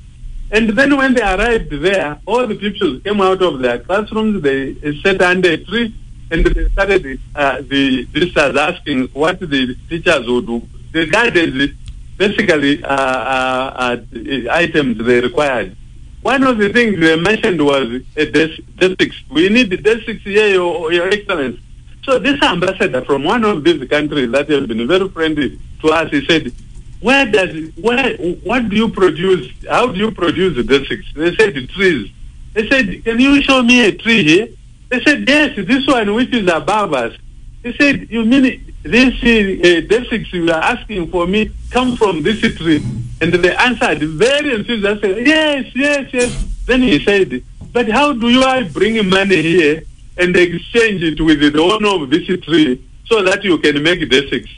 And 0.51 0.71
then 0.71 0.97
when 0.97 1.13
they 1.13 1.21
arrived 1.21 1.71
there, 1.71 2.19
all 2.25 2.45
the 2.45 2.55
people 2.55 2.99
came 2.99 3.21
out 3.21 3.41
of 3.41 3.59
their 3.59 3.79
classrooms, 3.79 4.43
they 4.43 4.75
sat 5.01 5.21
under 5.21 5.51
a 5.51 5.63
tree, 5.63 5.95
and 6.29 6.45
they 6.45 6.67
started 6.71 7.21
uh, 7.33 7.61
the 7.61 8.03
visitors 8.03 8.57
asking 8.57 9.07
what 9.13 9.39
the 9.39 9.77
teachers 9.87 10.27
would 10.27 10.45
do. 10.45 10.67
The 10.91 11.05
guidance, 11.05 11.71
basically, 12.17 12.83
uh, 12.83 12.87
uh, 12.87 13.71
uh, 13.77 14.51
items 14.51 14.97
they 15.05 15.21
required. 15.21 15.77
One 16.21 16.43
of 16.43 16.57
the 16.59 16.71
things 16.71 16.99
they 16.99 17.19
mentioned 17.19 17.63
was 17.65 18.01
a 18.15 18.29
desk, 18.29 18.59
desks. 18.77 19.23
We 19.29 19.49
need 19.49 19.71
the 19.71 19.77
desks 19.77 20.21
here, 20.23 20.49
your, 20.49 20.91
your 20.93 21.07
Excellency. 21.09 21.61
So 22.03 22.19
this 22.19 22.41
ambassador 22.41 23.03
from 23.03 23.23
one 23.23 23.43
of 23.43 23.63
these 23.63 23.87
countries 23.89 24.31
that 24.31 24.49
has 24.49 24.67
been 24.67 24.87
very 24.87 25.09
friendly 25.09 25.59
to 25.81 25.87
us, 25.89 26.11
he 26.11 26.25
said, 26.25 26.53
where 26.99 27.25
does, 27.25 27.73
where, 27.75 28.15
what 28.17 28.69
do 28.69 28.75
you 28.75 28.89
produce, 28.89 29.51
how 29.67 29.87
do 29.87 29.97
you 29.97 30.11
produce 30.11 30.55
the 30.55 30.63
basics? 30.63 31.11
They 31.15 31.35
said 31.35 31.55
the 31.55 31.65
trees. 31.65 32.11
They 32.53 32.67
said, 32.69 33.03
can 33.03 33.19
you 33.19 33.41
show 33.41 33.63
me 33.63 33.85
a 33.85 33.91
tree 33.91 34.23
here? 34.23 34.47
They 34.89 35.01
said, 35.01 35.27
yes, 35.27 35.55
this 35.55 35.87
one 35.87 36.13
which 36.13 36.33
is 36.33 36.47
above 36.51 36.93
us. 36.93 37.15
He 37.63 37.73
said, 37.73 38.09
you 38.09 38.25
mean 38.25 38.73
this 38.81 39.13
uh, 39.13 39.87
basics 39.87 40.33
you 40.33 40.49
are 40.51 40.63
asking 40.63 41.11
for 41.11 41.27
me 41.27 41.51
come 41.69 41.95
from 41.95 42.23
this 42.23 42.39
tree? 42.57 42.83
And 43.21 43.31
they 43.31 43.55
answered 43.55 44.01
very 44.01 44.55
enthusiastic, 44.55 45.27
yes, 45.27 45.65
yes, 45.75 46.11
yes. 46.11 46.45
Then 46.65 46.81
he 46.81 47.03
said, 47.03 47.43
but 47.71 47.87
how 47.87 48.13
do 48.13 48.29
you 48.29 48.43
I 48.43 48.63
bring 48.63 49.07
money 49.07 49.41
here 49.41 49.83
and 50.17 50.35
exchange 50.35 51.03
it 51.03 51.21
with 51.21 51.39
the 51.39 51.61
owner 51.61 52.03
of 52.03 52.09
this 52.09 52.25
tree 52.43 52.83
so 53.05 53.21
that 53.23 53.43
you 53.43 53.59
can 53.59 53.83
make 53.83 54.09
basics? 54.09 54.49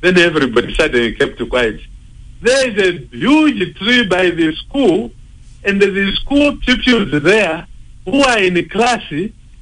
Then 0.00 0.18
everybody 0.18 0.74
suddenly 0.74 1.14
kept 1.14 1.48
quiet. 1.48 1.80
There 2.42 2.68
is 2.68 2.76
a 2.76 3.16
huge 3.16 3.78
tree 3.78 4.06
by 4.06 4.30
the 4.30 4.54
school, 4.56 5.12
and 5.62 5.80
the 5.80 6.12
school 6.16 6.56
pupils 6.56 7.22
there 7.22 7.66
who 8.04 8.22
are 8.22 8.38
in 8.38 8.68
class 8.68 9.02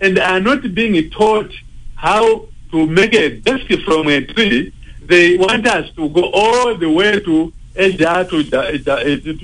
and 0.00 0.18
are 0.18 0.40
not 0.40 0.74
being 0.74 1.10
taught 1.10 1.52
how 1.94 2.48
to 2.72 2.86
make 2.86 3.14
a 3.14 3.38
desk 3.38 3.70
from 3.84 4.08
a 4.08 4.24
tree. 4.24 4.72
They 5.04 5.36
want 5.36 5.66
us 5.66 5.90
to 5.94 6.08
go 6.08 6.30
all 6.32 6.74
the 6.74 6.90
way 6.90 7.20
to 7.20 7.52
Asia, 7.76 8.26
to, 8.28 8.42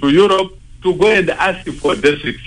to 0.01 0.09
Europe, 0.09 0.53
to 0.83 0.95
go 0.95 1.07
and 1.09 1.31
ask 1.31 1.67
for 1.73 1.95
desks. 1.95 2.43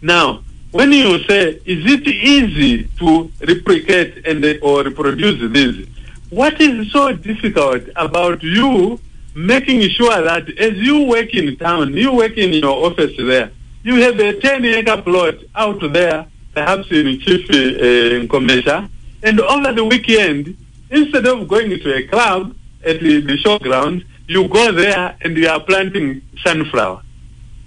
Now, 0.00 0.42
when 0.72 0.90
you 0.92 1.18
say, 1.24 1.60
is 1.66 1.84
it 1.94 2.06
easy 2.08 2.84
to 2.98 3.30
replicate 3.46 4.26
and 4.26 4.44
or 4.62 4.82
reproduce 4.84 5.52
this? 5.52 5.86
What 6.30 6.60
is 6.60 6.90
so 6.90 7.12
difficult 7.12 7.82
about 7.94 8.42
you 8.42 8.98
making 9.34 9.82
sure 9.90 10.22
that 10.22 10.48
as 10.58 10.76
you 10.76 11.04
work 11.04 11.34
in 11.34 11.56
town, 11.56 11.94
you 11.94 12.14
work 12.14 12.36
in 12.38 12.52
your 12.54 12.86
office 12.86 13.12
there, 13.18 13.50
you 13.82 13.96
have 13.96 14.18
a 14.18 14.40
10 14.40 14.64
acre 14.64 15.02
plot 15.02 15.34
out 15.54 15.80
there, 15.92 16.26
perhaps 16.54 16.90
in 16.90 17.20
Chief 17.20 17.50
uh, 17.50 18.26
Commercial, 18.28 18.88
and 19.22 19.40
over 19.40 19.72
the 19.72 19.84
weekend, 19.84 20.56
instead 20.90 21.26
of 21.26 21.46
going 21.48 21.70
to 21.70 21.94
a 21.94 22.06
club 22.08 22.54
at 22.84 23.00
the, 23.00 23.20
the 23.20 23.36
showground, 23.38 24.04
you 24.26 24.48
go 24.48 24.72
there 24.72 25.16
and 25.20 25.36
you 25.36 25.48
are 25.48 25.60
planting 25.60 26.22
sunflower. 26.42 27.02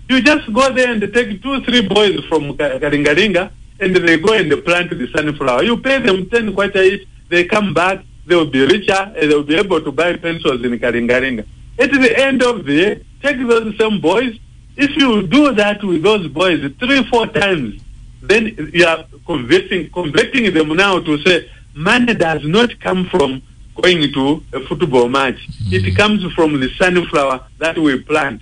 You 0.10 0.22
just 0.22 0.52
go 0.54 0.72
there 0.74 0.92
and 0.92 1.02
take 1.14 1.42
two, 1.42 1.64
three 1.64 1.88
boys 1.88 2.24
from 2.26 2.56
Kalingalinga 2.58 3.52
and 3.80 3.96
they 3.96 4.18
go 4.18 4.34
and 4.34 4.52
they 4.52 4.60
plant 4.62 4.90
the 4.92 5.08
sunflower. 5.16 5.64
You 5.64 5.78
pay 5.78 6.00
them 6.00 6.30
10 6.30 6.54
kwacha 6.54 6.84
each, 6.84 7.08
they 7.30 7.46
come 7.46 7.74
back, 7.74 8.04
they 8.26 8.36
will 8.36 8.46
be 8.46 8.66
richer 8.66 9.14
and 9.16 9.32
they 9.32 9.36
will 9.36 9.44
be 9.44 9.56
able 9.56 9.82
to 9.82 9.92
buy 9.92 10.16
pencils 10.18 10.64
in 10.64 10.78
Kalingalinga. 10.78 11.46
At 11.80 11.92
the 11.92 12.20
end 12.20 12.44
of 12.44 12.66
the 12.66 12.74
year, 12.74 13.02
take 13.22 13.38
those 13.40 13.78
same 13.78 14.00
boys. 14.00 14.38
If 14.78 14.96
you 14.98 15.26
do 15.26 15.54
that 15.54 15.84
with 15.84 16.04
those 16.04 16.28
boys 16.28 16.60
three, 16.80 17.04
four 17.10 17.28
times, 17.28 17.82
then 18.30 18.72
you 18.74 18.86
are 18.86 19.06
converting, 19.26 19.90
converting 19.92 20.54
them 20.54 20.70
now 20.70 21.00
to 21.00 21.18
say 21.24 21.50
money 21.74 22.14
does 22.14 22.44
not 22.44 22.80
come 22.80 23.06
from 23.06 23.42
going 23.76 24.12
to 24.14 24.44
a 24.54 24.60
football 24.62 25.10
match. 25.10 25.36
Mm-hmm. 25.36 25.88
It 25.88 25.96
comes 25.96 26.24
from 26.34 26.60
the 26.60 26.70
sunflower 26.76 27.46
that 27.60 27.78
we 27.78 28.02
plant. 28.02 28.42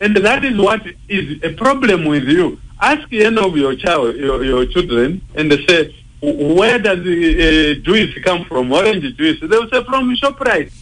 And 0.00 0.16
that 0.16 0.44
is 0.44 0.58
what 0.58 0.82
is 1.08 1.42
a 1.42 1.52
problem 1.54 2.04
with 2.06 2.24
you. 2.28 2.60
Ask 2.80 3.12
any 3.12 3.36
of 3.38 3.56
your 3.56 3.74
child, 3.76 4.16
your, 4.16 4.42
your 4.44 4.66
children, 4.66 5.20
and 5.34 5.50
they 5.52 5.64
say, 5.66 5.94
where 6.22 6.78
does 6.78 7.02
the 7.02 7.78
uh, 7.78 7.84
juice 7.84 8.14
come 8.22 8.44
from? 8.44 8.72
Orange 8.72 9.16
juice? 9.16 9.40
They 9.40 9.46
will 9.46 9.68
say 9.70 9.84
from 9.84 10.14
Shoprite. 10.16 10.72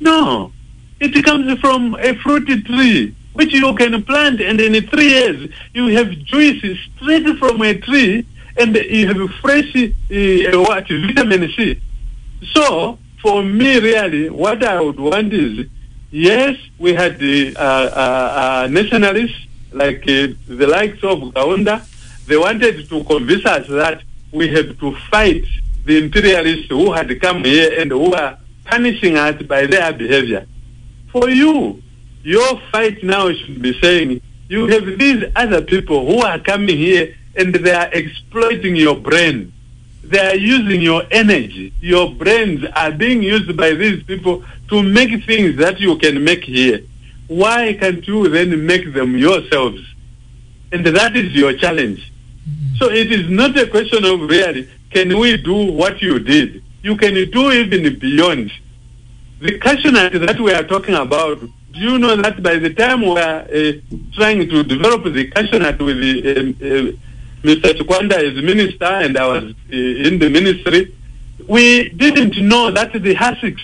No, 0.00 0.52
it 1.00 1.24
comes 1.24 1.58
from 1.60 1.94
a 1.94 2.14
fruity 2.16 2.62
tree 2.62 3.14
which 3.38 3.52
you 3.52 3.72
can 3.74 4.02
plant, 4.02 4.40
and 4.40 4.60
in 4.60 4.74
three 4.88 5.10
years 5.10 5.48
you 5.72 5.86
have 5.96 6.10
juice 6.10 6.60
straight 6.96 7.38
from 7.38 7.62
a 7.62 7.72
tree, 7.78 8.26
and 8.56 8.74
you 8.74 9.06
have 9.06 9.30
fresh 9.34 9.70
uh, 9.76 10.58
what 10.66 10.88
vitamin 10.88 11.48
C. 11.54 11.80
So 12.52 12.98
for 13.22 13.44
me, 13.44 13.78
really, 13.78 14.28
what 14.28 14.64
I 14.64 14.80
would 14.80 14.98
want 14.98 15.32
is, 15.32 15.68
yes, 16.10 16.56
we 16.80 16.94
had 16.94 17.20
the 17.20 17.56
uh, 17.56 17.62
uh, 17.62 18.64
uh 18.64 18.68
nationalists 18.72 19.46
like 19.72 20.02
uh, 20.02 20.34
the 20.48 20.66
likes 20.66 21.04
of 21.04 21.18
Kaunda. 21.36 21.86
They 22.26 22.36
wanted 22.36 22.88
to 22.88 23.04
convince 23.04 23.46
us 23.46 23.68
that 23.68 24.02
we 24.32 24.48
have 24.48 24.76
to 24.80 24.96
fight 25.12 25.44
the 25.84 25.96
imperialists 26.02 26.70
who 26.70 26.92
had 26.92 27.08
come 27.20 27.44
here 27.44 27.80
and 27.80 27.92
who 27.92 28.12
are 28.14 28.36
punishing 28.64 29.16
us 29.16 29.40
by 29.42 29.66
their 29.66 29.92
behavior. 29.92 30.44
For 31.12 31.30
you, 31.30 31.82
your 32.28 32.60
fight 32.70 33.02
now 33.02 33.32
should 33.32 33.62
be 33.62 33.72
saying 33.80 34.20
you 34.50 34.66
have 34.66 34.98
these 34.98 35.24
other 35.34 35.62
people 35.62 36.04
who 36.04 36.20
are 36.20 36.38
coming 36.38 36.76
here 36.76 37.16
and 37.34 37.54
they 37.54 37.72
are 37.72 37.88
exploiting 37.90 38.76
your 38.76 38.96
brain. 38.96 39.50
They 40.04 40.18
are 40.18 40.36
using 40.36 40.82
your 40.82 41.04
energy. 41.10 41.72
Your 41.80 42.14
brains 42.14 42.66
are 42.76 42.92
being 42.92 43.22
used 43.22 43.56
by 43.56 43.70
these 43.72 44.02
people 44.02 44.44
to 44.68 44.82
make 44.82 45.24
things 45.24 45.56
that 45.56 45.80
you 45.80 45.96
can 45.96 46.22
make 46.22 46.44
here. 46.44 46.82
Why 47.28 47.72
can't 47.72 48.06
you 48.06 48.28
then 48.28 48.66
make 48.66 48.92
them 48.92 49.16
yourselves? 49.16 49.80
And 50.70 50.84
that 50.84 51.16
is 51.16 51.32
your 51.32 51.54
challenge. 51.54 52.12
So 52.76 52.90
it 52.90 53.10
is 53.10 53.30
not 53.30 53.56
a 53.56 53.66
question 53.66 54.04
of 54.04 54.20
really, 54.20 54.68
can 54.90 55.18
we 55.18 55.38
do 55.38 55.72
what 55.72 56.02
you 56.02 56.18
did? 56.18 56.62
You 56.82 56.94
can 56.98 57.14
do 57.30 57.52
even 57.52 57.98
beyond. 57.98 58.52
The 59.40 59.58
cashewnut 59.58 60.26
that 60.26 60.38
we 60.38 60.52
are 60.52 60.64
talking 60.64 60.94
about 60.94 61.38
you 61.78 61.98
know 61.98 62.16
that 62.16 62.42
by 62.42 62.56
the 62.56 62.72
time 62.74 63.02
we 63.02 63.18
are 63.18 63.40
uh, 63.42 63.72
trying 64.14 64.48
to 64.48 64.62
develop 64.64 65.04
the 65.04 65.30
cashewnut 65.30 65.78
with 65.78 65.98
the, 66.00 66.40
um, 66.40 66.48
uh, 66.60 67.46
Mr. 67.46 67.72
Chikwanda 67.78 68.14
as 68.14 68.42
minister 68.42 68.84
and 68.84 69.16
I 69.16 69.26
was 69.26 69.44
uh, 69.44 69.76
in 70.08 70.18
the 70.18 70.28
ministry, 70.28 70.94
we 71.46 71.88
didn't 71.90 72.36
know 72.42 72.70
that 72.70 72.92
the 72.92 73.14
hussocks 73.14 73.62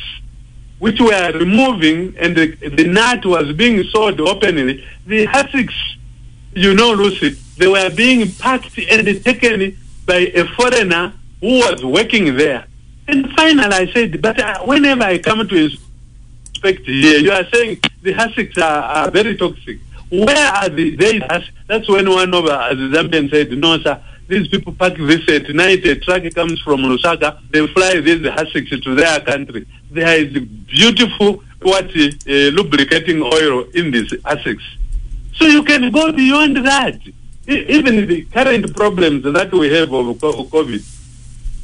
which 0.78 1.00
we 1.00 1.12
are 1.12 1.32
removing 1.32 2.14
and 2.18 2.36
the, 2.36 2.46
the 2.68 2.84
nut 2.84 3.24
was 3.24 3.52
being 3.52 3.82
sold 3.84 4.20
openly, 4.20 4.84
the 5.06 5.24
hussocks, 5.24 5.74
you 6.52 6.74
know, 6.74 6.92
Lucy, 6.92 7.30
they 7.58 7.66
were 7.66 7.90
being 7.90 8.30
packed 8.32 8.78
and 8.78 9.24
taken 9.24 9.76
by 10.06 10.30
a 10.34 10.44
foreigner 10.56 11.12
who 11.40 11.58
was 11.58 11.84
working 11.84 12.36
there. 12.36 12.66
And 13.08 13.30
finally 13.32 13.74
I 13.74 13.92
said, 13.92 14.20
but 14.22 14.38
uh, 14.40 14.62
whenever 14.64 15.02
I 15.02 15.18
come 15.18 15.46
to 15.46 15.70
suspect 16.64 16.86
here. 16.86 17.18
You 17.18 17.32
are 17.32 17.44
saying 17.52 17.80
the 18.04 18.12
hussocks 18.12 18.56
are, 18.58 18.82
are 18.96 19.10
very 19.10 19.36
toxic. 19.36 19.78
Where 20.10 20.48
are 20.58 20.68
the? 20.68 20.94
That's 21.66 21.88
when 21.88 22.08
one 22.08 22.32
of 22.34 22.44
us, 22.44 22.76
the 22.76 22.88
Zambian 22.94 23.30
said, 23.30 23.50
no, 23.52 23.78
sir. 23.80 24.00
These 24.26 24.48
people 24.48 24.72
pack 24.72 24.96
this 24.96 25.28
uh, 25.28 25.32
at 25.32 25.54
night. 25.54 25.84
A 25.84 25.96
truck 25.96 26.22
comes 26.34 26.60
from 26.60 26.80
Lusaka. 26.80 27.40
They 27.50 27.66
fly 27.66 28.00
these 28.00 28.26
hussocks 28.26 28.70
to 28.70 28.94
their 28.94 29.20
country. 29.20 29.66
There 29.90 30.18
is 30.18 30.32
beautiful 30.66 31.42
what 31.60 31.86
uh, 31.86 32.10
lubricating 32.26 33.22
oil 33.22 33.64
in 33.74 33.90
these 33.90 34.14
hussocks. 34.24 34.64
So 35.34 35.46
you 35.46 35.62
can 35.62 35.90
go 35.90 36.12
beyond 36.12 36.56
that. 36.58 36.98
Even 37.46 38.06
the 38.06 38.22
current 38.36 38.74
problems 38.74 39.24
that 39.24 39.52
we 39.52 39.70
have 39.74 39.92
of 39.92 40.06
COVID. 40.16 40.82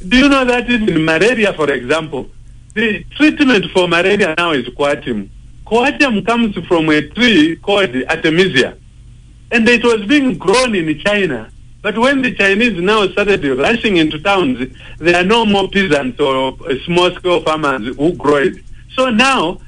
Do 0.07 0.17
you 0.17 0.29
know 0.29 0.45
that 0.45 0.69
in 0.69 1.03
malaria, 1.05 1.53
for 1.53 1.71
example, 1.71 2.29
the 2.73 3.03
treatment 3.17 3.65
for 3.71 3.87
malaria 3.87 4.35
now 4.37 4.51
is 4.51 4.65
coartem. 4.69 5.29
Coartem 5.71 6.25
comes 6.25 6.53
from 6.67 6.89
a 6.89 7.01
tree 7.11 7.55
called 7.55 7.95
Artemisia. 8.09 8.77
And 9.51 9.67
it 9.69 9.81
was 9.85 10.05
being 10.05 10.37
grown 10.37 10.75
in 10.75 10.99
China. 10.99 11.49
But 11.81 11.97
when 11.97 12.21
the 12.21 12.35
Chinese 12.35 12.77
now 12.81 13.07
started 13.07 13.41
rushing 13.57 13.95
into 13.95 14.19
towns, 14.19 14.69
there 14.97 15.15
are 15.15 15.23
no 15.23 15.45
more 15.45 15.69
peasants 15.69 16.19
or 16.19 16.49
uh, 16.49 16.73
small-scale 16.85 17.43
farmers 17.43 17.95
who 17.95 18.13
grow 18.15 18.35
it. 18.35 18.55
So 18.95 19.09
now, 19.09 19.61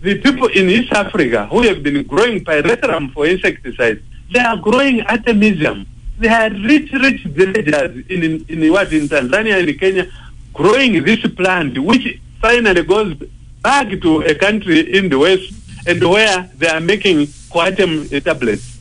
the 0.00 0.20
people 0.20 0.46
in 0.46 0.70
East 0.70 0.92
Africa 0.92 1.46
who 1.48 1.62
have 1.62 1.82
been 1.82 2.04
growing 2.04 2.44
pyrethrum 2.44 3.12
for 3.12 3.26
insecticides, 3.26 4.00
they 4.32 4.38
are 4.38 4.56
growing 4.56 5.02
artemisium. 5.02 5.84
They 6.20 6.28
are 6.28 6.50
rich, 6.50 6.92
rich 6.92 7.24
villagers 7.24 8.04
in, 8.08 8.22
in, 8.22 8.46
in 8.48 8.72
what, 8.72 8.92
in 8.92 9.08
Tanzania 9.08 9.58
and 9.58 9.80
Kenya, 9.80 10.06
growing 10.54 11.02
this 11.02 11.20
plant, 11.34 11.76
which 11.76 12.20
finally 12.40 12.84
goes 12.84 13.16
back 13.62 13.88
to 14.00 14.22
a 14.22 14.34
country 14.34 14.96
in 14.96 15.08
the 15.08 15.18
West 15.18 15.52
and 15.86 16.02
where 16.02 16.50
they 16.56 16.68
are 16.68 16.80
making 16.80 17.26
coartem 17.52 18.22
tablets. 18.24 18.78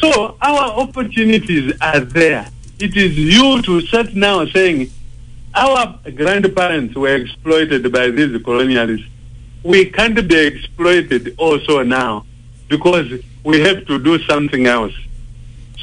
So 0.00 0.36
our 0.40 0.80
opportunities 0.80 1.72
are 1.80 2.00
there. 2.00 2.46
It 2.78 2.96
is 2.96 3.16
you 3.16 3.62
to 3.62 3.80
start 3.82 4.14
now 4.14 4.44
saying 4.46 4.90
our 5.54 5.98
grandparents 6.16 6.94
were 6.96 7.14
exploited 7.14 7.92
by 7.92 8.10
these 8.10 8.36
colonialists. 8.42 9.08
We 9.62 9.84
can't 9.86 10.26
be 10.26 10.46
exploited 10.46 11.34
also 11.38 11.82
now 11.82 12.24
because 12.68 13.12
we 13.44 13.60
have 13.60 13.86
to 13.86 13.98
do 13.98 14.18
something 14.24 14.66
else. 14.66 14.94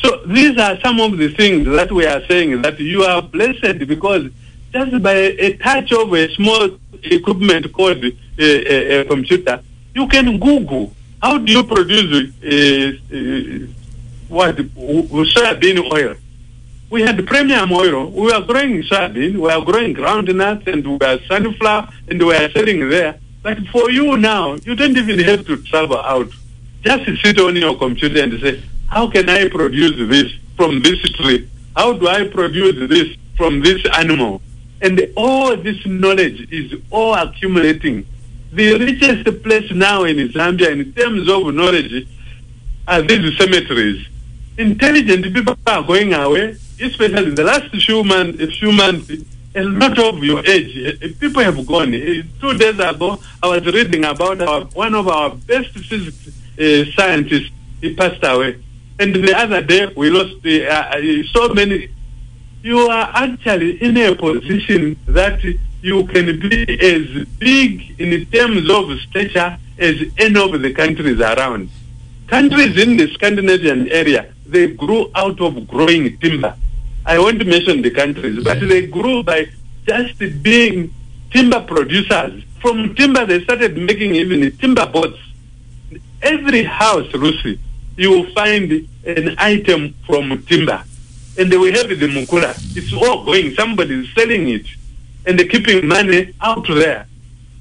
So 0.02 0.22
these 0.26 0.58
are 0.58 0.80
some 0.82 1.00
of 1.00 1.18
the 1.18 1.30
things 1.30 1.66
that 1.68 1.92
we 1.92 2.06
are 2.06 2.26
saying 2.26 2.62
that 2.64 2.80
you 2.80 3.04
are 3.04 3.22
blessed 3.22 3.80
because 3.88 4.30
just 4.72 5.02
by 5.02 5.14
a 5.14 5.58
touch 5.58 5.92
of 5.92 6.14
a 6.14 6.34
small 6.36 6.70
equipment 7.04 7.72
called 7.74 8.04
a, 8.04 8.14
a, 8.38 9.02
a 9.02 9.06
computer, 9.06 9.62
you 9.94 10.08
can 10.08 10.40
Google 10.40 10.94
how 11.22 11.38
do 11.38 11.52
you 11.52 11.64
produce 11.64 12.32
uh, 12.44 13.16
uh, 13.16 13.68
what 14.30 14.56
soybean 14.56 15.92
oil. 15.92 16.16
We 16.90 17.02
had 17.02 17.26
premium 17.28 17.72
oil. 17.72 18.10
We 18.10 18.32
were 18.32 18.42
growing 18.42 18.82
soybean, 18.84 19.34
we 19.34 19.40
were 19.40 19.62
growing 19.66 19.94
groundnut, 19.94 20.66
and 20.68 20.86
we 20.86 20.98
were 20.98 21.20
sunflower, 21.28 21.90
and 22.08 22.20
we 22.20 22.26
were 22.26 22.50
selling 22.52 22.90
there. 22.90 23.20
But 23.44 23.60
for 23.68 23.92
you 23.92 24.18
now, 24.18 24.56
you 24.56 24.76
don't 24.76 24.98
even 24.98 25.20
have 25.20 25.46
to 25.48 25.58
travel 25.64 26.00
out. 26.00 26.30
Just 26.82 27.22
sit 27.22 27.40
on 27.40 27.56
your 27.56 27.78
computer 27.78 28.22
and 28.22 28.40
say, 28.40 28.64
how 28.88 29.10
can 29.10 29.30
I 29.30 29.50
produce 29.50 30.10
this 30.10 30.32
from 30.56 30.82
this 30.82 31.00
tree? 31.12 31.50
How 31.76 31.94
do 31.94 32.08
I 32.08 32.28
produce 32.28 32.90
this 32.90 33.16
from 33.36 33.62
this 33.62 33.86
animal? 33.98 34.42
And 34.82 35.12
all 35.16 35.56
this 35.58 35.86
knowledge 35.86 36.52
is 36.52 36.80
all 36.90 37.14
accumulating. 37.16 38.06
The 38.52 38.78
richest 38.80 39.44
place 39.44 39.70
now 39.72 40.04
in 40.06 40.18
Zambia 40.30 40.72
in 40.72 40.94
terms 40.94 41.28
of 41.30 41.54
knowledge 41.54 42.08
are 42.88 43.02
these 43.02 43.38
cemeteries. 43.38 44.08
Intelligent 44.58 45.34
people 45.34 45.56
are 45.68 45.84
going 45.84 46.14
away, 46.14 46.56
especially 46.82 47.28
in 47.28 47.36
the 47.36 47.44
last 47.44 47.70
few 47.86 48.04
months, 48.04 48.58
few 48.58 48.72
months 48.72 49.12
a 49.56 49.64
lot 49.64 49.98
of 49.98 50.24
your 50.24 50.46
age, 50.46 50.78
eh, 51.02 51.08
people 51.20 51.42
have 51.42 51.66
gone. 51.66 51.94
Eh, 51.94 52.22
Two 52.40 52.54
days 52.58 52.80
ago, 52.80 53.20
I 53.42 53.48
was 53.48 53.66
reading 53.66 54.06
about 54.06 54.42
our, 54.42 54.66
one 54.66 54.94
of 54.94 55.08
our 55.08 55.36
best 55.36 55.72
physics 55.72 56.28
uh, 56.60 56.86
scientists. 56.96 57.50
He 57.82 57.96
passed 57.96 58.24
away. 58.24 58.62
And 59.00 59.16
the 59.16 59.34
other 59.36 59.62
day, 59.62 59.88
we 59.96 60.10
lost 60.10 60.46
uh, 60.46 61.24
so 61.34 61.54
many. 61.54 61.90
You 62.62 62.80
are 62.90 63.10
actually 63.14 63.82
in 63.82 63.96
a 63.96 64.14
position 64.16 64.98
that 65.08 65.42
you 65.82 66.06
can 66.08 66.40
be 66.40 66.80
as 66.82 67.26
big 67.38 68.00
in 68.00 68.26
terms 68.26 68.70
of 68.70 69.00
stature 69.00 69.58
as 69.78 69.96
any 70.18 70.42
of 70.42 70.62
the 70.62 70.74
countries 70.74 71.22
around. 71.22 71.70
Countries 72.28 72.78
in 72.78 72.98
the 72.98 73.08
Scandinavian 73.14 73.88
area, 73.90 74.34
they 74.46 74.68
grew 74.68 75.10
out 75.16 75.40
of 75.40 75.68
growing 75.70 76.18
timber. 76.20 76.54
I 77.06 77.18
won't 77.18 77.46
mention 77.48 77.82
the 77.82 77.92
countries, 77.92 78.44
but 78.44 78.60
they 78.60 78.88
grew 78.88 79.24
by 79.24 79.48
just 79.88 80.20
being 80.44 80.94
timber 81.32 81.62
producers. 81.62 82.44
From 82.60 82.94
timber, 82.94 83.26
they 83.26 83.42
started 83.46 83.78
making 83.78 84.16
even 84.16 84.52
timber 84.58 84.86
boats. 84.86 85.18
Every 86.22 86.64
house, 86.64 87.08
Lucy, 87.14 87.58
you 87.96 88.12
will 88.12 88.30
find 88.34 88.86
an 89.06 89.36
item 89.38 89.96
from 90.06 90.44
timber. 90.44 90.84
And 91.38 91.52
will 91.52 91.74
have 91.74 91.88
the 91.88 92.08
mukula. 92.08 92.52
It's 92.76 92.94
all 92.94 93.24
going. 93.24 93.54
Somebody 93.56 94.04
is 94.04 94.14
selling 94.14 94.50
it. 94.50 94.66
And 95.26 95.38
they're 95.38 95.48
keeping 95.48 95.88
money 95.88 96.34
out 96.42 96.68
there. 96.68 97.06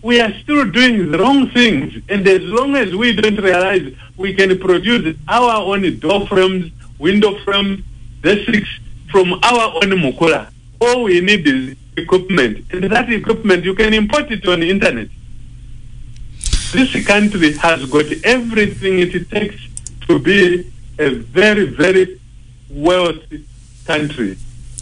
We 0.02 0.20
are 0.20 0.32
still 0.40 0.64
doing 0.70 1.10
the 1.10 1.18
wrong 1.18 1.50
things. 1.50 1.94
And 2.08 2.26
as 2.26 2.42
long 2.42 2.76
as 2.76 2.94
we 2.94 3.14
don't 3.14 3.36
realize 3.36 3.92
we 4.16 4.34
can 4.34 4.58
produce 4.58 5.16
our 5.28 5.52
own 5.52 5.98
door 5.98 6.26
frames, 6.26 6.72
window 6.98 7.38
frames, 7.44 7.84
basics, 8.20 8.68
from 9.10 9.32
our 9.42 9.74
own 9.76 9.90
mukula. 10.04 10.50
All 10.80 11.04
we 11.04 11.20
need 11.20 11.46
is 11.46 11.76
equipment, 11.96 12.64
and 12.72 12.84
that 12.84 13.10
equipment 13.10 13.64
you 13.64 13.74
can 13.74 13.94
import 13.94 14.30
it 14.30 14.46
on 14.46 14.60
the 14.60 14.70
internet. 14.70 15.08
This 16.72 17.06
country 17.06 17.54
has 17.54 17.86
got 17.86 18.06
everything 18.24 18.98
it 18.98 19.30
takes 19.30 19.60
to 20.06 20.18
be 20.18 20.70
a 20.98 21.10
very, 21.10 21.64
very 21.64 22.20
wealthy 22.70 23.44
country 23.88 24.36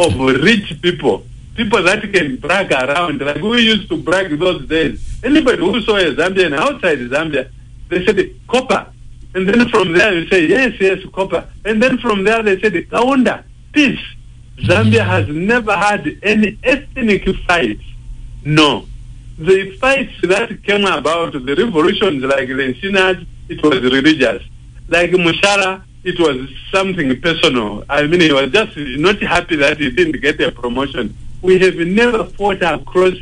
of 0.05 0.13
rich 0.49 0.69
people, 0.83 1.25
people 1.55 1.83
that 1.83 2.03
can 2.13 2.37
brag 2.37 2.71
around 2.73 3.21
like 3.21 3.41
we 3.41 3.63
used 3.63 3.89
to 3.89 3.97
brag 3.97 4.29
those 4.39 4.67
days. 4.69 4.95
Anybody 5.23 5.59
who 5.59 5.81
saw 5.81 5.97
a 5.97 6.15
Zambian 6.19 6.53
outside 6.65 6.99
Zambia, 7.15 7.49
they 7.89 8.05
said 8.05 8.19
copper, 8.49 8.83
and 9.35 9.49
then 9.49 9.69
from 9.69 9.93
there 9.93 10.13
you 10.19 10.29
say 10.29 10.47
yes, 10.47 10.73
yes, 10.81 10.99
copper, 11.15 11.49
and 11.65 11.83
then 11.83 11.97
from 11.99 12.25
there 12.25 12.43
they 12.43 12.61
said 12.61 12.75
kaunda, 12.91 13.45
peace. 13.73 14.05
Zambia 14.59 15.05
has 15.15 15.29
never 15.29 15.75
had 15.77 16.03
any 16.23 16.59
ethnic 16.65 17.25
fights. 17.47 17.85
No. 18.45 18.87
The 19.39 19.77
fights 19.77 20.15
that 20.23 20.63
came 20.63 20.87
about, 20.87 21.33
the 21.33 21.55
revolutions 21.55 22.25
like 22.25 22.49
the 22.49 22.55
Lenshinas, 22.55 23.27
it 23.51 23.63
was 23.63 23.83
religious. 23.83 24.43
Like 24.89 25.11
Mushala, 25.11 25.83
it 26.07 26.21
was 26.21 26.49
something 26.71 27.21
personal. 27.21 27.85
I 27.89 28.07
mean, 28.07 28.21
he 28.21 28.33
was 28.33 28.53
just 28.53 28.77
not 28.77 29.21
happy 29.21 29.57
that 29.57 29.79
he 29.79 29.91
didn't 29.91 30.21
get 30.21 30.41
a 30.41 30.53
promotion. 30.53 31.17
We 31.43 31.59
have 31.59 31.75
never 31.75 32.25
fought 32.25 32.63
across 32.63 33.15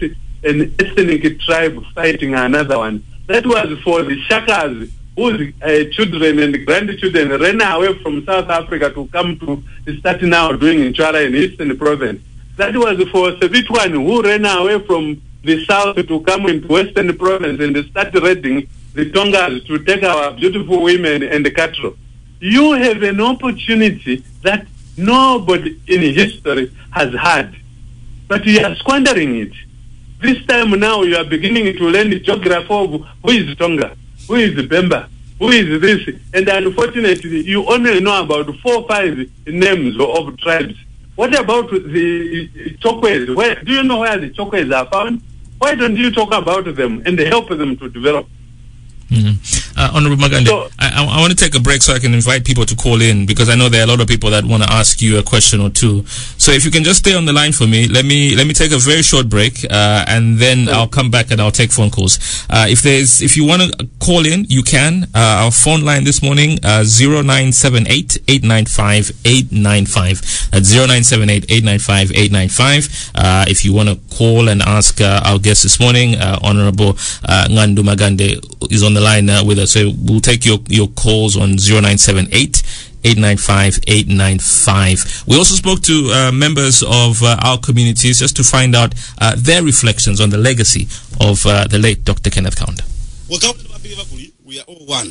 an 0.43 0.75
ethnic 0.79 1.41
tribe 1.41 1.83
fighting 1.95 2.35
another 2.35 2.79
one. 2.79 3.03
That 3.27 3.47
was 3.47 3.79
for 3.81 4.03
the 4.03 4.21
Shakas 4.27 4.91
whose 5.17 5.55
uh, 5.63 5.85
children 5.93 6.41
and 6.41 6.67
grandchildren 6.67 7.41
ran 7.41 7.63
away 7.63 7.97
from 8.03 8.23
South 8.27 8.51
Africa 8.51 8.91
to 8.93 9.07
come 9.07 9.39
to 9.39 9.99
start 10.01 10.21
now 10.23 10.53
doing 10.53 10.81
Nchara 10.93 11.27
in 11.27 11.35
Eastern 11.35 11.75
Province. 11.79 12.21
That 12.57 12.77
was 12.77 12.99
for 13.09 13.33
Sebitwane 13.33 13.93
who 13.93 14.23
ran 14.23 14.45
away 14.45 14.79
from 14.85 15.23
the 15.43 15.65
South 15.65 15.97
to 15.97 16.21
come 16.21 16.47
into 16.47 16.69
Western 16.69 17.17
Province 17.17 17.61
and 17.63 17.87
start 17.87 18.13
raiding 18.15 18.69
the 18.93 19.11
Tongas 19.11 19.67
to 19.69 19.79
take 19.85 20.03
our 20.03 20.33
beautiful 20.33 20.83
women 20.83 21.23
and 21.23 21.47
the 21.47 21.51
cattle. 21.51 21.97
You 22.45 22.73
have 22.75 23.03
an 23.03 23.21
opportunity 23.23 24.23
that 24.43 24.67
nobody 24.99 25.81
in 25.87 26.03
history 26.03 26.71
has 26.91 27.11
had, 27.15 27.57
but 28.29 28.45
you 28.45 28.61
are 28.67 28.75
squandering 28.77 29.37
it. 29.37 29.53
This 30.21 30.45
time 30.45 30.71
now 30.79 31.03
you 31.03 31.17
are 31.17 31.25
beginning 31.25 31.75
to 31.79 31.85
learn 31.89 32.11
the 32.11 32.21
geography 32.21 32.67
of 32.69 32.91
who 33.23 33.31
is 33.31 33.57
Tonga 33.57 33.97
who 34.29 34.35
is 34.37 34.53
Bemba, 34.67 35.09
who 35.39 35.49
is 35.49 35.81
this, 35.81 36.01
and 36.33 36.49
unfortunately 36.49 37.41
you 37.43 37.67
only 37.67 38.01
know 38.01 38.23
about 38.23 38.55
four 38.57 38.77
or 38.77 38.89
five 38.89 39.17
names 39.47 39.97
of 39.99 40.37
tribes. 40.39 40.75
What 41.17 41.39
about 41.39 41.71
the? 41.71 43.35
Where 43.35 43.55
do 43.63 43.73
you 43.73 43.85
know 43.85 44.01
where 44.01 44.19
the 44.19 44.31
Chokwe's 44.31 44.71
are 44.71 44.87
found? 44.87 45.23
Why 45.59 45.75
don't 45.75 45.97
you 45.97 46.11
talk 46.11 46.35
about 46.35 46.75
them 46.75 47.03
and 47.07 47.19
help 47.21 47.49
them 47.49 47.77
to 47.79 47.89
develop? 47.89 48.27
Mm-hmm. 49.09 49.64
Uh, 49.85 49.91
Honorable 49.93 50.17
Magande, 50.17 50.47
So- 50.47 50.71
I, 50.79 51.05
I, 51.05 51.21
want 51.21 51.31
to 51.31 51.37
take 51.37 51.55
a 51.55 51.61
break 51.61 51.83
so 51.83 51.93
I 51.93 51.99
can 51.99 52.15
invite 52.15 52.45
people 52.45 52.65
to 52.65 52.75
call 52.75 53.03
in 53.03 53.27
because 53.27 53.49
I 53.51 53.55
know 53.55 53.69
there 53.69 53.83
are 53.83 53.85
a 53.85 53.87
lot 53.87 54.01
of 54.01 54.09
people 54.09 54.31
that 54.31 54.45
want 54.45 54.63
to 54.63 54.73
ask 54.73 55.03
you 55.03 55.19
a 55.19 55.23
question 55.23 55.61
or 55.61 55.69
two. 55.69 56.05
So 56.39 56.53
if 56.53 56.65
you 56.65 56.71
can 56.71 56.85
just 56.85 57.01
stay 57.01 57.15
on 57.15 57.27
the 57.27 57.33
line 57.35 57.53
for 57.53 57.67
me, 57.67 57.87
let 57.89 58.05
me 58.07 58.35
let 58.35 58.47
me 58.47 58.55
take 58.55 58.73
a 58.73 58.79
very 58.79 59.03
short 59.03 59.29
break, 59.29 59.65
uh, 59.71 60.05
and 60.09 60.39
then 60.39 60.69
I'll 60.71 60.89
come 60.89 61.11
back 61.11 61.31
and 61.31 61.41
I'll 61.41 61.51
take 61.51 61.71
phone 61.71 61.91
calls. 61.91 62.19
Uh, 62.49 62.67
if 62.69 62.81
there's 62.83 63.21
if 63.21 63.37
you 63.37 63.45
want 63.45 63.61
to 63.63 63.89
call 64.01 64.25
in, 64.25 64.45
you 64.49 64.63
can. 64.63 65.05
Uh, 65.15 65.45
our 65.45 65.51
phone 65.51 65.83
line 65.85 66.05
this 66.05 66.23
morning 66.23 66.59
zero 66.85 67.21
nine 67.23 67.53
seven 67.53 67.87
eight 67.89 68.17
eight 68.29 68.43
nine 68.43 68.65
five 68.65 69.11
eight 69.27 69.53
nine 69.53 69.85
five. 69.85 70.21
That's 70.51 70.67
zero 70.67 70.87
nine 70.87 71.05
seven 71.05 71.29
eight 71.29 71.45
eight 71.51 71.65
nine 71.65 71.79
five 71.79 72.11
eight 72.13 72.33
nine 72.33 72.49
five. 72.49 72.89
If 73.53 73.65
you 73.67 73.75
want 73.75 73.89
to 73.91 73.97
call 74.17 74.49
and 74.49 74.63
ask 74.63 75.01
uh, 75.01 75.21
our 75.25 75.39
guest 75.39 75.63
this 75.63 75.79
morning, 75.79 76.15
uh, 76.15 76.39
Honorable 76.43 76.91
uh, 77.29 77.47
Ngandu 77.51 77.83
Magande 77.85 78.41
is 78.73 78.83
on 78.83 78.95
the 78.95 79.01
line 79.01 79.29
uh, 79.29 79.45
with 79.45 79.59
us. 79.59 79.74
So 79.75 79.91
we'll 79.99 80.21
take 80.21 80.47
your, 80.47 80.61
your 80.69 80.87
calls 80.87 81.37
on 81.37 81.57
0978 81.59 82.63
895 83.03 83.81
895. 83.89 85.25
We 85.27 85.37
also 85.37 85.57
spoke 85.57 85.81
to 85.83 86.11
uh, 86.15 86.31
members 86.33 86.85
of 86.85 87.21
uh, 87.25 87.37
our 87.43 87.59
communities 87.59 88.21
just 88.21 88.37
to 88.37 88.45
find 88.45 88.77
out 88.77 88.95
uh, 89.21 89.35
their 89.37 89.65
reflections 89.65 90.21
on 90.21 90.31
the 90.31 90.39
legacy 90.39 90.87
of 91.21 91.45
uh, 91.45 91.67
the 91.67 91.81
late 91.81 92.05
Dr. 92.05 92.31
Kenneth 92.31 92.55
Kaunda. 92.55 92.85
we 94.45 94.61
are 94.61 94.65
all 94.69 94.87
one 94.87 95.11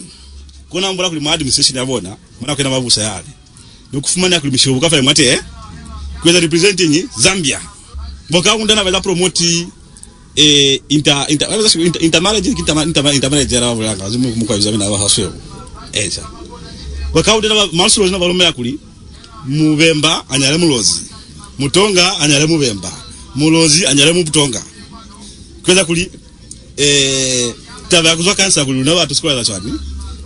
Zambia 7.20 7.62
wakawunda 8.32 8.76
na 8.76 9.02
promote 9.02 9.68
eh 10.36 10.82
inter 10.90 11.26
inter 11.30 11.48
inter, 11.52 12.02
inter 12.02 12.22
marriage 12.22 12.50
inter 12.50 12.84
inter 12.88 13.14
inter 13.14 13.30
marriage 13.30 13.60
balomera 18.20 18.52
kuli 18.52 18.80
mubemba 19.48 20.30
anyale 20.30 20.58
mulozi 20.58 21.02
mutonga 21.60 22.20
anyale 22.20 22.46
mubemba. 22.46 22.92
Mulozi 23.36 23.86
anyale 23.86 24.12
mubutonga 24.14 24.64
kweza 25.66 25.86
kuli 25.86 26.12
eh 26.78 27.54
tava 27.90 28.10
yakuzwa 28.10 28.36
kansa 28.36 28.66
kuli 28.66 28.84
na 28.84 28.94
watu 28.94 29.16
sikuwa 29.16 29.46
chani. 29.46 29.74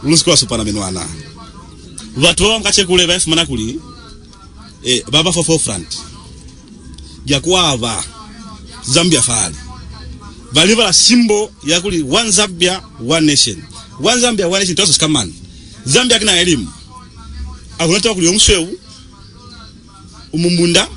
Ulusikuwa 0.03 0.37
supana 0.37 0.63
menwana 0.63 1.07
watu 2.23 2.43
wao 2.43 2.59
mkache 2.59 2.85
kule 2.85 3.05
vaifumana 3.05 3.45
kuli 3.45 3.79
eh 4.83 5.03
baba 5.11 5.31
for 5.31 5.43
forefront 5.45 5.87
jakuava 7.25 8.03
Zambia 8.85 9.21
fali 9.21 9.55
valiva 10.51 10.83
la 10.83 10.93
simbo 10.93 11.51
yakuli 11.63 12.03
one 12.03 12.31
Zambia 12.31 12.81
one 12.99 13.25
nation. 13.25 13.63
One 13.99 14.21
Zambia 14.21 14.47
one 14.49 14.59
nation 14.59 14.75
toso 14.75 14.93
skamani 14.93 15.33
Zambia 15.85 16.19
kina 16.19 16.39
elimu. 16.39 16.67
Akunatoka 17.79 18.13
kuli 18.15 18.27
omuswewu 18.27 18.79
umumbunda 20.33 20.87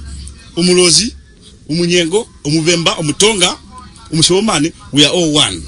umulozi 0.56 1.14
umunyengo 1.68 2.28
omuvemba 2.44 2.94
omutonga 2.94 3.56
omushomani 4.12 4.72
we 4.92 5.04
are 5.06 5.14
all 5.14 5.34
one. 5.36 5.62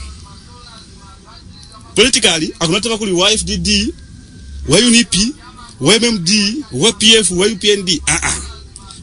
Politically 1.95 2.55
akunatava 2.61 2.99
kuli 2.99 3.13
wa 3.13 3.31
fdd 3.31 3.95
wa 4.69 4.79
unip 4.79 5.15
wa 5.81 5.99
mmd 5.99 6.31
wa 6.73 6.93
pf 6.93 7.31
wa 7.31 7.47
upnd 7.47 7.89
uh 7.89 8.15
-uh. 8.15 8.43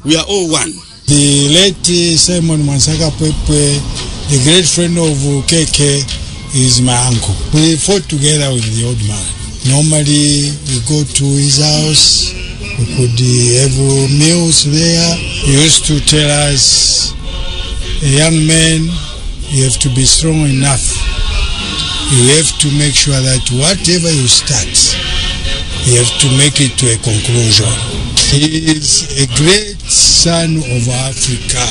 we 0.05 0.17
are 0.17 0.25
all 0.29 0.51
one. 0.51 0.73
The 1.07 1.49
late 1.49 2.17
Simon 2.17 2.63
Mwansaka 2.63 3.11
Pwepwe, 3.11 3.81
the 4.29 4.37
great 4.45 4.69
friend 4.69 4.93
of 5.01 5.17
KK, 5.49 6.05
is 6.53 6.81
my 6.81 6.93
uncle. 7.09 7.33
We 7.49 7.77
fought 7.77 8.05
together 8.05 8.53
with 8.53 8.65
the 8.77 8.85
old 8.85 9.01
man. 9.09 9.25
Normally, 9.65 10.53
we 10.69 10.77
go 10.85 11.01
to 11.01 11.25
his 11.33 11.57
house, 11.57 12.33
we 12.77 12.85
could 12.93 13.17
have 13.17 13.73
meals 14.13 14.69
there. 14.69 15.13
He 15.17 15.57
used 15.57 15.85
to 15.89 15.97
tell 16.05 16.29
us, 16.45 17.13
a 18.05 18.09
young 18.21 18.37
man, 18.45 18.93
you 19.49 19.65
have 19.65 19.81
to 19.81 19.89
be 19.97 20.05
strong 20.05 20.45
enough. 20.45 20.93
You 22.13 22.37
have 22.37 22.53
to 22.61 22.69
make 22.77 22.93
sure 22.93 23.17
that 23.17 23.49
whatever 23.57 24.13
you 24.13 24.29
start, 24.29 24.69
you 25.89 25.97
have 25.97 26.13
to 26.21 26.27
make 26.37 26.61
it 26.61 26.77
to 26.77 26.85
a 26.93 26.97
conclusion. 27.01 27.98
He 28.31 28.69
is 28.71 29.09
a 29.17 29.25
great 29.41 29.79
son 29.89 30.57
of 30.57 30.87
Africa. 30.87 31.65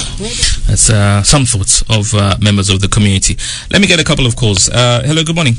That's 0.67 0.91
uh, 0.91 1.23
some 1.23 1.45
thoughts 1.47 1.83
of 1.89 2.13
uh, 2.15 2.37
members 2.43 2.69
of 2.69 2.81
the 2.81 2.89
community. 2.89 3.37
Let 3.71 3.81
me 3.81 3.87
get 3.87 4.01
a 4.01 4.05
couple 4.05 4.27
of 4.27 4.35
calls. 4.35 4.69
Uh, 4.69 5.03
hello, 5.05 5.23
good 5.23 5.37
morning. 5.37 5.55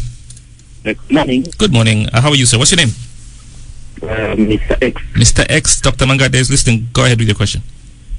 Good 0.84 0.98
morning, 1.10 1.46
Good 1.58 1.72
morning. 1.72 2.08
Uh, 2.12 2.20
how 2.22 2.30
are 2.30 2.36
you, 2.36 2.46
sir? 2.46 2.58
What's 2.58 2.72
your 2.72 2.78
name? 2.86 2.94
uh, 4.04 4.36
Mr. 4.36 4.78
X. 4.82 5.02
Mr. 5.14 5.46
X. 5.50 5.82
Dr. 5.82 6.06
Magande 6.06 6.36
is 6.36 6.50
listening. 6.52 6.88
Go 6.92 7.06
ahead 7.06 7.18
with 7.18 7.28
your 7.30 7.36
question. 7.36 7.62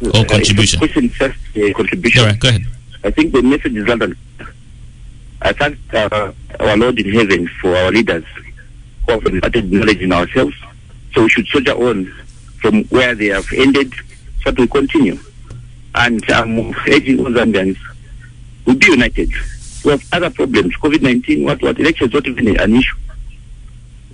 Or 0.03 0.21
Uh, 0.21 0.25
contribution. 0.25 0.79
Question 0.79 1.09
first, 1.11 1.37
uh, 1.57 1.73
contribution. 1.75 2.21
All 2.23 2.27
right, 2.29 2.39
go 2.41 2.49
ahead. 2.49 2.63
I 3.05 3.11
think 3.11 3.33
the 3.33 3.43
message 3.43 3.77
is 3.77 3.85
that 3.87 4.17
I 5.43 5.53
thank 5.53 5.77
uh, 5.93 6.33
our 6.61 6.77
Lord 6.79 6.99
in 6.99 7.13
heaven 7.13 7.47
for 7.61 7.77
our 7.77 7.91
leaders 7.91 8.25
who 9.07 9.13
have 9.13 9.27
imparted 9.27 9.71
knowledge 9.71 10.01
in 10.01 10.13
ourselves. 10.13 10.57
So 11.15 11.23
we 11.25 11.29
should 11.29 11.47
soldier 11.49 11.73
on 11.73 12.13
from 12.61 12.85
where 12.85 13.15
they 13.15 13.27
have 13.27 13.47
ended 13.53 13.93
that 14.45 14.59
we 14.59 14.67
continue. 14.67 15.19
And 15.95 16.23
I'm 16.31 16.75
urging 16.87 17.21
all 17.21 17.33
Zambians, 17.33 17.79
we'll 18.65 18.77
be 18.77 18.87
united. 18.87 19.31
We 19.85 19.93
have 19.93 20.05
other 20.13 20.31
problems, 20.31 20.75
COVID-19, 20.77 21.45
what, 21.45 21.63
what, 21.63 21.81
elections 21.81 22.13
not 22.13 22.27
even 22.27 22.61
an 22.61 22.77
issue. 22.77 22.97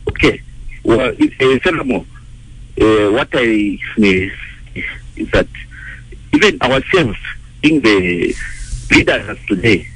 Okay. 0.09 0.41
Well, 0.85 1.11
uh, 1.11 1.59
furthermore, 1.59 2.07
uh, 2.81 3.11
what 3.11 3.29
I 3.33 3.79
uh, 3.99 4.03
is 5.17 5.31
that 5.33 5.49
even 6.33 6.61
ourselves, 6.63 7.19
being 7.61 7.81
the 7.81 8.35
leaders 8.91 9.39
today, 9.49 9.89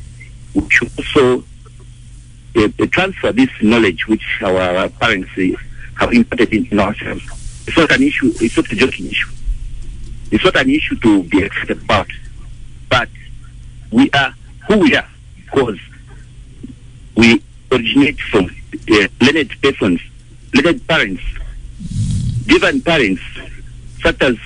we 0.55 0.69
should 0.69 0.91
also 0.99 1.45
uh, 2.57 2.69
transfer 2.91 3.31
this 3.33 3.51
knowledge 3.63 4.09
which 4.09 4.41
our 4.43 4.89
parents 4.89 5.31
have 5.97 6.13
imparted 6.13 6.53
in 6.53 6.81
ourselves. 6.81 7.40
It's 7.71 7.79
not 7.79 7.93
an 7.93 8.03
issue, 8.03 8.33
it's 8.41 8.57
not 8.57 8.73
a 8.73 8.75
joking 8.75 9.07
issue. 9.07 9.31
It's 10.33 10.43
not 10.43 10.57
an 10.57 10.71
issue 10.71 10.97
to 10.97 11.23
be 11.23 11.45
excited 11.45 11.81
about. 11.81 12.09
But 12.89 13.09
we 13.93 14.11
are 14.11 14.35
who 14.67 14.79
we 14.79 14.97
are 14.97 15.09
because 15.37 15.79
we 17.15 17.41
originate 17.71 18.19
from 18.23 18.47
uh, 18.91 19.07
learned 19.21 19.55
persons, 19.63 20.01
learned 20.53 20.85
parents, 20.89 21.23
given 22.49 22.81
parents, 22.81 23.23
such 24.03 24.21
as 24.21 24.37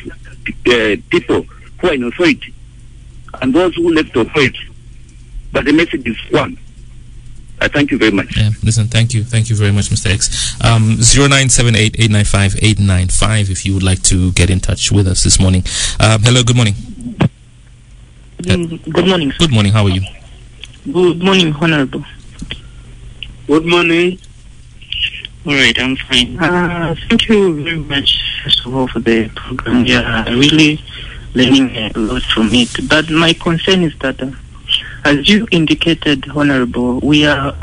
uh, 0.66 0.97
people 1.09 1.47
who 1.81 1.89
are 1.89 1.95
in 1.95 2.05
authority 2.05 2.53
and 3.41 3.55
those 3.55 3.75
who 3.75 3.91
left 3.95 4.14
authority. 4.14 4.68
But 5.51 5.64
the 5.64 5.72
message 5.72 6.07
is 6.07 6.18
one. 6.31 6.59
I 7.64 7.68
thank 7.68 7.90
you 7.90 7.96
very 7.98 8.10
much. 8.10 8.36
Yeah, 8.36 8.50
listen, 8.62 8.88
thank 8.88 9.14
you. 9.14 9.24
Thank 9.24 9.48
you 9.48 9.56
very 9.56 9.72
much, 9.72 9.88
Mr. 9.88 10.12
X. 10.12 10.54
Um, 10.62 10.98
0978-895-895 10.98 13.50
if 13.50 13.64
you 13.64 13.72
would 13.72 13.82
like 13.82 14.02
to 14.02 14.32
get 14.32 14.50
in 14.50 14.60
touch 14.60 14.92
with 14.92 15.08
us 15.08 15.22
this 15.24 15.40
morning. 15.40 15.64
Um, 15.98 16.20
hello, 16.22 16.42
good 16.42 16.56
morning. 16.56 16.74
Mm, 18.42 18.92
Good 18.92 19.06
morning. 19.06 19.30
sir. 19.32 19.38
Good 19.38 19.52
morning, 19.52 19.72
how 19.72 19.84
are 19.84 19.88
you? 19.90 20.02
Good 20.92 21.22
morning, 21.22 21.54
Honorable. 21.54 22.04
Good 23.46 23.64
morning. 23.64 24.18
All 25.46 25.54
right, 25.54 25.78
I'm 25.78 25.96
fine. 25.96 26.38
Uh, 26.38 26.94
thank 27.08 27.28
you 27.30 27.62
very 27.64 27.78
much, 27.78 28.20
first 28.44 28.66
of 28.66 28.74
all, 28.76 28.88
for 28.88 29.00
the 29.00 29.30
program. 29.34 29.86
Yeah, 29.86 30.24
I 30.26 30.30
really 30.32 30.82
learning 31.34 31.74
a 31.76 31.92
lot 31.98 32.22
from 32.22 32.50
it. 32.52 32.86
But 32.88 33.08
my 33.10 33.32
concern 33.32 33.82
is 33.84 33.94
that, 34.00 34.20
uh, 34.22 34.30
as 35.05 35.28
you 35.28 35.46
indicated, 35.50 36.28
Honorable, 36.30 37.00
we 37.00 37.26
are, 37.26 37.55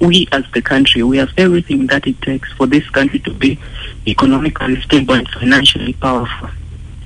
we 0.00 0.26
as 0.32 0.44
the 0.52 0.62
country, 0.62 1.02
we 1.02 1.18
have 1.18 1.30
everything 1.36 1.86
that 1.88 2.06
it 2.06 2.20
takes 2.22 2.50
for 2.52 2.66
this 2.66 2.88
country 2.90 3.18
to 3.20 3.32
be 3.32 3.58
economically 4.06 4.80
stable 4.80 5.14
and 5.14 5.28
financially 5.28 5.92
powerful. 5.92 6.48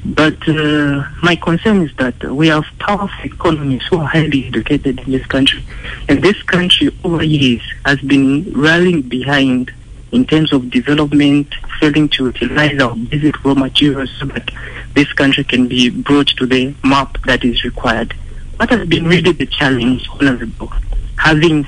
But 0.05 0.49
uh, 0.49 1.05
my 1.23 1.37
concern 1.37 1.83
is 1.83 1.95
that 1.97 2.23
we 2.23 2.49
have 2.49 2.65
powerful 2.79 3.25
economies 3.25 3.83
who 3.91 3.99
are 3.99 4.07
highly 4.07 4.47
educated 4.47 5.01
in 5.01 5.11
this 5.11 5.27
country. 5.27 5.63
And 6.09 6.23
this 6.23 6.41
country, 6.45 6.97
over 7.03 7.25
years, 7.25 7.63
has 7.85 8.01
been 8.01 8.51
rallying 8.55 9.03
behind 9.03 9.73
in 10.13 10.25
terms 10.25 10.53
of 10.53 10.71
development, 10.71 11.53
failing 11.81 12.09
to 12.11 12.27
utilize 12.27 12.81
our 12.81 12.95
basic 12.97 13.45
raw 13.45 13.55
materials 13.55 14.11
so 14.19 14.27
that 14.27 14.51
this 14.95 15.13
country 15.13 15.45
can 15.45 15.69
be 15.69 15.91
brought 15.91 16.29
to 16.29 16.47
the 16.47 16.75
map 16.85 17.19
that 17.27 17.45
is 17.45 17.65
required. 17.65 18.15
What 18.59 18.71
has 18.71 18.89
been 18.89 19.07
really 19.07 19.33
the 19.33 19.47
challenge, 19.47 20.09
Honorable, 20.11 20.73
having 21.17 21.65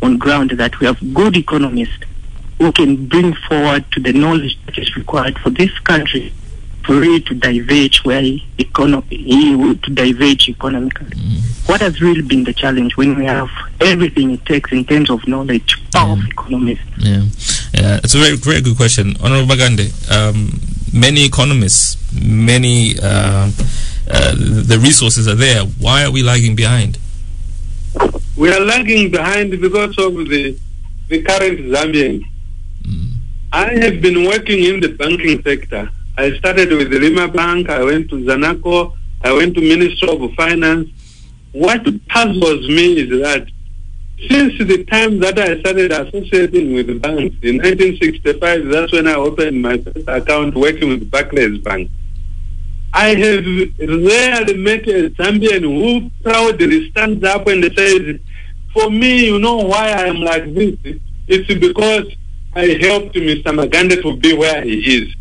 on 0.00 0.16
ground 0.16 0.50
that 0.52 0.78
we 0.78 0.86
have 0.86 1.12
good 1.12 1.36
economists 1.36 2.04
who 2.58 2.70
can 2.72 3.06
bring 3.08 3.34
forward 3.48 3.84
to 3.92 4.00
the 4.00 4.12
knowledge 4.12 4.58
that 4.66 4.78
is 4.78 4.94
required 4.96 5.38
for 5.40 5.50
this 5.50 5.76
country 5.80 6.32
for 6.84 6.94
really 6.94 7.20
to 7.20 7.34
diverge 7.34 8.04
where 8.04 8.22
economy 8.58 9.74
to 9.74 9.90
diverge 9.90 10.48
economically. 10.48 11.16
What 11.66 11.80
has 11.80 12.00
really 12.00 12.22
been 12.22 12.44
the 12.44 12.52
challenge 12.52 12.96
when 12.96 13.18
we 13.18 13.24
have 13.24 13.50
everything 13.80 14.30
it 14.30 14.44
takes 14.46 14.72
in 14.72 14.84
terms 14.84 15.10
of 15.10 15.26
knowledge, 15.26 15.76
powerful 15.90 16.30
economists? 16.30 16.84
Yeah, 16.98 17.22
yeah, 17.74 18.00
it's 18.02 18.14
a 18.14 18.18
very, 18.18 18.36
very 18.36 18.60
good 18.60 18.76
question, 18.76 19.16
Honorable 19.20 19.54
Magande. 19.54 19.90
Um, 20.10 20.60
many 20.92 21.24
economists, 21.24 21.96
many 22.14 22.94
uh, 23.02 23.50
uh, 24.12 24.34
the 24.34 24.78
resources 24.82 25.28
are 25.28 25.34
there. 25.34 25.62
Why 25.78 26.04
are 26.04 26.10
we 26.10 26.22
lagging 26.22 26.56
behind? 26.56 26.98
We 28.36 28.52
are 28.52 28.60
lagging 28.60 29.10
behind 29.10 29.50
because 29.60 29.98
of 29.98 30.14
the, 30.28 30.56
the 31.08 31.22
current 31.22 31.60
Zambian. 31.60 32.24
I 33.52 33.74
have 33.74 34.00
been 34.00 34.24
working 34.26 34.62
in 34.64 34.80
the 34.80 34.88
banking 34.90 35.42
sector. 35.42 35.90
I 36.16 36.36
started 36.38 36.70
with 36.70 36.90
the 36.90 36.98
Lima 36.98 37.28
Bank, 37.28 37.68
I 37.68 37.82
went 37.82 38.08
to 38.10 38.16
Zanaco, 38.16 38.96
I 39.22 39.32
went 39.32 39.54
to 39.54 39.60
Ministry 39.60 40.08
of 40.08 40.32
Finance. 40.34 40.88
What 41.52 41.84
puzzles 42.08 42.68
me 42.68 43.00
is 43.00 43.10
that 43.22 43.48
since 44.28 44.56
the 44.58 44.84
time 44.84 45.18
that 45.20 45.38
I 45.38 45.58
started 45.60 45.92
associating 45.92 46.74
with 46.74 46.88
the 46.88 46.98
banks 46.98 47.36
in 47.42 47.56
1965, 47.56 48.66
that's 48.66 48.92
when 48.92 49.08
I 49.08 49.14
opened 49.14 49.62
my 49.62 49.78
first 49.78 50.06
account 50.06 50.54
working 50.54 50.90
with 50.90 51.10
Barclays 51.10 51.58
Bank. 51.58 51.90
I 53.00 53.14
have 53.14 53.46
rarely 53.78 54.56
met 54.58 54.86
a 54.86 55.08
Zambian 55.18 55.62
who 55.62 56.10
proudly 56.22 56.90
stands 56.90 57.24
up 57.24 57.46
and 57.46 57.64
says, 57.74 58.20
for 58.74 58.90
me, 58.90 59.24
you 59.24 59.38
know 59.38 59.56
why 59.56 59.86
I 59.92 60.06
am 60.08 60.20
like 60.20 60.52
this? 60.52 60.76
It's 61.26 61.46
because 61.48 62.12
I 62.54 62.66
helped 62.78 63.14
Mr. 63.14 63.54
Magande 63.58 64.02
to 64.02 64.16
be 64.16 64.34
where 64.34 64.62
he 64.62 64.98
is. 64.98 65.14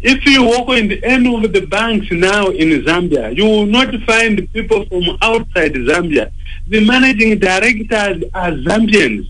If 0.00 0.24
you 0.26 0.44
walk 0.44 0.68
in 0.68 0.92
any 1.02 1.44
of 1.44 1.52
the 1.52 1.66
banks 1.66 2.06
now 2.12 2.50
in 2.50 2.68
Zambia, 2.84 3.36
you 3.36 3.46
will 3.46 3.66
not 3.66 3.92
find 4.02 4.48
people 4.52 4.84
from 4.86 5.02
outside 5.22 5.74
Zambia. 5.74 6.30
The 6.68 6.86
managing 6.86 7.40
directors 7.40 8.22
are 8.32 8.52
Zambians. 8.52 9.28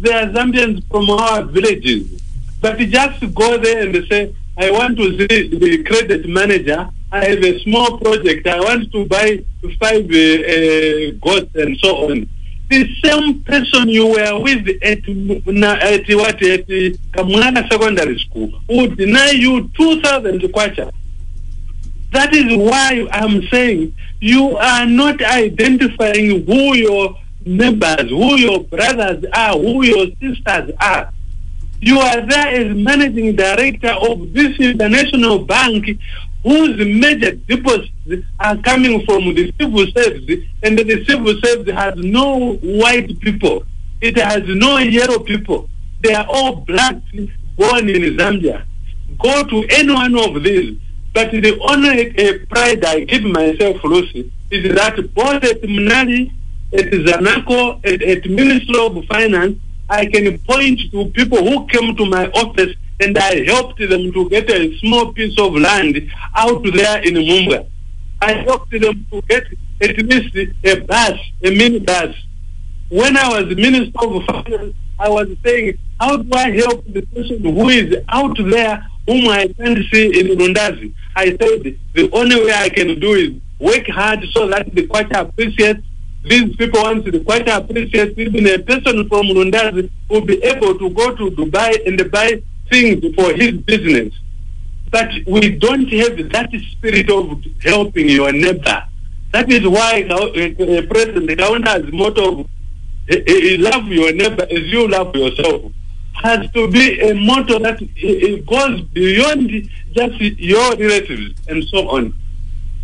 They 0.00 0.12
are 0.12 0.26
Zambians 0.26 0.82
from 0.90 1.08
our 1.08 1.44
villages. 1.44 2.20
But 2.60 2.78
just 2.78 3.32
go 3.32 3.58
there 3.58 3.86
and 3.86 4.08
say, 4.08 4.34
I 4.56 4.72
want 4.72 4.96
to 4.96 5.16
see 5.18 5.56
the 5.56 5.84
credit 5.84 6.28
manager. 6.28 6.90
I 7.12 7.26
have 7.26 7.44
a 7.44 7.62
small 7.62 7.98
project. 7.98 8.46
I 8.46 8.58
want 8.58 8.90
to 8.90 9.04
buy 9.04 9.44
five 9.78 10.10
uh, 10.10 10.16
uh, 10.16 11.10
goats 11.20 11.54
and 11.54 11.76
so 11.78 12.08
on. 12.10 12.26
The 12.70 12.88
same 13.04 13.42
person 13.44 13.90
you 13.90 14.06
were 14.06 14.40
with 14.40 14.66
at, 14.82 15.00
at 15.00 16.16
what 16.16 16.42
at 16.42 16.66
Kamwana 17.12 17.68
Secondary 17.70 18.18
School 18.18 18.58
would 18.66 18.96
deny 18.96 19.32
you 19.32 19.68
two 19.76 20.00
thousand 20.00 20.40
kwacha. 20.40 20.90
That 22.12 22.34
is 22.34 22.56
why 22.56 23.06
I'm 23.12 23.42
saying 23.48 23.94
you 24.20 24.56
are 24.56 24.86
not 24.86 25.20
identifying 25.22 26.46
who 26.46 26.74
your 26.74 27.18
neighbors, 27.44 28.08
who 28.08 28.36
your 28.36 28.64
brothers 28.64 29.22
are, 29.34 29.52
who 29.52 29.84
your 29.84 30.06
sisters 30.18 30.70
are. 30.80 31.12
You 31.82 31.98
are 31.98 32.24
there 32.26 32.48
as 32.48 32.74
managing 32.74 33.36
director 33.36 33.90
of 33.90 34.32
this 34.32 34.58
international 34.58 35.44
bank 35.44 35.98
whose 36.42 36.76
major 36.78 37.32
deposits 37.32 38.26
are 38.40 38.56
coming 38.58 39.04
from 39.04 39.34
the 39.34 39.52
civil 39.60 39.86
service, 39.92 40.44
and 40.62 40.78
the 40.78 41.04
civil 41.04 41.34
service 41.40 41.74
has 41.74 41.94
no 41.96 42.54
white 42.54 43.18
people. 43.20 43.64
It 44.00 44.16
has 44.16 44.42
no 44.46 44.78
yellow 44.78 45.20
people. 45.20 45.68
They 46.00 46.14
are 46.14 46.26
all 46.28 46.56
blacks 46.56 47.00
born 47.56 47.88
in 47.88 48.02
Zambia. 48.16 48.64
Go 49.18 49.44
to 49.44 49.66
any 49.70 49.92
one 49.92 50.18
of 50.18 50.42
these. 50.42 50.78
But 51.14 51.30
the 51.30 51.58
only 51.60 52.08
uh, 52.18 52.46
pride 52.48 52.84
I 52.84 53.04
give 53.04 53.22
myself, 53.24 53.84
Lucy, 53.84 54.32
is 54.50 54.74
that 54.74 54.96
both 55.14 55.44
at 55.44 55.60
Munali, 55.62 56.32
at 56.72 56.86
Zanaco, 56.86 57.84
at, 57.84 58.02
at 58.02 58.28
Ministry 58.28 58.74
of 58.78 59.04
Finance, 59.04 59.58
I 59.90 60.06
can 60.06 60.38
point 60.38 60.80
to 60.90 61.04
people 61.10 61.38
who 61.38 61.66
came 61.66 61.94
to 61.96 62.06
my 62.06 62.28
office 62.30 62.74
and 63.02 63.18
I 63.18 63.44
helped 63.44 63.78
them 63.78 64.12
to 64.12 64.28
get 64.30 64.48
a 64.50 64.78
small 64.78 65.12
piece 65.12 65.38
of 65.38 65.54
land 65.54 66.10
out 66.36 66.62
there 66.62 67.02
in 67.02 67.14
Mumba. 67.14 67.68
I 68.20 68.32
helped 68.34 68.70
them 68.70 69.06
to 69.10 69.22
get 69.28 69.44
at 69.80 69.98
least 69.98 70.36
a 70.64 70.80
bus, 70.80 71.18
a 71.42 71.50
mini 71.50 71.80
bus. 71.80 72.14
When 72.88 73.16
I 73.16 73.28
was 73.28 73.56
Minister 73.56 73.98
of 74.00 74.24
Finance, 74.26 74.74
I 74.98 75.08
was 75.08 75.28
saying, 75.44 75.78
how 75.98 76.16
do 76.18 76.28
I 76.32 76.50
help 76.50 76.84
the 76.86 77.02
person 77.02 77.42
who 77.42 77.68
is 77.68 77.96
out 78.08 78.36
there 78.38 78.86
whom 79.08 79.28
I 79.28 79.48
can't 79.48 79.78
see 79.92 80.20
in 80.20 80.38
Lundazi? 80.38 80.94
I 81.16 81.30
said, 81.30 81.76
the 81.94 82.10
only 82.12 82.44
way 82.44 82.52
I 82.52 82.68
can 82.68 83.00
do 83.00 83.14
is 83.14 83.30
work 83.58 83.86
hard 83.88 84.24
so 84.32 84.46
that 84.48 84.72
the 84.74 84.86
Kwacha 84.86 85.28
appreciates 85.28 85.82
these 86.24 86.54
people 86.54 86.80
want 86.82 87.04
the 87.04 87.18
Kwacha 87.18 87.56
appreciates 87.56 88.16
even 88.16 88.46
a 88.46 88.58
person 88.60 89.08
from 89.08 89.26
Lundazi 89.26 89.90
will 90.08 90.20
be 90.20 90.40
able 90.44 90.78
to 90.78 90.90
go 90.90 91.16
to 91.16 91.30
Dubai 91.32 91.84
and 91.84 92.10
buy 92.12 92.40
things 92.72 93.14
for 93.14 93.32
his 93.34 93.52
business. 93.72 94.12
But 94.90 95.10
we 95.26 95.56
don't 95.64 95.88
have 96.00 96.16
that 96.32 96.50
spirit 96.72 97.08
of 97.10 97.42
helping 97.62 98.08
your 98.08 98.32
neighbor. 98.32 98.82
That 99.32 99.50
is 99.50 99.66
why 99.66 100.02
uh, 100.10 100.14
uh, 100.14 100.82
President 100.92 101.38
Kaunda's 101.38 101.92
motto 101.92 102.24
of 102.32 102.38
uh, 103.10 103.14
uh, 103.14 103.56
love 103.68 103.86
your 103.88 104.12
neighbor 104.12 104.46
as 104.50 104.64
you 104.74 104.88
love 104.88 105.14
yourself 105.16 105.72
has 106.22 106.50
to 106.52 106.70
be 106.70 107.00
a 107.00 107.14
motto 107.14 107.58
that 107.58 107.80
uh, 107.82 107.84
uh, 107.84 108.36
goes 108.46 108.80
beyond 108.92 109.50
just 109.92 110.20
your 110.38 110.76
relatives 110.76 111.34
and 111.48 111.64
so 111.64 111.88
on. 111.88 112.14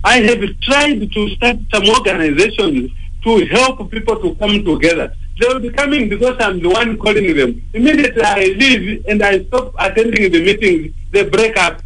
I 0.04 0.20
have 0.20 0.42
tried 0.60 1.12
to 1.12 1.28
start 1.36 1.58
some 1.72 1.88
organizations 1.88 2.90
to 3.24 3.46
help 3.46 3.90
people 3.90 4.16
to 4.22 4.34
come 4.36 4.64
together. 4.64 5.14
They 5.38 5.46
will 5.46 5.60
be 5.60 5.70
coming 5.70 6.08
because 6.08 6.36
I'm 6.40 6.60
the 6.60 6.68
one 6.68 6.98
calling 6.98 7.36
them. 7.36 7.62
Immediately 7.72 8.22
I 8.22 8.44
leave 8.58 9.04
and 9.06 9.22
I 9.22 9.44
stop 9.44 9.74
attending 9.78 10.32
the 10.32 10.44
meetings, 10.44 10.94
they 11.12 11.28
break 11.28 11.56
up. 11.56 11.80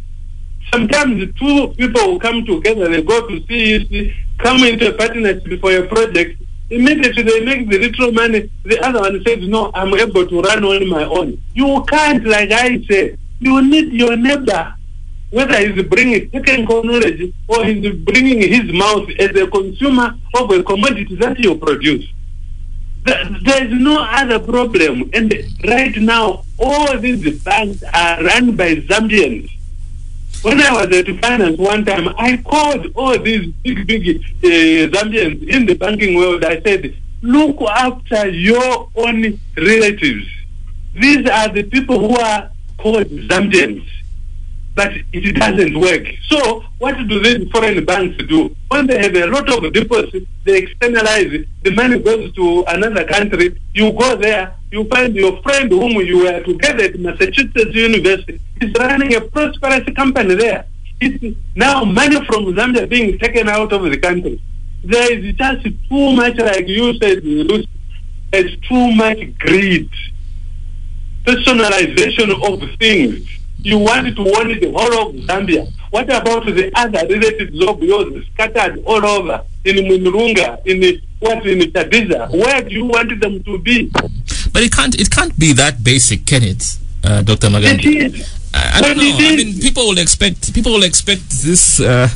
Sometimes 0.71 1.31
two 1.39 1.67
people 1.77 2.07
will 2.07 2.19
come 2.19 2.45
together, 2.45 2.87
they 2.89 3.03
go 3.03 3.27
to 3.27 3.39
CEC, 3.41 4.13
come 4.39 4.63
into 4.63 4.89
a 4.89 4.97
partnership 4.97 5.61
for 5.61 5.75
a 5.75 5.87
project. 5.87 6.41
Immediately 6.71 7.23
they 7.23 7.45
make 7.45 7.69
the 7.69 7.77
little 7.77 8.11
money. 8.11 8.49
The 8.63 8.79
other 8.83 9.01
one 9.01 9.23
says, 9.23 9.47
no, 9.47 9.69
I'm 9.75 9.93
able 9.93 10.25
to 10.25 10.41
run 10.41 10.63
on 10.63 10.89
my 10.89 11.03
own. 11.03 11.39
You 11.53 11.85
can't, 11.87 12.25
like 12.25 12.51
I 12.51 12.81
say. 12.89 13.17
You 13.39 13.61
need 13.61 13.93
your 13.93 14.15
neighbor 14.15 14.73
whether 15.33 15.57
he's 15.67 15.83
bringing 15.87 16.29
technical 16.29 16.83
knowledge 16.83 17.33
or 17.47 17.65
he's 17.65 17.95
bringing 18.05 18.39
his 18.39 18.71
mouth 18.71 19.09
as 19.19 19.35
a 19.35 19.47
consumer 19.47 20.15
of 20.35 20.51
a 20.51 20.61
commodity 20.61 21.15
that 21.15 21.39
you 21.39 21.55
produce. 21.55 22.05
There 23.03 23.65
is 23.65 23.71
no 23.71 24.01
other 24.01 24.39
problem. 24.39 25.09
And 25.13 25.33
right 25.67 25.95
now, 25.97 26.45
all 26.57 26.97
these 26.97 27.43
banks 27.43 27.83
are 27.93 28.23
run 28.23 28.55
by 28.55 28.75
Zambians. 28.75 29.49
When 30.41 30.59
I 30.61 30.73
was 30.73 30.95
at 30.97 31.07
finance 31.21 31.57
one 31.57 31.85
time, 31.85 32.09
I 32.17 32.37
called 32.37 32.87
all 32.95 33.17
these 33.17 33.51
big, 33.63 33.87
big 33.87 34.17
uh, 34.17 34.97
Zambians 34.97 35.47
in 35.47 35.65
the 35.65 35.73
banking 35.75 36.15
world. 36.17 36.43
I 36.43 36.61
said, 36.61 36.95
look 37.21 37.61
after 37.61 38.29
your 38.29 38.89
own 38.95 39.39
relatives. 39.57 40.27
These 40.93 41.29
are 41.29 41.49
the 41.49 41.63
people 41.63 41.99
who 41.99 42.17
are 42.17 42.51
called 42.77 43.07
Zambians 43.07 43.85
but 44.75 44.91
it 45.11 45.35
doesn't 45.35 45.79
work. 45.79 46.07
So 46.27 46.63
what 46.79 46.97
do 47.07 47.19
these 47.21 47.49
foreign 47.51 47.85
banks 47.85 48.17
do? 48.25 48.55
When 48.69 48.87
they 48.87 48.99
have 48.99 49.15
a 49.15 49.27
lot 49.27 49.47
of 49.49 49.71
deposits, 49.71 50.25
they 50.43 50.57
externalize 50.59 51.31
it. 51.31 51.47
The 51.63 51.71
money 51.71 51.99
goes 51.99 52.33
to 52.33 52.63
another 52.67 53.05
country. 53.05 53.59
You 53.73 53.91
go 53.91 54.15
there, 54.15 54.55
you 54.71 54.85
find 54.85 55.15
your 55.15 55.41
friend 55.43 55.71
whom 55.71 55.91
you 56.05 56.23
were 56.23 56.41
together 56.41 56.85
at 56.85 56.99
Massachusetts 56.99 57.75
University 57.75 58.39
is 58.61 58.73
running 58.79 59.13
a 59.15 59.21
prosperous 59.21 59.87
company 59.95 60.35
there. 60.35 60.65
It's 60.99 61.37
now 61.55 61.83
money 61.83 62.23
from 62.25 62.45
Zambia 62.45 62.89
being 62.89 63.19
taken 63.19 63.49
out 63.49 63.73
of 63.73 63.83
the 63.83 63.97
country. 63.97 64.41
There 64.83 65.13
is 65.13 65.35
just 65.35 65.63
too 65.63 66.13
much, 66.13 66.37
like 66.37 66.67
you 66.67 66.97
said, 66.97 67.23
Lucy, 67.23 67.69
there's 68.31 68.57
too 68.67 68.91
much 68.93 69.19
greed, 69.37 69.89
personalization 71.25 72.31
of 72.41 72.79
things 72.79 73.42
you 73.63 73.77
want 73.79 74.15
to 74.15 74.21
own 74.21 74.59
the 74.59 74.71
whole 74.75 75.09
of 75.09 75.15
Zambia. 75.15 75.71
What 75.89 76.05
about 76.05 76.45
the 76.45 76.71
other 76.75 77.07
relatives 77.07 77.61
of 77.67 77.81
yours 77.83 78.25
scattered 78.33 78.83
all 78.85 79.05
over 79.05 79.43
in 79.63 79.75
Munurunga, 79.85 80.65
in 80.65 81.01
what 81.19 81.45
in 81.45 81.59
Chadiza? 81.71 82.29
Where 82.31 82.61
do 82.61 82.73
you 82.73 82.85
want 82.85 83.19
them 83.19 83.43
to 83.43 83.59
be? 83.59 83.89
But 84.51 84.63
it 84.63 84.71
can't 84.71 84.99
it 84.99 85.09
can't 85.09 85.37
be 85.37 85.53
that 85.53 85.83
basic, 85.83 86.25
can 86.25 86.43
it, 86.43 86.77
uh, 87.03 87.21
Dr. 87.21 87.47
Magande? 87.47 87.85
It 87.85 88.15
is. 88.15 88.39
I, 88.53 88.71
I 88.77 88.81
don't 88.81 88.97
know. 88.97 89.03
I 89.03 89.35
mean, 89.35 89.59
people 89.59 89.87
will 89.87 89.97
expect 89.97 90.53
people 90.53 90.73
will 90.73 90.83
expect 90.83 91.29
this 91.29 91.79
uh, 91.79 92.07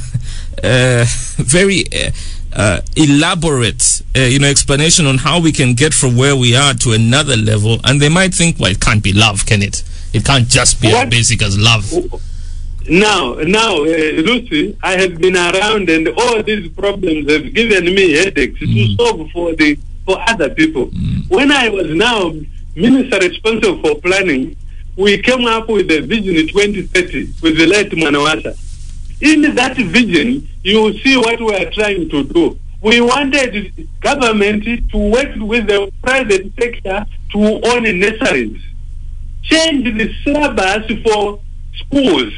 uh, 0.63 1.05
very 1.37 1.83
uh, 1.93 2.11
uh, 2.53 2.81
elaborate, 2.95 4.01
uh, 4.15 4.21
you 4.21 4.39
know, 4.39 4.47
explanation 4.47 5.05
on 5.05 5.17
how 5.19 5.39
we 5.39 5.51
can 5.51 5.73
get 5.73 5.93
from 5.93 6.17
where 6.17 6.35
we 6.35 6.55
are 6.55 6.73
to 6.73 6.91
another 6.93 7.37
level, 7.37 7.79
and 7.83 8.01
they 8.01 8.09
might 8.09 8.33
think, 8.33 8.59
well, 8.59 8.71
it 8.71 8.79
can't 8.79 9.03
be 9.03 9.13
love, 9.13 9.45
can 9.45 9.61
it? 9.61 9.83
It 10.17 10.25
can't 10.25 10.47
just 10.47 10.81
be 10.81 10.87
as 10.87 11.07
basic 11.09 11.43
as 11.43 11.59
love. 11.59 11.85
Now, 12.89 13.35
now, 13.35 13.75
uh, 13.83 13.85
Lucy, 14.27 14.75
I 14.81 14.93
have 14.93 15.19
been 15.19 15.35
around, 15.35 15.89
and 15.89 16.07
all 16.07 16.41
these 16.41 16.69
problems 16.71 17.29
have 17.31 17.53
given 17.53 17.85
me 17.93 18.13
headaches 18.13 18.59
to 18.59 18.95
solve 18.95 19.29
for 19.31 19.53
the 19.53 19.77
for 20.05 20.17
other 20.27 20.49
people. 20.49 20.85
When 21.27 21.51
I 21.51 21.69
was 21.69 21.89
now 21.93 22.33
minister 22.75 23.19
responsible 23.19 23.79
for 23.83 24.01
planning, 24.01 24.55
we 24.95 25.21
came 25.21 25.45
up 25.45 25.69
with 25.69 25.91
a 25.91 25.99
vision 26.01 26.35
in 26.35 26.47
2030 26.47 27.33
with 27.43 27.57
the 27.57 27.67
late 27.67 27.91
Mwanawasa. 27.91 28.57
In 29.21 29.53
that 29.53 29.77
vision, 29.77 30.47
you 30.63 30.81
will 30.81 30.93
see 31.03 31.15
what 31.17 31.39
we 31.39 31.53
are 31.55 31.69
trying 31.69 32.09
to 32.09 32.23
do. 32.23 32.57
We 32.81 33.01
wanted 33.01 33.87
government 33.99 34.63
to 34.63 34.97
work 34.97 35.35
with 35.35 35.67
the 35.67 35.91
private 36.01 36.51
sector 36.59 37.05
to 37.33 37.39
own 37.69 37.83
nurseries 37.99 38.61
change 39.49 39.85
the 39.97 40.13
syllabus 40.23 40.85
for 41.03 41.39
schools. 41.75 42.33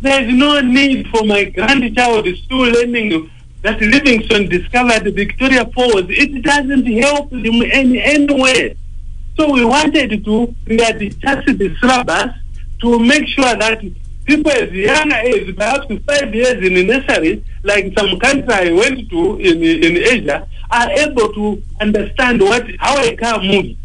There 0.00 0.22
is 0.22 0.34
no 0.34 0.60
need 0.60 1.08
for 1.08 1.24
my 1.24 1.44
grandchild 1.44 2.26
still 2.44 2.58
learning 2.58 3.30
that 3.62 3.80
Livingstone 3.80 4.48
discovered 4.48 5.04
the 5.04 5.10
Victoria 5.10 5.66
Falls. 5.74 6.06
It 6.08 6.42
doesn't 6.42 6.86
help 6.86 7.30
them 7.30 7.44
in 7.44 7.96
any 7.96 8.42
way. 8.42 8.76
So 9.36 9.52
we 9.52 9.64
wanted 9.64 10.24
to 10.24 10.54
readjust 10.66 11.46
the 11.58 11.76
syllabus 11.80 12.34
to 12.80 12.98
make 12.98 13.26
sure 13.28 13.54
that 13.56 13.80
people 14.24 14.52
as 14.52 14.70
young 14.72 15.12
as 15.12 15.54
perhaps 15.54 15.86
five 16.06 16.34
years 16.34 16.64
in 16.64 16.86
nursery, 16.86 17.44
like 17.62 17.92
some 17.98 18.18
country 18.18 18.52
I 18.52 18.72
went 18.72 19.08
to 19.10 19.36
in 19.38 19.62
in 19.62 19.96
Asia, 19.96 20.48
are 20.70 20.90
able 20.90 21.32
to 21.34 21.62
understand 21.80 22.40
what 22.40 22.64
how 22.78 22.98
a 23.02 23.14
car 23.16 23.42
moves. 23.42 23.76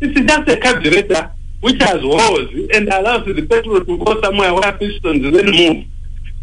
It's 0.00 0.20
just 0.20 0.48
a 0.48 0.56
carburetor 0.56 1.33
which 1.64 1.80
has 1.80 1.98
holes 2.02 2.50
and 2.74 2.88
allows 2.90 3.24
the 3.24 3.40
petrol 3.46 3.82
to 3.82 3.96
go 3.96 4.20
somewhere 4.20 4.52
where 4.52 4.70
pistons 4.72 5.22
then 5.22 5.50
move. 5.50 5.86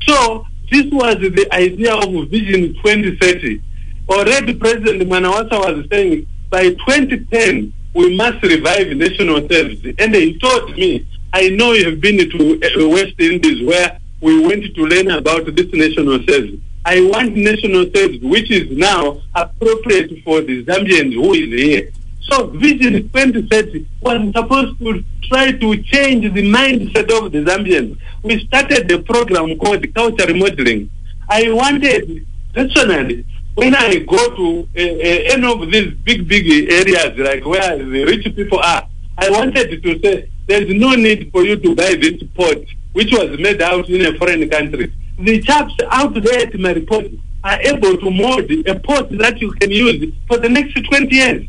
So 0.07 0.43
this 0.71 0.85
was 0.91 1.17
the 1.17 1.47
idea 1.53 1.93
of 1.93 2.27
Vision 2.29 2.73
2030. 2.81 3.61
Already 4.09 4.55
President 4.55 5.03
Mwanawasa 5.07 5.51
was 5.51 5.85
saying 5.91 6.25
by 6.49 6.71
2010 6.71 7.71
we 7.93 8.15
must 8.17 8.41
revive 8.41 8.87
national 8.97 9.47
service. 9.47 9.93
And 9.99 10.15
he 10.15 10.39
told 10.39 10.75
me, 10.75 11.05
I 11.33 11.49
know 11.49 11.73
you 11.73 11.85
have 11.91 12.01
been 12.01 12.17
to 12.17 12.83
uh, 12.83 12.89
West 12.89 13.13
Indies 13.19 13.67
where 13.67 13.99
we 14.21 14.43
went 14.43 14.73
to 14.73 14.81
learn 14.87 15.11
about 15.11 15.45
this 15.55 15.71
national 15.71 16.25
service. 16.25 16.59
I 16.83 16.99
want 16.99 17.35
national 17.35 17.93
service 17.93 18.21
which 18.23 18.49
is 18.49 18.75
now 18.75 19.21
appropriate 19.35 20.23
for 20.23 20.41
the 20.41 20.65
Zambians 20.65 21.13
who 21.13 21.33
is 21.35 21.49
here. 21.49 21.91
So 22.23 22.47
Vision 22.47 23.09
2030 23.09 23.87
was 24.01 24.31
supposed 24.35 24.79
to 24.79 25.03
try 25.23 25.51
to 25.51 25.83
change 25.83 26.33
the 26.33 26.43
mindset 26.51 27.09
of 27.17 27.31
the 27.31 27.39
Zambians. 27.39 27.97
We 28.23 28.45
started 28.45 28.91
a 28.91 28.99
program 28.99 29.57
called 29.57 29.85
culture 29.93 30.25
remodeling. 30.27 30.89
I 31.29 31.51
wanted 31.51 32.25
personally 32.53 33.25
when 33.55 33.75
I 33.75 33.99
go 33.99 34.35
to 34.35 34.67
uh, 34.77 34.81
uh, 34.81 35.33
any 35.33 35.51
of 35.51 35.71
these 35.71 35.93
big, 36.05 36.27
big 36.27 36.71
areas 36.71 37.17
like 37.17 37.45
where 37.45 37.77
the 37.77 38.05
rich 38.05 38.23
people 38.35 38.59
are, 38.59 38.87
I 39.17 39.29
wanted 39.29 39.81
to 39.83 39.99
say 40.01 40.29
there's 40.47 40.73
no 40.73 40.95
need 40.95 41.31
for 41.31 41.43
you 41.43 41.57
to 41.57 41.75
buy 41.75 41.95
this 41.95 42.21
pot 42.35 42.57
which 42.93 43.11
was 43.11 43.37
made 43.39 43.61
out 43.61 43.89
in 43.89 44.05
a 44.05 44.17
foreign 44.17 44.49
country. 44.49 44.93
the 45.19 45.41
chaps 45.41 45.73
out 45.89 46.13
there 46.13 46.47
at 46.47 46.59
my 46.59 46.71
report 46.73 47.05
are 47.43 47.61
able 47.61 47.97
to 47.97 48.11
mold 48.11 48.49
a 48.67 48.79
port 48.79 49.09
that 49.17 49.39
you 49.39 49.51
can 49.53 49.71
use 49.71 50.13
for 50.27 50.37
the 50.37 50.49
next 50.49 50.73
20 50.73 51.15
years. 51.15 51.47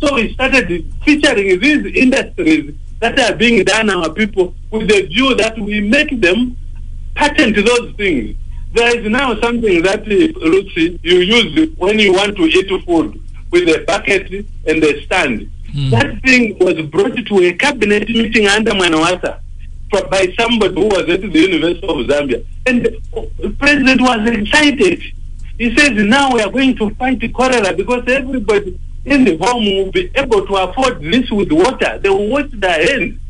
So 0.00 0.14
we 0.14 0.32
started 0.34 0.92
featuring 1.04 1.60
these 1.60 1.94
industries 1.94 2.74
that 3.00 3.18
are 3.18 3.34
being 3.36 3.64
done 3.64 3.90
our 3.90 4.10
people 4.10 4.54
with 4.70 4.88
the 4.88 5.02
view 5.02 5.34
that 5.36 5.58
we 5.58 5.80
make 5.80 6.20
them 6.20 6.56
patent 7.14 7.56
those 7.56 7.92
things. 7.96 8.36
There 8.72 8.98
is 8.98 9.08
now 9.08 9.38
something 9.40 9.82
that, 9.82 10.00
uh, 10.02 10.38
Lucy, 10.40 10.98
you 11.02 11.18
use 11.18 11.70
when 11.76 11.98
you 11.98 12.12
want 12.12 12.36
to 12.36 12.42
eat 12.44 12.84
food 12.84 13.20
with 13.50 13.68
a 13.68 13.84
bucket 13.86 14.30
and 14.66 14.82
a 14.82 15.02
stand. 15.04 15.50
That 15.90 16.22
thing 16.22 16.56
was 16.58 16.80
brought 16.86 17.16
to 17.16 17.38
a 17.46 17.52
cabinet 17.54 18.08
meeting 18.08 18.46
under 18.46 18.72
Mwanawasa 18.72 19.40
by 20.10 20.32
somebody 20.38 20.74
who 20.74 20.86
was 20.88 21.08
at 21.08 21.20
the 21.20 21.28
University 21.38 21.86
of 21.86 21.96
Zambia. 22.06 22.44
And 22.66 22.84
the 22.84 23.50
president 23.58 24.00
was 24.00 24.28
excited. 24.28 25.00
He 25.58 25.76
says, 25.76 25.90
now 25.92 26.32
we 26.32 26.40
are 26.42 26.50
going 26.50 26.76
to 26.78 26.90
fight 26.96 27.20
cholera 27.32 27.72
because 27.74 28.02
everybody 28.08 28.78
in 29.04 29.24
the 29.24 29.36
home 29.36 29.64
will 29.64 29.92
be 29.92 30.10
able 30.14 30.46
to 30.46 30.54
afford 30.56 31.02
this 31.02 31.30
with 31.30 31.52
water. 31.52 31.98
They 31.98 32.08
will 32.08 32.28
wash 32.28 32.50
their 32.52 32.86
hands. 32.86 33.20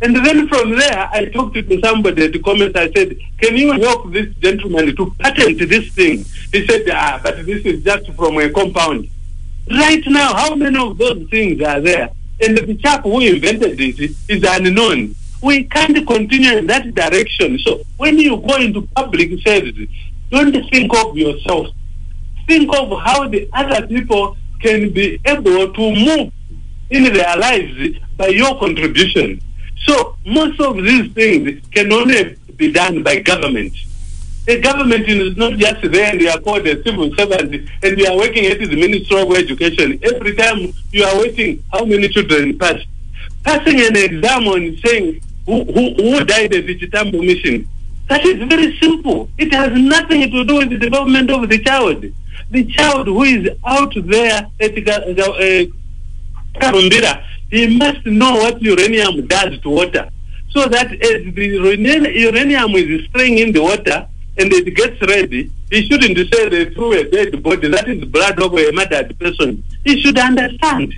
And 0.00 0.16
then 0.16 0.48
from 0.48 0.76
there, 0.76 1.08
I 1.12 1.26
talked 1.26 1.54
to 1.54 1.80
somebody 1.80 2.24
at 2.24 2.32
the 2.32 2.40
comments. 2.40 2.76
I 2.76 2.90
said, 2.92 3.16
can 3.38 3.56
you 3.56 3.70
help 3.72 4.10
this 4.10 4.34
gentleman 4.36 4.96
to 4.96 5.14
patent 5.20 5.58
this 5.58 5.94
thing? 5.94 6.24
He 6.52 6.66
said, 6.66 6.88
ah, 6.90 7.20
but 7.22 7.46
this 7.46 7.64
is 7.64 7.84
just 7.84 8.10
from 8.14 8.36
a 8.38 8.50
compound. 8.50 9.08
Right 9.70 10.02
now, 10.06 10.34
how 10.34 10.56
many 10.56 10.76
of 10.76 10.98
those 10.98 11.28
things 11.30 11.62
are 11.62 11.80
there? 11.80 12.10
And 12.40 12.58
the 12.58 12.74
chap 12.74 13.04
who 13.04 13.20
invented 13.20 13.78
this 13.78 14.00
is 14.28 14.42
unknown. 14.42 15.14
We 15.40 15.64
can't 15.64 16.04
continue 16.04 16.58
in 16.58 16.66
that 16.66 16.92
direction. 16.96 17.60
So 17.60 17.82
when 17.96 18.18
you 18.18 18.38
go 18.38 18.56
into 18.56 18.82
public 18.96 19.40
services, 19.46 19.88
don't 20.30 20.52
think 20.70 20.92
of 20.96 21.16
yourself. 21.16 21.68
Think 22.48 22.74
of 22.76 22.98
how 23.00 23.28
the 23.28 23.48
other 23.52 23.86
people 23.86 24.36
can 24.62 24.90
be 24.92 25.20
able 25.24 25.72
to 25.72 25.94
move 25.94 26.32
in 26.90 27.04
their 27.12 27.36
lives 27.36 27.98
by 28.16 28.28
your 28.28 28.58
contribution. 28.58 29.40
So 29.84 30.16
most 30.24 30.60
of 30.60 30.76
these 30.76 31.12
things 31.12 31.60
can 31.70 31.92
only 31.92 32.36
be 32.56 32.72
done 32.72 33.02
by 33.02 33.20
government. 33.20 33.72
The 34.46 34.60
government 34.60 35.08
is 35.08 35.36
not 35.36 35.52
just 35.54 35.82
there 35.82 36.10
and 36.10 36.20
they 36.20 36.28
are 36.28 36.40
called 36.40 36.66
a 36.66 36.82
civil 36.82 37.14
servant 37.16 37.68
and 37.82 37.98
you 37.98 38.06
are 38.06 38.16
working 38.16 38.46
at 38.46 38.58
the 38.58 38.76
Ministry 38.76 39.20
of 39.20 39.30
Education. 39.32 40.00
Every 40.02 40.34
time 40.34 40.72
you 40.90 41.04
are 41.04 41.16
waiting 41.18 41.62
how 41.72 41.84
many 41.84 42.08
children 42.08 42.58
pass. 42.58 42.80
Passing 43.44 43.80
an 43.80 43.96
exam 43.96 44.46
on 44.48 44.76
saying 44.84 45.20
who, 45.46 45.64
who, 45.64 45.94
who 45.94 46.24
died 46.24 46.54
at 46.54 46.66
the 46.66 46.78
Chitambo 46.78 47.24
mission. 47.24 47.68
That 48.08 48.24
is 48.24 48.36
very 48.48 48.76
simple. 48.78 49.28
It 49.38 49.52
has 49.52 49.72
nothing 49.72 50.30
to 50.30 50.44
do 50.44 50.56
with 50.56 50.70
the 50.70 50.78
development 50.78 51.30
of 51.30 51.48
the 51.48 51.58
child. 51.62 52.04
The 52.50 52.64
child 52.66 53.06
who 53.06 53.22
is 53.22 53.48
out 53.64 53.92
there 53.96 54.46
at 54.60 54.74
Ga- 54.84 55.12
Ga- 55.14 55.68
uh, 56.60 57.22
he 57.50 57.76
must 57.78 58.04
know 58.06 58.32
what 58.34 58.60
uranium 58.62 59.26
does 59.26 59.58
to 59.60 59.68
water. 59.70 60.08
So 60.50 60.66
that 60.68 60.92
as 60.92 61.34
the 61.34 62.10
uranium 62.14 62.74
is 62.76 63.04
spraying 63.06 63.38
in 63.38 63.52
the 63.52 63.60
water 63.62 64.06
and 64.38 64.52
it 64.52 64.74
gets 64.74 65.00
ready, 65.02 65.50
he 65.70 65.86
shouldn't 65.86 66.16
say 66.32 66.48
they 66.48 66.66
threw 66.74 66.92
a 66.92 67.04
dead 67.08 67.42
body, 67.42 67.68
that 67.68 67.88
is 67.88 68.04
blood 68.04 68.40
of 68.40 68.52
a 68.52 68.72
murdered 68.72 69.18
person. 69.18 69.62
He 69.84 70.00
should 70.00 70.18
understand. 70.18 70.92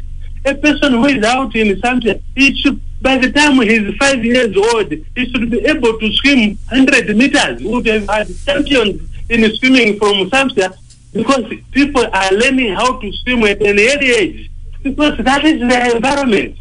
A 0.47 0.55
person 0.55 0.92
who 0.92 1.07
is 1.07 1.24
out 1.24 1.55
in 1.57 1.68
Zambia, 1.80 2.20
he 2.34 2.55
should, 2.57 2.80
by 3.01 3.16
the 3.16 3.32
time 3.32 3.55
he 3.62 3.76
is 3.76 3.95
five 3.97 4.22
years 4.24 4.55
old, 4.57 4.90
he 4.92 5.30
should 5.30 5.51
be 5.51 5.61
able 5.64 5.99
to 5.99 6.12
swim 6.14 6.59
100 6.68 7.16
meters. 7.16 7.62
Would 7.62 7.86
have 7.86 8.07
had 8.09 8.28
champions 8.45 9.01
in 9.30 9.51
swimming 9.57 9.97
from 9.99 10.28
Zambia 10.28 10.76
because 11.15 11.45
people 11.71 12.05
are 12.12 12.31
learning 12.33 12.75
how 12.75 12.99
to 12.99 13.12
swim 13.23 13.45
at 13.45 13.62
an 13.62 13.79
early 13.79 14.11
age 14.11 14.51
because 14.83 15.17
that 15.19 15.45
is 15.45 15.61
their 15.61 15.97
environment. 15.97 16.59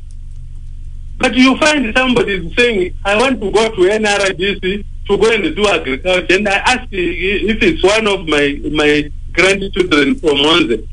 But 1.18 1.34
you 1.36 1.58
find 1.58 1.96
somebody 1.96 2.54
saying, 2.56 2.96
I 3.04 3.16
want 3.18 3.42
to 3.42 3.52
go 3.52 3.70
to 3.70 3.82
NRDC 3.82 4.86
to 5.08 5.18
go 5.18 5.32
and 5.32 5.56
do 5.56 5.68
agriculture. 5.68 6.36
And 6.36 6.48
I 6.48 6.58
asked 6.58 6.90
if 6.92 7.64
it's 7.64 7.84
one 7.84 8.08
of 8.08 8.28
my, 8.28 8.60
my 8.72 9.12
grandchildren 9.34 10.16
from 10.16 10.38
Monze, 10.38 10.88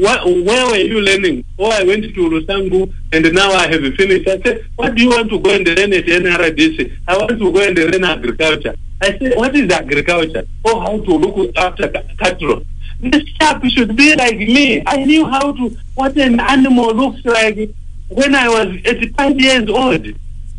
what, 0.00 0.24
where 0.24 0.66
were 0.66 0.76
you 0.76 1.00
learning? 1.00 1.44
Oh, 1.58 1.70
I 1.70 1.82
went 1.82 2.04
to 2.04 2.10
Rusangu 2.10 2.92
and 3.12 3.34
now 3.34 3.50
I 3.50 3.66
have 3.66 3.82
finished. 3.94 4.28
I 4.28 4.40
said, 4.40 4.64
what 4.76 4.94
do 4.94 5.02
you 5.02 5.10
want 5.10 5.28
to 5.30 5.40
go 5.40 5.50
and 5.50 5.66
learn 5.66 5.92
at 5.92 6.04
NRDC? 6.04 6.98
I 7.08 7.16
want 7.18 7.30
to 7.30 7.52
go 7.52 7.60
and 7.60 7.76
learn 7.76 8.04
agriculture. 8.04 8.76
I 9.00 9.18
said, 9.18 9.36
what 9.36 9.56
is 9.56 9.70
agriculture? 9.70 10.44
Oh, 10.64 10.80
how 10.80 10.98
to 10.98 11.14
look 11.16 11.56
after 11.56 11.88
cattle. 12.18 12.62
This 13.02 13.24
chap 13.38 13.62
should 13.66 13.96
be 13.96 14.14
like 14.14 14.38
me. 14.38 14.82
I 14.86 15.04
knew 15.04 15.26
how 15.26 15.52
to, 15.52 15.76
what 15.94 16.16
an 16.16 16.38
animal 16.40 16.94
looks 16.94 17.24
like 17.24 17.70
when 18.08 18.34
I 18.34 18.48
was 18.48 18.68
85 18.84 19.40
years 19.40 19.68
old. 19.68 20.06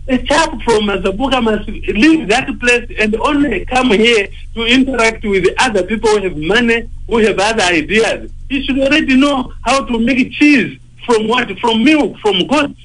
A 0.09 0.17
chap 0.17 0.49
from 0.63 0.83
Mazabuka 0.89 1.41
must 1.41 1.67
leave 1.69 2.27
that 2.27 2.47
place 2.59 2.91
and 2.99 3.15
only 3.15 3.63
come 3.65 3.91
here 3.91 4.27
to 4.55 4.65
interact 4.65 5.23
with 5.23 5.45
other 5.57 5.83
people 5.83 6.09
who 6.09 6.23
have 6.27 6.35
money, 6.37 6.89
who 7.07 7.17
have 7.19 7.39
other 7.39 7.63
ideas. 7.63 8.29
He 8.49 8.61
should 8.65 8.77
already 8.79 9.15
know 9.15 9.53
how 9.61 9.85
to 9.85 9.97
make 9.97 10.33
cheese 10.33 10.77
from 11.05 11.29
what? 11.29 11.57
From 11.59 11.83
milk, 11.85 12.17
from 12.19 12.45
goats. 12.47 12.77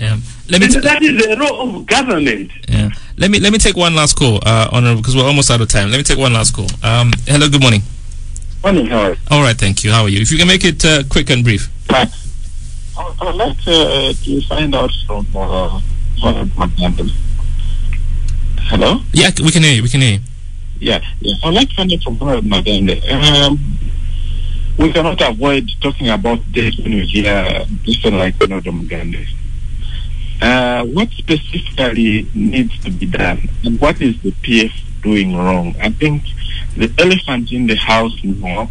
Yeah. 0.00 0.18
Let 0.50 0.60
me 0.60 0.66
And 0.66 0.74
t- 0.74 0.80
that 0.80 1.02
is 1.02 1.24
the 1.24 1.36
role 1.38 1.76
of 1.78 1.86
government. 1.86 2.50
yeah. 2.68 2.90
Let 3.16 3.30
me 3.30 3.38
let 3.38 3.52
me 3.52 3.58
take 3.58 3.76
one 3.76 3.94
last 3.94 4.16
call, 4.16 4.40
uh, 4.44 4.68
honorable, 4.72 5.00
because 5.00 5.14
we're 5.14 5.24
almost 5.24 5.50
out 5.50 5.60
of 5.60 5.68
time. 5.68 5.90
Let 5.90 5.98
me 5.98 6.02
take 6.02 6.18
one 6.18 6.32
last 6.32 6.52
call. 6.54 6.66
Um, 6.82 7.12
hello, 7.26 7.48
good 7.48 7.60
morning. 7.60 7.82
Morning, 8.62 8.86
Howard. 8.86 9.18
All 9.30 9.40
right, 9.40 9.56
thank 9.56 9.84
you. 9.84 9.92
How 9.92 10.02
are 10.02 10.08
you? 10.08 10.20
If 10.20 10.32
you 10.32 10.38
can 10.38 10.48
make 10.48 10.64
it 10.64 10.84
uh, 10.84 11.04
quick 11.08 11.30
and 11.30 11.44
brief. 11.44 11.70
I 11.90 12.10
I 12.96 13.24
would 13.24 13.34
like 13.36 13.58
uh, 13.66 14.12
to 14.12 14.40
find 14.48 14.74
out 14.74 14.90
from 15.06 15.26
uh, 15.34 15.80
Hello? 18.66 19.00
Yeah, 19.12 19.30
we 19.42 19.50
can 19.50 19.62
hear 19.62 19.74
you. 19.74 19.82
We 19.82 19.88
can 19.88 20.00
hear 20.00 20.14
you. 20.14 20.20
Yeah, 20.80 21.00
yeah. 21.20 21.34
I'd 21.44 21.54
like 21.54 21.68
to 21.68 21.74
find 21.76 21.92
out 21.92 22.02
from 22.02 22.18
McGandle. 22.18 23.00
Um, 23.12 23.78
we 24.78 24.92
cannot 24.92 25.20
avoid 25.20 25.70
talking 25.80 26.08
about 26.08 26.40
death 26.52 26.74
when 26.82 26.94
we 26.94 27.06
hear 27.06 27.64
people 27.84 28.12
like 28.12 28.38
Bernardo 28.38 28.72
Mugande. 28.72 29.28
Uh, 30.44 30.84
what 30.84 31.08
specifically 31.12 32.28
needs 32.34 32.78
to 32.84 32.90
be 32.90 33.06
done, 33.06 33.48
and 33.64 33.80
what 33.80 33.98
is 34.02 34.20
the 34.20 34.30
PF 34.30 34.70
doing 35.02 35.34
wrong? 35.34 35.74
I 35.80 35.88
think 35.88 36.22
the 36.76 36.92
elephant 36.98 37.50
in 37.50 37.66
the 37.66 37.76
house 37.76 38.12
now 38.22 38.68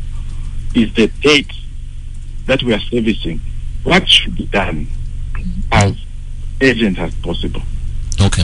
is 0.75 0.93
the 0.93 1.07
date 1.07 1.51
that 2.45 2.61
we 2.61 2.75
are 2.75 2.79
servicing. 2.79 3.41
What 3.83 4.07
should 4.07 4.35
be 4.35 4.45
done 4.45 4.85
as 5.71 5.95
urgent 6.61 6.99
as 6.99 7.15
possible? 7.15 7.63
Okay. 8.21 8.43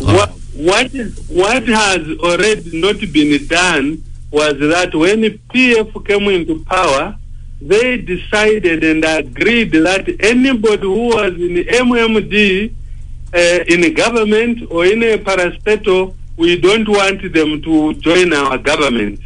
What, 0.00 0.30
what, 0.54 0.94
is, 0.94 1.28
what 1.28 1.68
has 1.68 2.08
already 2.20 2.80
not 2.80 2.98
been 3.12 3.46
done 3.46 4.02
was 4.30 4.54
that 4.58 4.94
when 4.94 5.20
the 5.20 5.38
PF 5.52 6.06
came 6.06 6.28
into 6.28 6.64
power, 6.64 7.14
they 7.60 7.98
decided 7.98 8.82
and 8.84 9.04
agreed 9.04 9.72
that 9.72 10.08
anybody 10.20 10.82
who 10.82 11.08
was 11.08 11.34
in 11.34 11.54
the 11.54 11.64
MMD, 11.66 12.74
uh, 13.32 13.64
in 13.68 13.94
government 13.94 14.70
or 14.70 14.86
in 14.86 15.02
a 15.02 15.18
parastatal, 15.18 16.14
we 16.36 16.58
don't 16.58 16.88
want 16.88 17.20
them 17.32 17.60
to 17.62 17.94
join 17.94 18.32
our 18.32 18.56
government. 18.56 19.20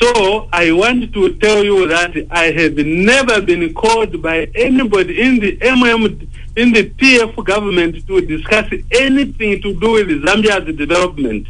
So 0.00 0.48
I 0.52 0.70
want 0.70 1.12
to 1.14 1.34
tell 1.36 1.64
you 1.64 1.88
that 1.88 2.14
I 2.30 2.52
have 2.52 2.76
never 2.76 3.40
been 3.40 3.72
called 3.74 4.20
by 4.22 4.48
anybody 4.54 5.20
in 5.20 5.40
the 5.40 5.56
MM, 5.56 6.28
in 6.56 6.72
the 6.72 6.90
PF 6.90 7.42
government 7.44 8.06
to 8.06 8.20
discuss 8.20 8.70
anything 8.92 9.60
to 9.62 9.74
do 9.80 9.92
with 9.92 10.08
Zambia's 10.22 10.76
development. 10.76 11.48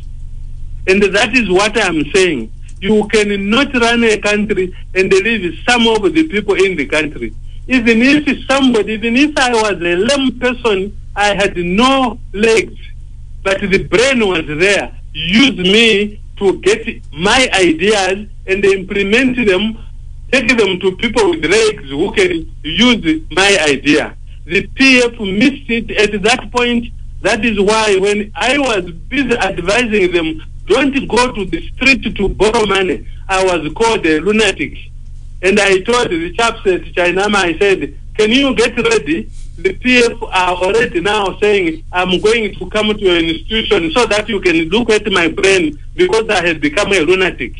And 0.87 1.03
that 1.03 1.35
is 1.35 1.51
what 1.51 1.77
I'm 1.77 2.05
saying. 2.13 2.51
You 2.81 3.09
cannot 3.09 3.75
run 3.75 4.05
a 4.05 4.19
country 4.19 4.75
and 4.95 5.13
leave 5.13 5.59
some 5.69 5.87
of 5.89 6.03
the 6.13 6.29
people 6.29 6.55
in 6.55 6.77
the 6.77 6.87
country. 6.87 7.35
Even 7.67 8.01
if 8.03 8.47
somebody, 8.47 8.95
even 8.95 9.17
if 9.17 9.37
I 9.37 9.53
was 9.53 9.73
a 9.73 9.97
lame 9.97 10.39
person, 10.39 10.99
I 11.15 11.35
had 11.35 11.57
no 11.57 12.19
legs, 12.33 12.79
but 13.43 13.61
the 13.61 13.83
brain 13.85 14.27
was 14.27 14.47
there. 14.47 14.97
Use 15.13 15.57
me 15.57 16.21
to 16.39 16.61
get 16.61 16.87
my 17.13 17.49
ideas 17.53 18.29
and 18.47 18.65
implement 18.65 19.45
them, 19.45 19.77
take 20.31 20.57
them 20.57 20.79
to 20.81 20.97
people 20.97 21.31
with 21.31 21.45
legs 21.45 21.89
who 21.91 22.13
can 22.13 22.55
use 22.63 23.23
my 23.33 23.59
idea. 23.69 24.17
The 24.45 24.67
PF 24.69 25.19
missed 25.39 25.69
it 25.69 25.91
at 25.91 26.23
that 26.23 26.51
point. 26.53 26.87
That 27.21 27.45
is 27.45 27.61
why 27.61 27.97
when 27.99 28.31
I 28.35 28.57
was 28.59 28.91
busy 28.91 29.37
advising 29.37 30.13
them, 30.13 30.43
don't 30.69 31.09
go 31.09 31.33
to 31.33 31.45
the 31.45 31.69
street 31.71 32.15
to 32.17 32.29
borrow 32.29 32.67
money, 32.67 33.07
I 33.29 33.45
was 33.45 33.73
called 33.75 34.07
a 34.07 34.21
lunatic. 34.21 34.77
And 35.43 35.59
I 35.59 35.81
told 35.81 36.11
the 36.11 36.33
chaps 36.35 36.67
at 36.67 36.83
Chainama, 36.83 37.37
I 37.37 37.59
said, 37.59 37.99
can 38.17 38.31
you 38.31 38.55
get 38.55 38.77
ready? 38.77 39.31
the 39.59 39.75
PF 39.75 40.23
are 40.23 40.55
already 40.55 41.01
now 41.01 41.37
saying, 41.41 41.85
I'm 41.91 42.21
going 42.21 42.55
to 42.55 42.71
come 42.71 42.95
to 42.95 43.01
your 43.01 43.19
institution 43.19 43.91
so 43.91 44.07
that 44.07 44.29
you 44.29 44.41
can 44.41 44.55
look 44.69 44.89
at 44.91 45.11
my 45.11 45.27
brain 45.29 45.77
because 45.97 46.29
I 46.29 46.47
have 46.47 46.61
become 46.61 46.93
a 46.93 47.01
lunatic. 47.01 47.55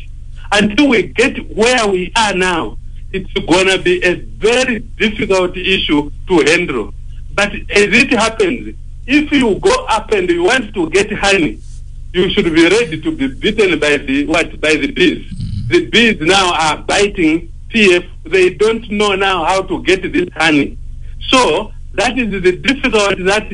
Until 0.51 0.87
we 0.89 1.03
get 1.03 1.53
where 1.53 1.87
we 1.87 2.11
are 2.15 2.33
now, 2.33 2.77
it's 3.11 3.31
going 3.33 3.67
to 3.67 3.81
be 3.81 4.01
a 4.03 4.15
very 4.15 4.79
difficult 4.79 5.57
issue 5.57 6.09
to 6.27 6.39
handle. 6.39 6.93
But 7.33 7.53
as 7.53 7.67
it 7.69 8.11
happens, 8.11 8.75
if 9.05 9.31
you 9.31 9.59
go 9.59 9.85
up 9.89 10.11
and 10.11 10.29
you 10.29 10.43
want 10.43 10.73
to 10.73 10.89
get 10.91 11.11
honey, 11.11 11.59
you 12.13 12.29
should 12.31 12.45
be 12.45 12.63
ready 12.63 12.99
to 13.01 13.11
be 13.11 13.27
bitten 13.27 13.79
by 13.79 13.97
the 13.97 14.25
what 14.25 14.59
by 14.59 14.75
the 14.75 14.91
bees. 14.91 15.25
The 15.67 15.85
bees 15.89 16.17
now 16.19 16.53
are 16.53 16.77
biting 16.77 17.51
PF. 17.69 18.07
They 18.23 18.55
don't 18.55 18.89
know 18.89 19.15
now 19.15 19.45
how 19.45 19.61
to 19.63 19.83
get 19.83 20.01
this 20.11 20.27
honey. 20.35 20.77
So 21.27 21.71
that 21.93 22.17
is 22.17 22.31
the 22.31 22.57
difficulty 22.57 23.23
that 23.23 23.51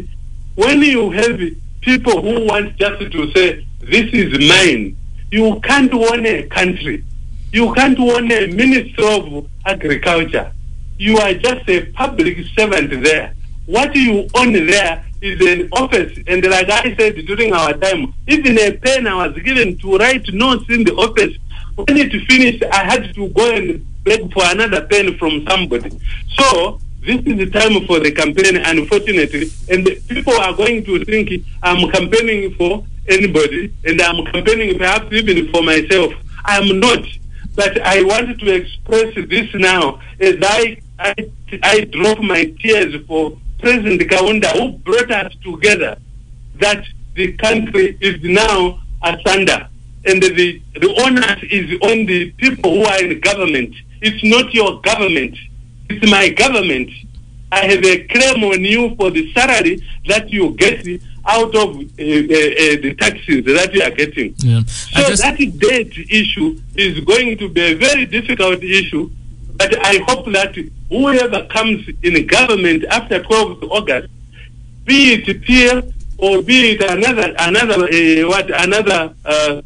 when 0.55 0.81
you 0.81 1.11
have 1.11 1.39
people 1.81 2.21
who 2.21 2.45
want 2.45 2.77
just 2.77 3.11
to 3.11 3.31
say 3.33 3.65
this 3.79 4.09
is 4.13 4.39
mine, 4.47 4.95
you 5.31 5.59
can't 5.61 5.93
own 5.93 6.25
a 6.25 6.43
country. 6.47 7.03
You 7.51 7.73
can't 7.73 7.99
own 7.99 8.31
a 8.31 8.47
minister 8.47 9.05
of 9.05 9.47
agriculture. 9.65 10.51
You 10.97 11.17
are 11.17 11.33
just 11.33 11.67
a 11.69 11.85
public 11.87 12.37
servant 12.57 13.03
there. 13.03 13.33
What 13.65 13.95
you 13.95 14.27
own 14.35 14.53
there 14.53 15.04
is 15.21 15.39
an 15.41 15.69
office. 15.71 16.17
And 16.27 16.43
like 16.45 16.69
I 16.69 16.95
said 16.95 17.15
during 17.25 17.53
our 17.53 17.73
time, 17.73 18.13
even 18.27 18.57
a 18.57 18.71
pen 18.77 19.07
I 19.07 19.27
was 19.27 19.37
given 19.41 19.77
to 19.79 19.97
write 19.97 20.31
notes 20.33 20.65
in 20.69 20.83
the 20.83 20.93
office. 20.95 21.37
When 21.75 21.97
it 21.97 22.11
finished, 22.27 22.63
I 22.71 22.83
had 22.83 23.13
to 23.15 23.29
go 23.29 23.51
and 23.51 23.85
beg 24.03 24.31
for 24.33 24.43
another 24.45 24.85
pen 24.87 25.17
from 25.17 25.45
somebody. 25.47 25.89
So 26.35 26.79
this 27.01 27.17
is 27.25 27.37
the 27.37 27.49
time 27.49 27.85
for 27.85 27.99
the 27.99 28.11
campaign, 28.11 28.57
unfortunately. 28.57 29.51
And 29.69 29.85
people 30.07 30.33
are 30.33 30.53
going 30.53 30.83
to 30.85 31.03
think 31.05 31.45
I'm 31.61 31.89
campaigning 31.91 32.53
for 32.55 32.85
anybody 33.07 33.73
and 33.83 34.01
I'm 34.01 34.25
campaigning 34.25 34.77
perhaps 34.77 35.11
even 35.11 35.51
for 35.51 35.61
myself. 35.63 36.13
I'm 36.45 36.79
not. 36.79 37.05
But 37.55 37.79
I 37.81 38.03
wanted 38.03 38.39
to 38.39 38.53
express 38.53 39.15
this 39.15 39.53
now 39.55 40.01
as 40.19 40.35
I, 40.41 40.81
I, 40.99 41.13
I 41.63 41.81
drop 41.85 42.19
my 42.19 42.45
tears 42.59 43.05
for 43.05 43.37
President 43.65 43.99
Kaunda 44.01 44.51
who 44.59 44.77
brought 44.77 45.09
us 45.09 45.33
together 45.43 45.97
that 46.57 46.85
the 47.15 47.33
country 47.33 47.97
is 47.99 48.21
now 48.21 48.79
asunder 49.01 49.67
and 50.05 50.21
the, 50.21 50.61
the 50.75 50.93
onus 51.03 51.39
is 51.49 51.71
on 51.81 52.05
the 52.05 52.29
people 52.33 52.75
who 52.75 52.83
are 52.85 53.03
in 53.03 53.19
government. 53.21 53.73
It's 54.03 54.23
not 54.23 54.53
your 54.53 54.79
government. 54.81 55.35
It's 55.89 56.11
my 56.11 56.29
government. 56.29 56.91
I 57.51 57.65
have 57.65 57.83
a 57.83 58.03
claim 58.05 58.43
on 58.43 58.63
you 58.63 58.95
for 58.97 59.09
the 59.09 59.33
salary 59.33 59.81
that 60.07 60.29
you 60.29 60.51
get 60.51 60.85
out 61.25 61.55
of 61.55 61.69
uh, 61.77 61.79
uh, 61.79 61.79
uh, 61.79 62.75
the 62.85 62.95
taxes 62.99 63.45
that 63.45 63.71
you 63.73 63.81
are 63.81 63.89
getting. 63.89 64.35
Yeah. 64.37 64.61
So 64.67 65.09
just- 65.09 65.23
that 65.23 65.37
debt 65.57 65.91
issue 66.11 66.59
is 66.75 66.99
going 67.03 67.39
to 67.39 67.49
be 67.49 67.61
a 67.61 67.73
very 67.73 68.05
difficult 68.05 68.61
issue, 68.63 69.09
but 69.57 69.85
I 69.85 69.99
hope 70.07 70.25
that 70.33 70.55
whoever 70.89 71.45
comes 71.47 71.87
in 72.03 72.27
government 72.27 72.83
after 72.85 73.19
12th 73.21 73.63
August, 73.69 74.09
be 74.85 75.13
it 75.13 75.25
PF 75.41 75.93
or 76.17 76.41
be 76.41 76.71
it 76.71 76.81
another 76.81 77.33
another 77.39 77.83
uh, 77.85 78.27
what 78.29 78.49
another 78.63 79.13
uh, 79.25 79.61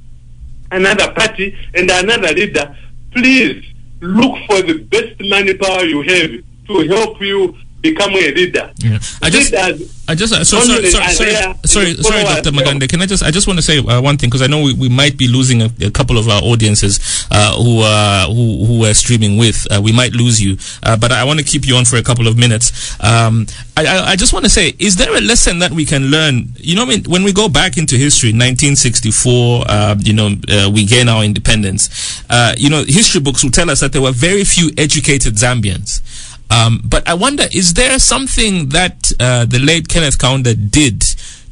another 0.71 1.11
party 1.13 1.55
and 1.73 1.89
another 1.89 2.33
leader, 2.33 2.75
please 3.11 3.65
look 4.01 4.37
for 4.47 4.61
the 4.61 4.79
best 4.89 5.19
manpower 5.19 5.83
you 5.83 6.01
have 6.01 6.31
to 6.67 6.87
help 6.87 7.19
you 7.21 7.55
become 7.81 8.11
a 8.11 8.31
leader. 8.31 8.71
Yeah. 8.77 8.99
I 9.21 9.29
just, 9.29 9.53
I 9.53 10.15
just, 10.15 10.33
uh, 10.33 10.43
so, 10.43 10.59
sorry, 10.59 10.89
sorry, 10.89 11.13
sorry, 11.13 11.33
sorry, 11.63 11.93
sorry, 11.95 12.23
Dr. 12.23 12.51
Magande. 12.51 12.89
Can 12.89 13.01
I 13.01 13.05
just, 13.05 13.23
I 13.23 13.31
just 13.31 13.47
want 13.47 13.57
to 13.59 13.63
say 13.63 13.79
uh, 13.79 14.01
one 14.01 14.17
thing 14.17 14.29
because 14.29 14.41
I 14.41 14.47
know 14.47 14.63
we, 14.63 14.73
we 14.73 14.89
might 14.89 15.17
be 15.17 15.27
losing 15.27 15.61
a, 15.61 15.69
a 15.81 15.91
couple 15.91 16.17
of 16.17 16.27
our 16.27 16.41
audiences 16.41 17.27
uh, 17.31 17.55
who 17.61 17.81
are 17.81 18.27
who 18.27 18.65
who 18.65 18.85
are 18.85 18.93
streaming 18.93 19.37
with. 19.37 19.67
Uh, 19.71 19.81
we 19.81 19.91
might 19.91 20.13
lose 20.13 20.41
you, 20.41 20.57
uh, 20.83 20.97
but 20.97 21.11
I 21.11 21.23
want 21.23 21.39
to 21.39 21.45
keep 21.45 21.67
you 21.67 21.75
on 21.75 21.85
for 21.85 21.97
a 21.97 22.03
couple 22.03 22.27
of 22.27 22.37
minutes. 22.37 22.97
Um, 23.03 23.45
I, 23.77 23.85
I, 23.85 24.09
I 24.11 24.15
just 24.15 24.33
want 24.33 24.45
to 24.45 24.49
say, 24.49 24.73
is 24.79 24.95
there 24.97 25.15
a 25.15 25.21
lesson 25.21 25.59
that 25.59 25.71
we 25.71 25.85
can 25.85 26.07
learn? 26.07 26.49
You 26.57 26.75
know, 26.75 26.83
I 26.83 26.85
mean, 26.85 27.03
when 27.05 27.23
we 27.23 27.31
go 27.31 27.47
back 27.47 27.77
into 27.77 27.95
history, 27.95 28.29
1964, 28.29 29.63
uh, 29.67 29.95
you 29.99 30.13
know, 30.13 30.35
uh, 30.49 30.69
we 30.73 30.85
gain 30.85 31.07
our 31.07 31.23
independence. 31.23 32.23
Uh, 32.29 32.55
you 32.57 32.69
know, 32.69 32.83
history 32.83 33.21
books 33.21 33.43
will 33.43 33.51
tell 33.51 33.69
us 33.69 33.79
that 33.79 33.93
there 33.93 34.01
were 34.01 34.11
very 34.11 34.43
few 34.43 34.71
educated 34.77 35.35
Zambians. 35.35 36.01
Um, 36.49 36.81
but 36.83 37.07
I 37.07 37.13
wonder, 37.13 37.43
is 37.51 37.73
there 37.73 37.99
something 37.99 38.69
that 38.69 39.11
uh, 39.19 39.45
the 39.45 39.59
late 39.59 39.87
Kenneth 39.87 40.17
Kaunda 40.17 40.55
did 40.71 41.03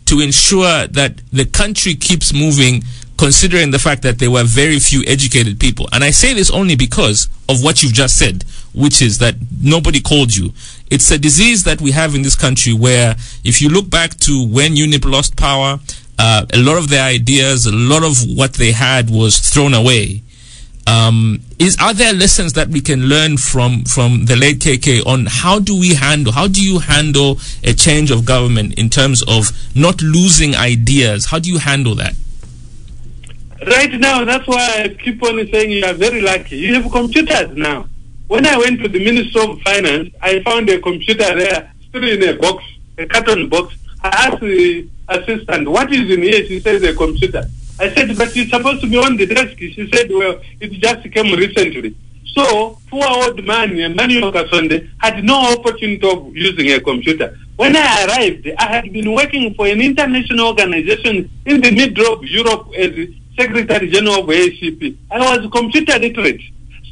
to 0.06 0.20
ensure 0.20 0.88
that 0.88 1.22
the 1.32 1.46
country 1.46 1.94
keeps 1.94 2.34
moving, 2.34 2.84
considering 3.18 3.72
the 3.72 3.80
fact 3.80 4.02
that 4.04 4.20
there 4.20 4.32
were 4.32 4.44
very 4.44 4.80
few 4.80 5.04
educated 5.06 5.60
people? 5.60 5.88
And 5.94 6.04
I 6.04 6.12
say 6.12 6.34
this 6.34 6.50
only 6.50 6.76
because 6.76 7.28
of 7.48 7.64
what 7.64 7.84
you've 7.84 7.94
just 7.94 8.18
said, 8.18 8.44
which 8.74 9.02
is 9.02 9.20
that 9.20 9.36
nobody 9.62 10.00
called 10.00 10.36
you. 10.36 10.52
It's 10.90 11.12
a 11.12 11.18
disease 11.18 11.64
that 11.66 11.80
we 11.80 11.92
have 11.92 12.16
in 12.16 12.24
this 12.24 12.36
country 12.36 12.74
where, 12.74 13.16
if 13.44 13.62
you 13.62 13.70
look 13.70 13.90
back 13.90 14.16
to 14.22 14.48
when 14.48 14.74
UNIP 14.74 15.06
lost 15.10 15.36
power, 15.38 15.80
uh, 16.20 16.46
a 16.52 16.58
lot 16.58 16.78
of 16.78 16.90
their 16.90 17.04
ideas, 17.04 17.68
a 17.68 17.72
lot 17.72 18.04
of 18.04 18.18
what 18.36 18.54
they 18.54 18.72
had 18.72 19.12
was 19.12 19.38
thrown 19.40 19.76
away 19.76 20.24
um, 20.88 21.40
is 21.60 21.78
are 21.82 21.94
there 21.94 22.14
lessons 22.14 22.54
that 22.54 22.70
we 22.70 22.82
can 22.82 23.04
learn 23.08 23.38
from 23.38 23.84
from 23.84 24.26
the 24.26 24.36
late 24.36 24.60
KK 24.60 25.06
on 25.06 25.26
how 25.28 25.60
do 25.60 25.78
we 25.78 25.94
handle 25.94 26.32
how 26.32 26.48
do 26.48 26.64
you 26.64 26.80
handle 26.80 27.40
a 27.64 27.74
change 27.74 28.10
of 28.10 28.26
government 28.26 28.80
in 28.80 28.90
terms 28.90 29.22
of 29.28 29.52
not 29.76 30.02
losing 30.02 30.56
ideas 30.56 31.26
how 31.26 31.40
do 31.40 31.50
you 31.50 31.60
handle 31.60 31.94
that 31.96 32.16
Right 33.66 33.92
now, 33.94 34.24
that's 34.24 34.48
why 34.48 34.84
I 34.84 34.88
keep 34.90 35.22
on 35.24 35.46
saying 35.52 35.72
you 35.72 35.84
are 35.84 35.94
very 35.94 36.22
lucky. 36.22 36.58
You 36.58 36.76
have 36.76 36.92
computers 36.92 37.58
now. 37.58 37.88
When 38.28 38.46
I 38.46 38.56
went 38.58 38.82
to 38.82 38.88
the 38.88 39.04
Ministry 39.04 39.42
of 39.42 39.60
Finance, 39.62 40.14
I 40.22 40.42
found 40.44 40.70
a 40.70 40.80
computer 40.80 41.36
there, 41.36 41.74
still 41.90 42.08
in 42.08 42.24
a 42.24 42.38
box, 42.38 42.64
a 43.00 43.08
carton 43.08 43.50
box. 43.50 43.76
I 44.04 44.10
asked 44.10 44.42
the 44.42 44.88
assistant, 45.10 45.68
what 45.70 45.92
is 45.92 46.10
in 46.10 46.22
here? 46.22 46.46
She 46.46 46.60
says 46.60 46.84
a 46.84 46.94
computer. 46.94 47.46
I 47.80 47.94
said, 47.94 48.18
but 48.18 48.36
it's 48.36 48.50
supposed 48.50 48.82
to 48.82 48.90
be 48.90 48.98
on 48.98 49.18
the 49.18 49.26
desk. 49.26 49.58
She 49.58 49.90
said, 49.94 50.10
well, 50.10 50.42
it 50.60 50.72
just 50.72 51.12
came 51.12 51.32
recently. 51.34 51.96
So, 52.34 52.78
poor 52.90 53.06
old 53.06 53.44
man, 53.46 53.78
Emmanuel 53.78 54.32
Kasonde, 54.32 54.90
had 55.00 55.24
no 55.24 55.54
opportunity 55.54 56.08
of 56.10 56.36
using 56.36 56.72
a 56.72 56.80
computer. 56.80 57.38
When 57.56 57.76
I 57.76 58.06
arrived, 58.06 58.50
I 58.58 58.68
had 58.68 58.92
been 58.94 59.14
working 59.14 59.54
for 59.56 59.68
an 59.68 59.82
international 59.82 60.48
organization 60.48 61.30
in 61.46 61.62
the 61.62 61.72
middle 61.72 62.14
of 62.14 62.24
Europe 62.24 62.68
as 62.78 62.92
Secretary 63.38 63.90
General 63.90 64.22
of 64.22 64.28
ACP. 64.28 64.98
I 65.12 65.20
was 65.20 65.50
computer 65.52 65.98
literate. 66.00 66.42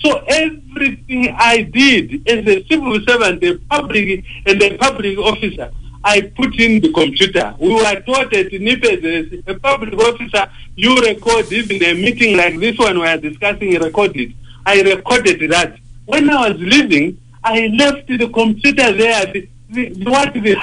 So 0.01 0.23
everything 0.27 1.35
I 1.37 1.63
did 1.63 2.27
as 2.27 2.47
a 2.47 2.63
civil 2.67 2.99
servant, 3.07 3.43
a 3.43 3.57
public 3.69 4.23
and 4.45 4.61
a 4.61 4.77
public 4.77 5.17
officer, 5.17 5.71
I 6.05 6.21
put 6.21 6.59
in 6.59 6.81
the 6.81 6.93
computer. 6.93 7.55
We 7.57 7.73
were 7.73 7.99
taught 8.01 8.31
at 8.31 8.53
NIPES 8.53 9.43
a 9.47 9.55
public 9.55 9.95
officer, 9.95 10.47
you 10.75 10.95
record 11.01 11.51
even 11.51 11.83
a 11.83 11.93
meeting 11.95 12.37
like 12.37 12.59
this 12.59 12.77
one 12.77 12.99
we 12.99 13.07
are 13.07 13.17
discussing, 13.17 13.79
record 13.79 14.15
it. 14.15 14.31
I 14.67 14.81
recorded 14.81 15.49
that. 15.49 15.79
When 16.05 16.29
I 16.29 16.49
was 16.49 16.59
leaving, 16.59 17.17
I 17.43 17.67
left 17.75 18.07
the 18.07 18.29
computer 18.29 18.93
there, 18.93 19.25
the, 19.33 19.49
the, 19.71 20.03
what, 20.03 20.31
the 20.33 20.55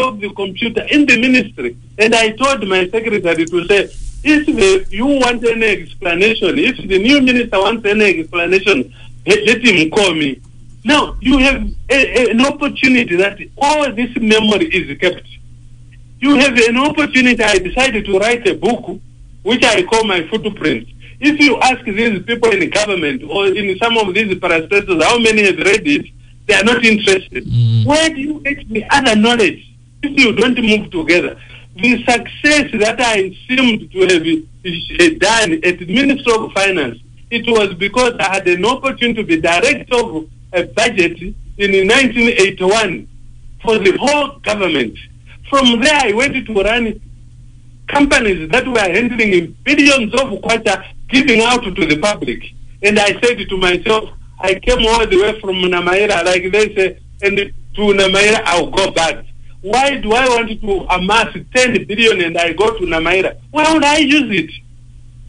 of 0.00 0.20
the 0.20 0.32
computer 0.34 0.82
in 0.90 1.04
the 1.04 1.20
ministry. 1.20 1.76
And 1.98 2.14
I 2.14 2.30
told 2.30 2.66
my 2.66 2.88
secretary 2.88 3.44
to 3.44 3.66
say, 3.66 3.90
if 4.24 4.46
the, 4.46 4.86
you 4.88 5.04
want 5.04 5.44
any 5.44 5.66
explanation, 5.66 6.58
if 6.58 6.78
the 6.78 6.98
new 6.98 7.20
minister 7.20 7.58
wants 7.58 7.84
any 7.84 8.20
explanation, 8.20 8.94
let 9.26 9.62
him 9.62 9.90
call 9.90 10.14
me. 10.14 10.40
Now, 10.84 11.16
you 11.20 11.38
have 11.38 11.62
a, 11.90 12.28
a, 12.28 12.30
an 12.30 12.40
opportunity 12.40 13.16
that 13.16 13.38
all 13.58 13.92
this 13.92 14.10
memory 14.16 14.66
is 14.66 14.98
kept. 14.98 15.26
You 16.20 16.36
have 16.36 16.56
an 16.56 16.76
opportunity. 16.76 17.42
I 17.42 17.58
decided 17.58 18.04
to 18.06 18.18
write 18.18 18.46
a 18.46 18.54
book, 18.54 19.00
which 19.42 19.64
I 19.64 19.82
call 19.82 20.04
my 20.04 20.26
footprint. 20.28 20.88
If 21.20 21.38
you 21.38 21.58
ask 21.58 21.84
these 21.84 22.22
people 22.22 22.50
in 22.50 22.60
the 22.60 22.68
government 22.68 23.22
or 23.24 23.46
in 23.48 23.78
some 23.78 23.98
of 23.98 24.14
these 24.14 24.34
parastatals 24.36 25.02
how 25.02 25.18
many 25.18 25.42
have 25.44 25.58
read 25.58 25.86
it, 25.86 26.06
they 26.46 26.54
are 26.54 26.64
not 26.64 26.82
interested. 26.84 27.44
Mm. 27.44 27.86
Where 27.86 28.08
do 28.08 28.20
you 28.20 28.40
get 28.40 28.66
the 28.68 28.84
other 28.90 29.16
knowledge 29.16 29.66
if 30.02 30.18
you 30.18 30.32
don't 30.34 30.58
move 30.62 30.90
together? 30.90 31.38
The 31.76 32.02
success 32.04 32.70
that 32.72 33.00
I 33.00 33.36
seemed 33.46 33.92
to 33.92 34.00
have 34.00 35.18
done 35.18 35.52
at 35.62 35.78
the 35.78 35.86
Ministry 35.86 36.32
of 36.34 36.52
Finance, 36.52 36.98
it 37.30 37.46
was 37.46 37.74
because 37.74 38.14
I 38.18 38.34
had 38.34 38.48
an 38.48 38.64
opportunity 38.64 39.22
to 39.22 39.24
be 39.24 39.40
director 39.40 39.96
of 39.96 40.28
a 40.52 40.64
budget 40.64 41.20
in 41.20 41.88
1981 41.88 43.08
for 43.62 43.78
the 43.78 43.96
whole 43.98 44.38
government. 44.40 44.96
From 45.48 45.80
there, 45.80 45.94
I 45.94 46.12
went 46.12 46.46
to 46.46 46.54
run 46.54 47.00
companies 47.88 48.48
that 48.50 48.66
were 48.66 48.78
handling 48.78 49.56
billions 49.64 50.14
of 50.14 50.28
kwacha 50.42 50.84
giving 51.08 51.40
out 51.42 51.62
to 51.62 51.86
the 51.86 51.98
public. 51.98 52.42
And 52.82 52.98
I 52.98 53.20
said 53.20 53.38
to 53.48 53.56
myself, 53.56 54.10
I 54.38 54.54
came 54.54 54.86
all 54.86 55.06
the 55.06 55.20
way 55.20 55.40
from 55.40 55.56
Namaira, 55.56 56.24
like 56.24 56.50
they 56.50 56.74
say, 56.74 56.98
and 57.22 57.36
to 57.36 57.80
Namaira, 57.80 58.42
I'll 58.44 58.70
go 58.70 58.90
back. 58.92 59.24
Why 59.60 59.98
do 59.98 60.12
I 60.12 60.26
want 60.28 60.48
to 60.48 60.86
amass 60.88 61.36
10 61.54 61.86
billion 61.86 62.22
and 62.22 62.38
I 62.38 62.54
go 62.54 62.78
to 62.78 62.84
Namaira? 62.86 63.38
Why 63.50 63.72
would 63.72 63.84
I 63.84 63.98
use 63.98 64.30
it? 64.44 64.50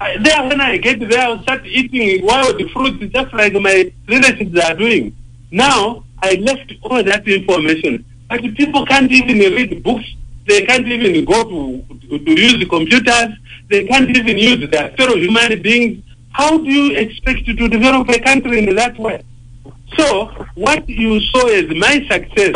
I, 0.02 0.18
there, 0.18 0.42
when 0.48 0.60
I 0.60 0.78
get 0.78 1.00
there, 1.00 1.20
I'll 1.20 1.44
start 1.44 1.64
eating 1.64 2.26
wild 2.26 2.60
fruits 2.72 3.14
just 3.14 3.32
like 3.36 3.54
my 3.54 3.94
relatives 4.08 4.60
are 4.60 4.74
doing. 4.74 5.16
Now, 5.52 6.04
I 6.24 6.34
left 6.42 6.74
all 6.82 7.04
that 7.04 7.28
information. 7.28 8.04
But 8.28 8.42
people 8.56 8.84
can't 8.88 9.12
even 9.12 9.38
read 9.38 9.84
books. 9.84 10.06
They 10.48 10.66
can't 10.66 10.88
even 10.88 11.24
go 11.24 11.44
to, 11.44 12.18
to, 12.18 12.32
use 12.32 12.58
the 12.58 12.66
computers. 12.66 13.30
They 13.70 13.86
can't 13.86 14.10
even 14.10 14.40
use 14.40 14.68
their 14.72 14.90
fellow 14.98 15.18
human 15.18 15.62
beings. 15.62 16.04
How 16.32 16.58
do 16.58 16.64
you 16.64 16.98
expect 16.98 17.46
to 17.46 17.68
develop 17.68 18.10
a 18.10 18.20
country 18.22 18.58
in 18.58 18.76
that 18.76 18.98
way? 18.98 19.22
So, 19.98 20.26
what 20.56 20.90
you 20.90 21.20
saw 21.20 21.48
as 21.48 21.70
my 21.76 22.08
success 22.10 22.56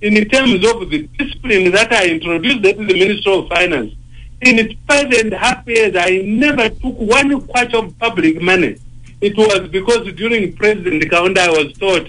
in 0.00 0.28
terms 0.28 0.54
of 0.66 0.90
the 0.90 1.08
discipline 1.18 1.70
that 1.70 1.92
I 1.92 2.08
introduced 2.08 2.64
as 2.66 2.76
the 2.76 2.98
Minister 2.98 3.30
of 3.30 3.48
Finance, 3.48 3.94
in 4.42 4.76
five 4.86 5.12
and 5.12 5.32
a 5.32 5.38
half 5.38 5.66
years, 5.66 5.94
I 5.96 6.22
never 6.24 6.68
took 6.68 6.98
one 6.98 7.40
quart 7.46 7.74
of 7.74 7.98
public 7.98 8.40
money. 8.40 8.76
It 9.20 9.36
was 9.36 9.68
because 9.68 10.12
during 10.14 10.54
President 10.54 11.02
Kaunda, 11.04 11.38
I 11.38 11.50
was 11.50 11.72
taught 11.74 12.08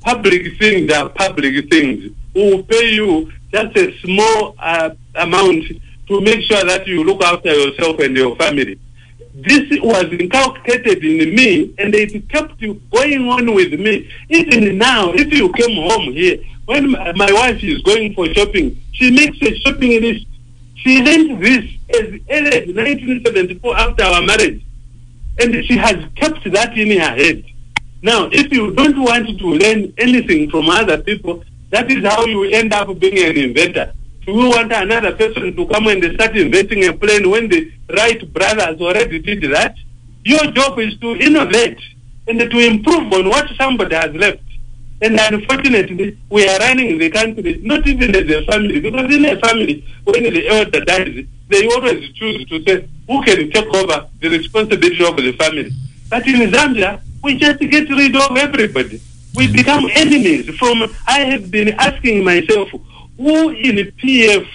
public 0.00 0.58
things 0.58 0.92
are 0.92 1.08
public 1.08 1.70
things. 1.70 2.12
We 2.34 2.54
will 2.54 2.62
pay 2.64 2.94
you 2.94 3.32
just 3.52 3.76
a 3.76 3.98
small 4.00 4.54
uh, 4.58 4.90
amount 5.14 5.64
to 6.08 6.20
make 6.20 6.40
sure 6.42 6.64
that 6.64 6.86
you 6.86 7.04
look 7.04 7.22
after 7.22 7.52
yourself 7.52 7.98
and 8.00 8.16
your 8.16 8.34
family. 8.36 8.78
This 9.34 9.80
was 9.80 10.06
inculcated 10.06 11.04
in 11.04 11.34
me 11.34 11.74
and 11.78 11.94
it 11.94 12.28
kept 12.28 12.58
going 12.58 13.28
on 13.28 13.54
with 13.54 13.78
me. 13.78 14.10
Even 14.28 14.78
now, 14.78 15.12
if 15.12 15.32
you 15.32 15.52
came 15.52 15.76
home 15.88 16.12
here, 16.12 16.38
when 16.64 16.90
my 16.90 17.32
wife 17.32 17.62
is 17.62 17.80
going 17.82 18.14
for 18.14 18.26
shopping, 18.34 18.80
she 18.92 19.10
makes 19.10 19.40
a 19.42 19.54
shopping 19.60 20.02
list. 20.02 20.26
She 20.78 21.02
learned 21.02 21.42
this 21.42 21.64
as 21.90 22.06
early 22.30 22.54
as 22.54 22.66
1974 22.74 23.76
after 23.76 24.04
our 24.04 24.22
marriage. 24.22 24.62
And 25.40 25.64
she 25.66 25.76
has 25.76 25.96
kept 26.16 26.50
that 26.52 26.76
in 26.76 26.98
her 26.98 27.14
head. 27.14 27.44
Now, 28.02 28.28
if 28.32 28.52
you 28.52 28.72
don't 28.74 29.00
want 29.00 29.38
to 29.38 29.46
learn 29.46 29.92
anything 29.98 30.50
from 30.50 30.68
other 30.70 30.98
people, 30.98 31.44
that 31.70 31.90
is 31.90 32.04
how 32.04 32.24
you 32.24 32.44
end 32.44 32.72
up 32.72 32.96
being 32.98 33.18
an 33.18 33.36
inventor. 33.36 33.92
Do 34.24 34.32
you 34.32 34.50
want 34.50 34.72
another 34.72 35.16
person 35.16 35.56
to 35.56 35.66
come 35.66 35.86
and 35.88 36.14
start 36.14 36.36
inventing 36.36 36.86
a 36.86 36.92
plane 36.92 37.28
when 37.28 37.48
the 37.48 37.72
Wright 37.96 38.32
brothers 38.32 38.80
already 38.80 39.18
did 39.18 39.42
that? 39.52 39.74
Your 40.24 40.50
job 40.52 40.78
is 40.78 40.96
to 40.98 41.16
innovate 41.16 41.80
and 42.26 42.38
to 42.38 42.58
improve 42.58 43.12
on 43.12 43.28
what 43.28 43.48
somebody 43.56 43.94
has 43.94 44.14
left. 44.14 44.42
And 45.00 45.18
unfortunately, 45.18 46.18
we 46.28 46.48
are 46.48 46.58
running 46.58 46.98
the 46.98 47.08
country 47.10 47.60
not 47.62 47.86
even 47.86 48.14
as 48.16 48.28
a 48.28 48.44
family, 48.46 48.80
because 48.80 49.14
in 49.14 49.24
a 49.24 49.38
family, 49.38 49.84
when 50.04 50.22
the 50.24 50.48
elder 50.48 50.84
dies, 50.84 51.24
they 51.48 51.68
always 51.68 52.10
choose 52.14 52.44
to 52.46 52.62
say, 52.64 52.88
who 53.06 53.22
can 53.22 53.50
take 53.50 53.74
over 53.74 54.08
the 54.20 54.28
responsibility 54.28 55.04
of 55.04 55.16
the 55.16 55.32
family? 55.32 55.70
But 56.10 56.26
in 56.26 56.50
Zambia, 56.50 57.00
we 57.22 57.36
just 57.38 57.60
get 57.60 57.88
rid 57.88 58.16
of 58.16 58.36
everybody. 58.36 59.00
We 59.34 59.46
mm-hmm. 59.46 59.56
become 59.56 59.84
enemies. 59.94 60.48
From 60.56 60.82
I 61.06 61.20
have 61.20 61.50
been 61.50 61.74
asking 61.78 62.24
myself, 62.24 62.68
who 63.16 63.50
in 63.50 63.76
PF, 63.76 64.48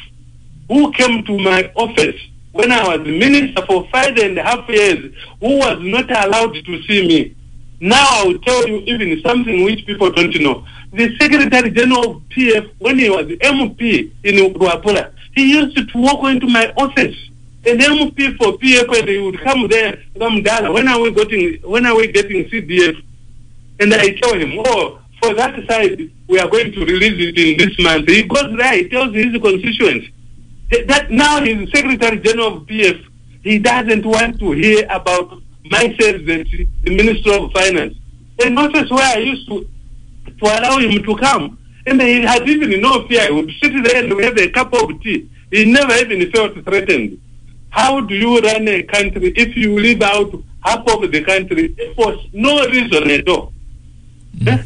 who 0.68 0.91
came 0.91 1.24
to 1.26 1.38
my 1.39 1.72
office 1.76 2.20
when 2.52 2.72
I 2.72 2.98
was 2.98 3.08
minister 3.08 3.66
for 3.66 3.88
five 3.89 4.18
and 4.18 4.38
a 4.38 4.44
half 4.44 4.68
years, 4.70 5.14
who 5.39 5.58
was 5.58 5.80
not 5.82 6.10
allowed 6.26 6.54
to 6.54 6.84
see 6.84 7.08
me? 7.08 7.36
Now 7.84 8.22
I 8.22 8.24
will 8.28 8.40
tell 8.40 8.66
you 8.66 8.78
even 8.86 9.22
something 9.22 9.66
which 9.66 9.86
people 9.86 10.10
don't 10.10 10.34
know. 10.40 10.66
The 10.94 11.14
Secretary 11.18 11.70
General 11.70 12.12
of 12.12 12.22
PF, 12.30 12.72
when 12.80 12.98
he 12.98 13.10
was 13.10 13.26
MP 13.26 14.10
in 14.24 14.36
Luapula, 14.36 15.12
he 15.36 15.52
used 15.52 15.76
to 15.76 15.98
walk 15.98 16.24
into 16.30 16.48
my 16.48 16.72
office. 16.78 17.18
And 17.66 17.82
MP 17.82 18.38
for 18.38 18.54
PF, 18.54 19.00
and 19.00 19.10
he 19.10 19.18
would 19.18 19.38
come 19.42 19.68
there, 19.68 20.02
come 20.18 20.42
down. 20.44 20.72
When 20.72 20.88
are 20.88 21.02
we 21.02 21.12
getting? 21.12 21.56
When 21.70 21.86
are 21.86 21.98
we 21.98 22.08
getting 22.10 22.46
CDF? 22.46 23.04
And 23.82 23.94
I 23.94 24.14
tell 24.14 24.34
him, 24.34 24.64
oh, 24.66 25.02
for 25.22 25.34
that 25.34 25.68
side, 25.68 26.10
we 26.30 26.40
are 26.40 26.48
going 26.48 26.72
to 26.72 26.86
release 26.86 27.20
it 27.20 27.38
in 27.38 27.58
this 27.58 27.78
month. 27.80 28.08
He 28.08 28.24
goes 28.24 28.56
there, 28.58 28.78
he 28.78 28.88
tells 28.88 29.14
his 29.14 29.34
constituents. 29.42 30.08
That 30.88 31.12
now 31.12 31.44
he's 31.44 31.70
Secretary 31.70 32.18
General 32.20 32.58
of 32.60 32.64
PF. 32.64 33.06
He 33.42 33.60
doesn't 33.60 34.06
want 34.06 34.40
to 34.40 34.52
hear 34.52 34.88
about 34.90 35.43
myself, 35.70 36.26
the, 36.26 36.68
the 36.84 36.95
Minister 36.95 37.34
of 37.34 37.51
Finance. 37.51 37.95
And 38.43 38.55
notice 38.55 38.89
where 38.89 39.16
I 39.16 39.20
used 39.20 39.47
to 39.47 39.68
to 40.39 40.45
allow 40.45 40.78
him 40.80 41.03
to 41.03 41.16
come. 41.18 41.57
And 41.86 42.01
he 42.01 42.22
had 42.22 42.47
even 42.47 42.82
no 42.82 43.05
fear. 43.07 43.28
He 43.28 43.34
would 43.34 43.51
sit 43.61 43.84
there 43.84 44.03
and 44.03 44.24
have 44.24 44.38
a 44.38 44.49
cup 44.49 44.74
of 44.74 45.01
tea. 45.01 45.30
He 45.51 45.66
never 45.72 45.93
even 45.95 46.32
felt 46.32 46.53
threatened. 46.64 47.20
How 47.70 48.01
do 48.01 48.16
you 48.16 48.39
run 48.39 48.68
a 48.68 48.84
country 48.84 49.34
if 49.36 49.55
you 49.57 49.78
leave 49.78 50.01
out 50.01 50.34
half 50.61 50.88
of 50.88 51.11
the 51.11 51.24
country 51.24 51.76
for 51.95 52.16
no 52.32 52.66
reason 52.68 53.09
at 53.11 53.28
all? 53.28 53.51
Eh? 54.47 54.57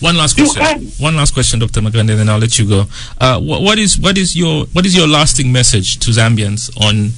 One 0.00 0.16
last 0.16 0.34
question. 0.34 0.88
One 0.98 1.16
last 1.16 1.32
question, 1.32 1.60
Dr. 1.60 1.80
Magande, 1.80 2.16
then 2.16 2.28
I'll 2.28 2.38
let 2.38 2.58
you 2.58 2.68
go. 2.68 2.86
Uh, 3.20 3.40
what, 3.40 3.62
what 3.62 3.78
is 3.78 3.98
what 3.98 4.18
is 4.18 4.34
your 4.34 4.66
what 4.66 4.84
is 4.84 4.96
your 4.96 5.06
lasting 5.06 5.52
message 5.52 5.98
to 6.00 6.10
Zambians 6.10 6.70
on 6.80 7.10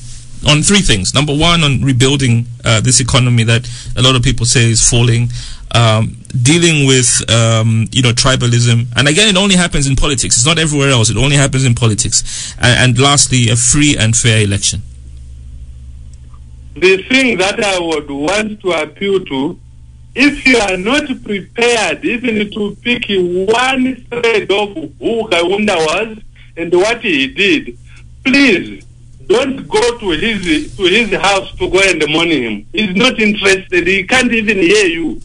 on 0.47 0.63
three 0.63 0.81
things? 0.81 1.15
Number 1.15 1.35
one, 1.35 1.63
on 1.63 1.83
rebuilding 1.83 2.47
uh, 2.65 2.81
this 2.81 3.01
economy 3.01 3.45
that 3.45 3.69
a 3.97 4.03
lot 4.03 4.17
of 4.17 4.23
people 4.23 4.47
say 4.47 4.71
is 4.71 4.89
falling. 4.89 5.29
Um, 5.73 6.19
dealing 6.43 6.87
with 6.87 7.29
um, 7.31 7.89
you 7.91 8.03
know 8.03 8.13
tribalism, 8.13 8.87
and 8.97 9.09
again, 9.09 9.29
it 9.29 9.37
only 9.37 9.57
happens 9.57 9.89
in 9.89 9.97
politics. 9.97 10.37
It's 10.37 10.47
not 10.47 10.59
everywhere 10.59 10.91
else. 10.91 11.11
It 11.11 11.17
only 11.17 11.37
happens 11.37 11.65
in 11.65 11.75
politics. 11.75 12.55
And, 12.61 12.91
and 12.91 12.99
lastly, 12.99 13.49
a 13.51 13.57
free 13.57 13.97
and 13.99 14.17
fair 14.17 14.45
election. 14.45 14.83
the 16.75 17.03
thing 17.05 17.39
that 17.39 17.63
I 17.63 17.79
would 17.79 18.11
want 18.11 18.61
to 18.63 18.73
appeal 18.73 19.25
to, 19.25 19.61
if 20.15 20.47
you 20.47 20.59
are 20.59 20.77
not 20.77 21.07
prepared 21.25 22.05
even 22.05 22.51
to 22.51 22.77
pick 22.83 23.05
one 23.09 23.97
thread 24.07 24.51
of 24.51 24.75
who 24.75 25.29
Kaunda 25.29 25.77
was 25.77 26.19
and 26.57 26.73
what 26.73 27.01
he 27.01 27.29
did, 27.29 27.79
please 28.25 28.85
don't 29.27 29.69
go 29.69 29.99
to 29.99 30.11
his 30.11 30.77
to 30.77 30.83
his 30.85 31.11
house 31.21 31.51
to 31.59 31.69
go 31.71 31.81
and 31.81 32.03
mourn 32.09 32.29
him. 32.29 32.67
He's 32.73 32.95
not 32.97 33.19
interested. 33.19 33.87
He 33.87 34.05
can't 34.05 34.33
even 34.33 34.59
hear 34.59 34.87
you. 34.87 35.21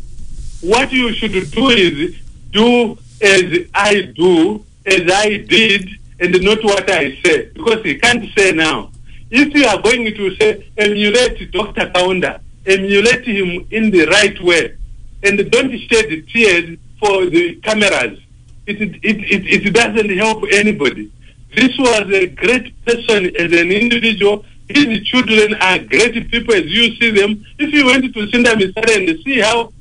What 0.62 0.92
you 0.92 1.14
should 1.14 1.32
do 1.52 1.70
is 1.70 2.18
do 2.52 2.98
as 3.22 3.68
I 3.74 4.02
do, 4.16 4.64
as 4.86 5.02
I 5.12 5.38
did, 5.38 5.90
and 6.20 6.42
not 6.44 6.64
what 6.64 6.90
I 6.90 7.20
say, 7.24 7.50
because 7.54 7.84
he 7.84 7.98
can't 7.98 8.26
say 8.38 8.52
now. 8.52 8.92
If 9.30 9.54
you 9.54 9.66
are 9.66 9.82
going 9.82 10.06
to 10.06 10.36
say 10.38 10.66
emulate 10.78 11.52
Dr. 11.52 11.88
Kaunda, 11.92 12.42
emulate 12.66 13.26
him 13.26 13.68
in 13.72 13.92
the 13.92 14.06
right 14.06 14.42
way, 14.42 14.76
and 15.24 15.52
don't 15.52 15.78
shed 15.80 16.28
tears 16.28 16.78
for 17.00 17.26
the 17.26 17.56
cameras. 17.62 18.20
It, 18.66 18.82
it, 18.82 19.00
it, 19.04 19.66
it 19.66 19.74
doesn't 19.74 20.10
help 20.18 20.44
anybody. 20.52 21.12
This 21.56 21.78
was 21.78 22.12
a 22.12 22.28
great 22.28 22.86
person 22.86 23.36
as 23.36 23.52
an 23.52 23.72
individual. 23.72 24.46
His 24.68 25.04
children 25.08 25.56
are 25.56 25.80
great 25.80 26.30
people 26.30 26.54
as 26.54 26.66
you 26.66 26.96
see 26.96 27.10
them. 27.10 27.44
If 27.58 27.74
you 27.74 27.86
went 27.88 28.04
to 28.14 28.28
Sinda 28.28 28.54
Misare 28.54 28.98
and 28.98 29.20
see 29.24 29.40
how 29.40 29.62
uh, 29.62 29.72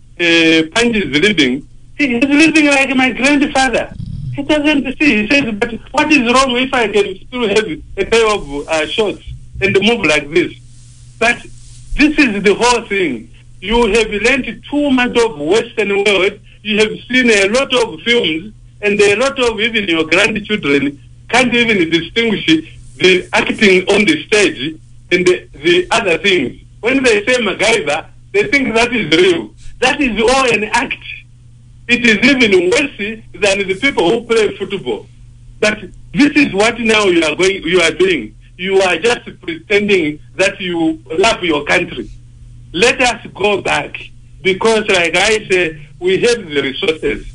Panji 0.75 1.05
is 1.05 1.21
living, 1.21 1.69
he 1.99 2.17
is 2.17 2.25
living 2.25 2.67
like 2.67 2.95
my 2.97 3.13
grandfather. 3.13 3.93
He 4.35 4.43
doesn't 4.45 4.99
see. 4.99 5.27
He 5.27 5.29
says, 5.29 5.55
but 5.57 5.75
what 5.91 6.11
is 6.11 6.33
wrong 6.33 6.57
if 6.57 6.73
I 6.73 6.89
can 6.89 7.19
still 7.27 7.49
have 7.49 7.67
a 7.97 8.05
pair 8.07 8.35
of 8.35 8.69
uh, 8.69 8.87
shorts 8.87 9.25
and 9.61 9.77
move 9.83 10.07
like 10.07 10.31
this? 10.31 10.55
But 11.19 11.43
this 11.97 12.17
is 12.19 12.43
the 12.43 12.55
whole 12.55 12.83
thing. 12.87 13.31
You 13.61 13.87
have 13.87 14.09
learned 14.09 14.65
too 14.71 14.91
much 14.91 15.17
of 15.19 15.39
Western 15.39 16.05
world. 16.05 16.39
You 16.63 16.79
have 16.79 16.93
seen 17.09 17.29
a 17.31 17.49
lot 17.49 17.75
of 17.75 18.01
films, 18.03 18.55
and 18.81 19.01
a 19.01 19.17
lot 19.17 19.39
of 19.39 19.61
even 19.61 19.89
your 19.89 20.05
grandchildren 20.05 21.03
can't 21.29 21.53
even 21.53 21.91
distinguish 21.91 22.47
the 22.97 23.29
acting 23.33 23.89
on 23.89 24.05
the 24.05 24.25
stage 24.27 24.81
and 25.11 25.27
the, 25.27 25.49
the 25.55 25.87
other 25.91 26.19
things. 26.19 26.63
When 26.81 27.03
they 27.03 27.25
say 27.25 27.35
MacGyver, 27.35 28.07
they 28.33 28.45
think 28.49 28.75
that 28.75 28.93
is 28.93 29.11
real. 29.17 29.51
That 29.81 30.01
is 30.01 30.21
all 30.21 30.53
an 30.53 30.65
act. 30.65 31.05
It 31.87 32.05
is 32.05 32.19
even 32.19 32.71
worse 32.71 33.23
than 33.33 33.67
the 33.67 33.79
people 33.81 34.11
who 34.11 34.27
play 34.27 34.57
football. 34.57 35.07
But 35.61 35.81
this 36.13 36.33
is 36.37 36.53
what 36.53 36.79
now 36.79 37.05
you 37.05 37.25
are 37.25 37.35
going, 37.35 37.63
you 37.63 37.81
are 37.81 37.91
doing. 37.91 38.35
You 38.57 38.81
are 38.81 38.99
just 38.99 39.41
pretending 39.41 40.21
that 40.37 40.61
you 40.61 41.03
love 41.19 41.43
your 41.43 41.65
country. 41.65 42.11
Let 42.73 43.01
us 43.01 43.27
go 43.35 43.63
back 43.63 43.97
because, 44.43 44.87
like 44.89 45.17
I 45.17 45.49
say, 45.49 45.87
we 46.01 46.21
have 46.21 46.49
the 46.49 46.63
resources. 46.63 47.27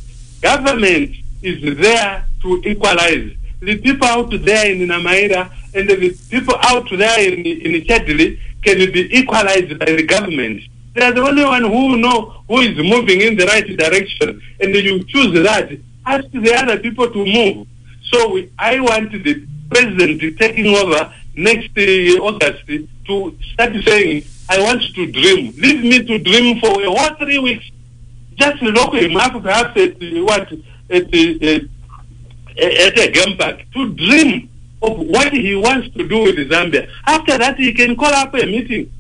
Government 0.42 1.16
is 1.42 1.78
there 1.78 2.26
to 2.42 2.62
equalize. 2.66 3.32
The 3.66 3.78
people 3.78 4.08
out 4.08 4.30
there 4.30 4.72
in 4.72 4.88
Namaira 4.88 5.52
and 5.74 5.90
the 5.90 6.18
people 6.30 6.56
out 6.62 6.88
there 6.92 7.20
in, 7.32 7.46
in 7.46 7.82
Chadli 7.84 8.40
can 8.62 8.92
be 8.92 9.18
equalized 9.18 9.78
by 9.80 9.86
the 9.86 10.04
government. 10.04 10.62
They 10.94 11.02
are 11.02 11.12
the 11.12 11.22
only 11.22 11.44
one 11.44 11.64
who 11.64 11.98
know 11.98 12.44
who 12.48 12.60
is 12.60 12.78
moving 12.78 13.22
in 13.22 13.36
the 13.36 13.46
right 13.46 13.66
direction, 13.66 14.42
and 14.60 14.76
you 14.76 15.04
choose 15.06 15.34
that 15.44 15.72
ask 16.06 16.30
the 16.32 16.54
other 16.54 16.80
people 16.80 17.10
to 17.10 17.26
move. 17.26 17.68
So 18.12 18.34
we, 18.34 18.52
I 18.60 18.80
want 18.80 19.12
the 19.12 19.48
president 19.70 20.38
taking 20.38 20.76
over 20.76 21.14
next 21.36 21.70
uh, 21.78 22.24
August 22.24 22.66
to 22.68 23.38
start 23.54 23.74
saying, 23.86 24.24
I 24.50 24.60
want 24.62 24.82
to 24.82 25.12
dream. 25.12 25.54
Leave 25.58 25.84
me 25.84 26.04
to 26.06 26.20
dream 26.20 26.60
for 26.60 26.82
a 26.82 26.90
whole 26.90 27.16
three 27.16 27.40
weeks. 27.40 27.66
Just 28.36 28.62
lock 28.62 28.94
him 28.94 29.16
up 29.16 29.42
perhaps 29.42 29.78
at 29.78 29.96
uh, 29.96 30.24
what 30.24 30.52
at, 30.90 31.06
uh, 31.06 31.66
at 32.58 32.98
a 32.98 33.12
game 33.12 33.38
park 33.38 33.62
to 33.74 33.94
dream 33.94 34.50
of 34.82 35.00
what 35.00 35.32
he 35.32 35.56
wants 35.56 35.90
to 35.96 36.08
do 36.08 36.24
with 36.24 36.36
Zambia. 36.50 36.90
After 37.06 37.38
that, 37.38 37.58
he 37.58 37.74
can 37.74 37.96
call 37.96 38.14
up 38.14 38.34
a 38.34 38.46
meeting. 38.46 38.92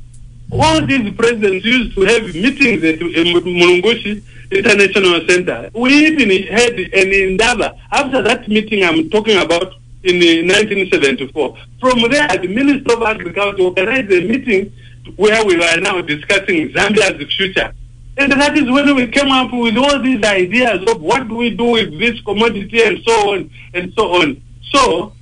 All 0.51 0.85
these 0.85 1.13
presidents 1.15 1.65
used 1.65 1.95
to 1.95 2.01
have 2.01 2.23
meetings 2.35 2.83
at 2.83 3.01
uh, 3.01 3.05
Mulungushi 3.05 4.21
International 4.51 5.27
Center. 5.27 5.69
We 5.73 6.07
even 6.07 6.29
had 6.47 6.73
an 6.73 7.13
Indaba. 7.13 7.75
After 7.91 8.21
that 8.21 8.47
meeting 8.47 8.83
I'm 8.83 9.09
talking 9.09 9.37
about 9.37 9.73
in 10.03 10.15
uh, 10.17 10.53
1974. 10.53 11.57
From 11.79 12.11
there, 12.11 12.27
the 12.27 12.47
Minister 12.47 12.93
of 12.93 13.03
Agriculture 13.03 13.63
organized 13.63 14.11
a 14.11 14.21
meeting 14.21 14.71
where 15.15 15.43
we 15.45 15.57
were 15.57 15.77
now 15.81 16.01
discussing 16.01 16.69
Zambia's 16.69 17.33
future. 17.35 17.73
And 18.17 18.31
that 18.31 18.55
is 18.57 18.69
when 18.69 18.95
we 18.95 19.07
came 19.07 19.31
up 19.31 19.51
with 19.51 19.75
all 19.77 19.99
these 19.99 20.23
ideas 20.23 20.87
of 20.87 21.01
what 21.01 21.27
do 21.27 21.35
we 21.35 21.49
do 21.49 21.65
with 21.71 21.97
this 21.99 22.19
commodity 22.21 22.83
and 22.83 22.99
so 23.03 23.33
on 23.33 23.49
and 23.73 23.91
so 23.93 24.21
on. 24.21 24.41
So, 24.71 25.13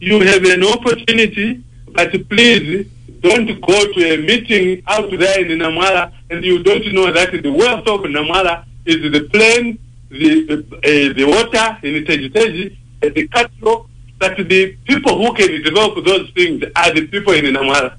you 0.00 0.20
have 0.20 0.44
an 0.44 0.64
opportunity, 0.64 1.62
but 1.92 2.12
please 2.28 2.86
don't 3.20 3.60
go 3.60 3.92
to 3.92 4.14
a 4.14 4.16
meeting 4.18 4.82
out 4.86 5.10
there 5.10 5.44
in 5.44 5.58
Namala 5.58 6.12
and 6.30 6.44
you 6.44 6.62
don't 6.62 6.92
know 6.92 7.12
that 7.12 7.32
the 7.42 7.50
wealth 7.52 7.86
of 7.86 8.00
Namala 8.00 8.64
is 8.84 9.12
the 9.12 9.28
plain, 9.28 9.78
the, 10.08 10.58
uh, 10.58 11.14
the 11.14 11.24
water 11.24 11.78
in 11.86 12.04
Tejiteji, 12.04 12.76
uh, 13.02 13.08
the 13.14 13.28
cattle, 13.28 13.88
that 14.18 14.36
the 14.36 14.76
people 14.84 15.16
who 15.18 15.34
can 15.34 15.62
develop 15.62 16.04
those 16.04 16.30
things 16.30 16.62
are 16.76 16.92
the 16.94 17.06
people 17.06 17.32
in 17.32 17.46
Namala. 17.46 17.96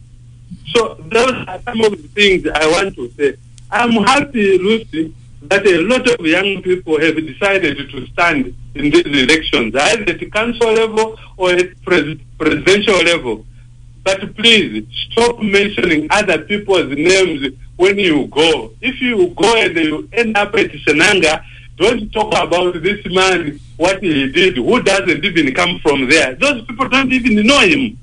So 0.76 0.96
those 1.08 1.48
are 1.48 1.60
some 1.64 1.82
of 1.82 1.92
the 1.92 2.08
things 2.14 2.48
I 2.54 2.68
want 2.68 2.96
to 2.96 3.12
say. 3.12 3.36
I'm 3.72 3.92
happy, 4.04 4.58
Lucy, 4.58 5.14
that 5.44 5.66
a 5.66 5.78
lot 5.82 6.08
of 6.08 6.26
young 6.26 6.62
people 6.62 7.00
have 7.00 7.16
decided 7.16 7.78
to 7.78 8.08
stand 8.08 8.54
in 8.76 8.90
these 8.90 9.06
elections, 9.06 9.76
either 9.76 10.12
at 10.12 10.32
council 10.32 10.74
level 10.74 11.18
or 11.38 11.52
at 11.52 11.82
pres- 11.84 12.18
presidential 12.38 13.02
level. 13.04 13.46
But 14.04 14.36
please 14.36 14.86
stop 15.12 15.40
mentioning 15.40 16.08
other 16.12 16.40
people's 16.40 16.92
names 16.98 17.54
when 17.78 17.98
you 17.98 18.28
go. 18.28 18.72
If 18.82 19.02
you 19.02 19.28
go 19.30 19.56
and 19.56 19.76
you 19.76 20.10
end 20.14 20.36
up 20.38 20.54
at 20.56 20.72
Senanga, 20.72 21.44
don't 21.78 22.12
talk 22.12 22.34
about 22.34 22.82
this 22.82 23.06
man, 23.06 23.60
what 23.78 24.04
he 24.04 24.32
did, 24.32 24.58
who 24.58 24.82
doesn't 24.84 25.24
even 25.24 25.54
come 25.54 25.80
from 25.80 26.10
there. 26.10 26.36
Those 26.36 26.66
people 26.66 26.90
don't 26.90 27.12
even 27.12 27.46
know 27.46 27.60
him. 27.60 27.98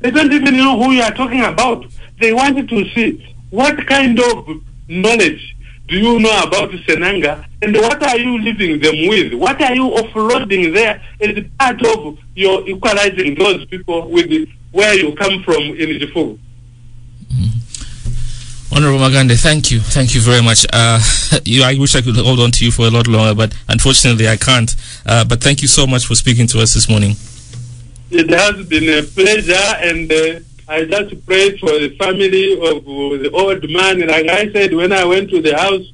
They 0.00 0.10
don't 0.10 0.32
even 0.32 0.56
know 0.56 0.80
who 0.80 0.92
you 0.92 1.02
are 1.02 1.14
talking 1.14 1.40
about. 1.42 1.86
They 2.20 2.32
wanted 2.32 2.68
to 2.68 2.88
see 2.90 3.34
what 3.50 3.86
kind 3.86 4.18
of 4.20 4.60
knowledge 4.88 5.54
do 5.86 5.98
you 5.98 6.18
know 6.18 6.42
about 6.42 6.70
Senanga 6.70 7.44
and 7.60 7.76
what 7.76 8.02
are 8.02 8.16
you 8.18 8.38
leaving 8.38 8.80
them 8.80 9.06
with? 9.06 9.34
What 9.34 9.60
are 9.60 9.74
you 9.74 9.90
offloading 9.90 10.72
there 10.72 11.02
as 11.20 11.44
part 11.58 11.84
of 11.84 12.18
your 12.34 12.66
equalizing 12.66 13.34
those 13.34 13.66
people 13.66 14.08
with 14.08 14.30
the, 14.30 14.48
where 14.72 14.94
you 14.94 15.14
come 15.14 15.42
from 15.42 15.62
in 15.62 16.00
Jifu? 16.00 16.38
Honorable 18.74 18.98
Magande, 18.98 19.40
thank 19.40 19.70
you. 19.70 19.78
Thank 19.78 20.14
you 20.14 20.20
very 20.20 20.42
much. 20.42 20.66
Uh, 20.72 20.98
you, 21.44 21.62
I 21.62 21.78
wish 21.78 21.94
I 21.94 22.00
could 22.00 22.16
hold 22.16 22.40
on 22.40 22.50
to 22.52 22.64
you 22.64 22.72
for 22.72 22.86
a 22.86 22.90
lot 22.90 23.06
longer, 23.06 23.34
but 23.34 23.54
unfortunately 23.68 24.26
I 24.26 24.36
can't. 24.36 24.74
Uh, 25.04 25.24
but 25.24 25.42
thank 25.42 25.60
you 25.60 25.68
so 25.68 25.86
much 25.86 26.06
for 26.06 26.14
speaking 26.14 26.46
to 26.48 26.60
us 26.60 26.72
this 26.74 26.88
morning. 26.88 27.14
It 28.10 28.30
has 28.30 28.66
been 28.66 28.88
a 28.88 29.02
pleasure, 29.02 29.52
and 29.80 30.10
uh, 30.10 30.40
I 30.66 30.84
just 30.84 31.26
prayed 31.26 31.58
for 31.60 31.72
the 31.78 31.94
family 31.98 32.54
of 32.54 32.84
the 32.84 33.30
old 33.32 33.68
man. 33.70 34.06
Like 34.06 34.28
I 34.28 34.50
said, 34.52 34.72
when 34.72 34.92
I 34.92 35.04
went 35.04 35.30
to 35.30 35.42
the 35.42 35.56
house, 35.56 35.92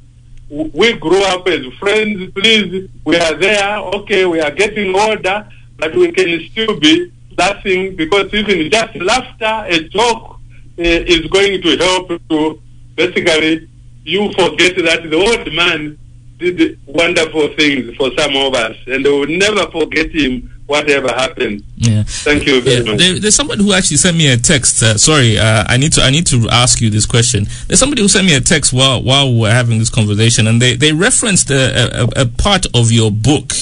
we 0.49 0.93
grew 0.95 1.23
up 1.25 1.47
as 1.49 1.65
friends. 1.75 2.31
Please, 2.33 2.89
we 3.05 3.17
are 3.17 3.35
there. 3.35 3.79
Okay, 3.79 4.27
we 4.27 4.41
are 4.41 4.51
getting 4.51 4.95
older, 4.95 5.49
but 5.77 5.95
we 5.95 6.13
can 6.13 6.49
still 6.51 6.79
be 6.79 7.13
laughing 7.37 7.97
because 7.97 8.33
even 8.33 8.71
just 8.71 8.95
laughter, 8.97 9.67
a 9.69 9.89
joke, 9.89 10.39
uh, 10.79 10.83
is 10.83 11.27
going 11.27 11.61
to 11.63 11.77
help 11.77 12.09
to 12.29 12.63
basically 12.95 13.69
you 14.05 14.33
forget 14.33 14.77
that 14.77 15.03
the 15.11 15.17
old 15.17 15.53
man 15.53 15.99
did 16.39 16.79
wonderful 16.87 17.49
things 17.55 17.95
for 17.97 18.11
some 18.17 18.35
of 18.37 18.55
us, 18.55 18.77
and 18.87 19.05
we 19.05 19.11
will 19.11 19.27
never 19.27 19.71
forget 19.71 20.11
him 20.11 20.51
whatever 20.67 21.09
happened. 21.09 21.63
Yeah. 21.82 22.02
Thank 22.07 22.47
you 22.47 22.61
very 22.61 22.77
Yeah, 22.85 22.90
much. 22.90 22.98
there, 22.98 23.19
there's 23.19 23.35
somebody 23.35 23.65
who 23.65 23.73
actually 23.73 23.97
sent 23.97 24.15
me 24.15 24.28
a 24.31 24.36
text. 24.36 24.82
Uh, 24.82 24.98
sorry, 24.98 25.39
uh, 25.39 25.65
I 25.66 25.78
need 25.78 25.94
to 25.94 26.02
I 26.02 26.11
need 26.11 26.27
to 26.27 26.47
ask 26.51 26.78
you 26.82 26.90
this 26.90 27.07
question. 27.07 27.47
There's 27.69 27.81
somebody 27.81 28.02
who 28.02 28.09
sent 28.09 28.27
me 28.27 28.35
a 28.35 28.40
text 28.43 28.74
while 28.74 29.02
while 29.02 29.32
we're 29.32 29.51
having 29.51 29.78
this 29.78 29.89
conversation, 29.89 30.47
and 30.47 30.61
they 30.61 30.77
they 30.77 30.93
referenced 30.93 31.51
a, 31.51 32.02
a, 32.02 32.23
a 32.23 32.27
part 32.27 32.66
of 32.74 32.93
your 32.93 33.11
book. 33.11 33.52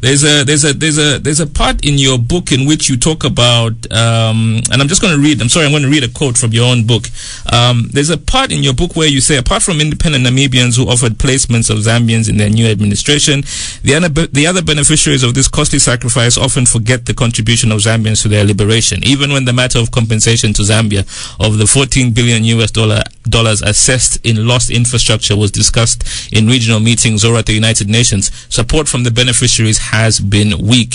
There's 0.00 0.22
a 0.22 0.44
there's 0.44 0.64
a 0.64 0.74
there's 0.74 0.96
a 0.98 1.18
there's 1.18 1.40
a 1.40 1.46
part 1.46 1.84
in 1.84 1.98
your 1.98 2.18
book 2.18 2.52
in 2.52 2.68
which 2.68 2.88
you 2.88 2.96
talk 2.96 3.24
about, 3.24 3.72
um, 3.90 4.60
and 4.70 4.80
I'm 4.80 4.86
just 4.86 5.02
going 5.02 5.16
to 5.16 5.20
read. 5.20 5.40
I'm 5.42 5.48
sorry, 5.48 5.66
I'm 5.66 5.72
going 5.72 5.82
to 5.82 5.90
read 5.90 6.04
a 6.04 6.08
quote 6.08 6.38
from 6.38 6.52
your 6.52 6.70
own 6.70 6.86
book. 6.86 7.06
Um, 7.52 7.88
there's 7.92 8.10
a 8.10 8.18
part 8.18 8.52
in 8.52 8.62
your 8.62 8.74
book 8.74 8.94
where 8.94 9.08
you 9.08 9.20
say, 9.20 9.38
apart 9.38 9.62
from 9.64 9.80
independent 9.80 10.24
Namibians 10.24 10.76
who 10.76 10.86
offered 10.88 11.14
placements 11.14 11.68
of 11.68 11.78
Zambians 11.78 12.28
in 12.28 12.36
their 12.36 12.48
new 12.50 12.66
administration, 12.66 13.42
the 13.82 13.94
other 13.96 14.08
the 14.08 14.46
other 14.46 14.62
beneficiaries 14.62 15.24
of 15.24 15.34
this 15.34 15.48
costly 15.48 15.80
sacrifice 15.80 16.38
often 16.38 16.64
forget 16.64 17.06
the 17.06 17.14
contribution 17.14 17.55
of 17.64 17.78
Zambians 17.78 18.22
to 18.22 18.28
their 18.28 18.44
liberation. 18.44 19.02
Even 19.04 19.32
when 19.32 19.44
the 19.44 19.52
matter 19.52 19.78
of 19.78 19.90
compensation 19.90 20.52
to 20.54 20.62
Zambia 20.62 21.00
of 21.44 21.58
the 21.58 21.66
14 21.66 22.12
billion 22.12 22.44
US 22.44 22.70
dollar 22.70 23.02
dollars 23.24 23.62
assessed 23.62 24.24
in 24.24 24.46
lost 24.46 24.70
infrastructure 24.70 25.36
was 25.36 25.50
discussed 25.50 26.32
in 26.32 26.46
regional 26.46 26.80
meetings 26.80 27.24
or 27.24 27.36
at 27.36 27.46
the 27.46 27.52
United 27.52 27.88
Nations, 27.88 28.30
support 28.48 28.88
from 28.88 29.02
the 29.04 29.10
beneficiaries 29.10 29.78
has 29.78 30.20
been 30.20 30.58
weak. 30.66 30.94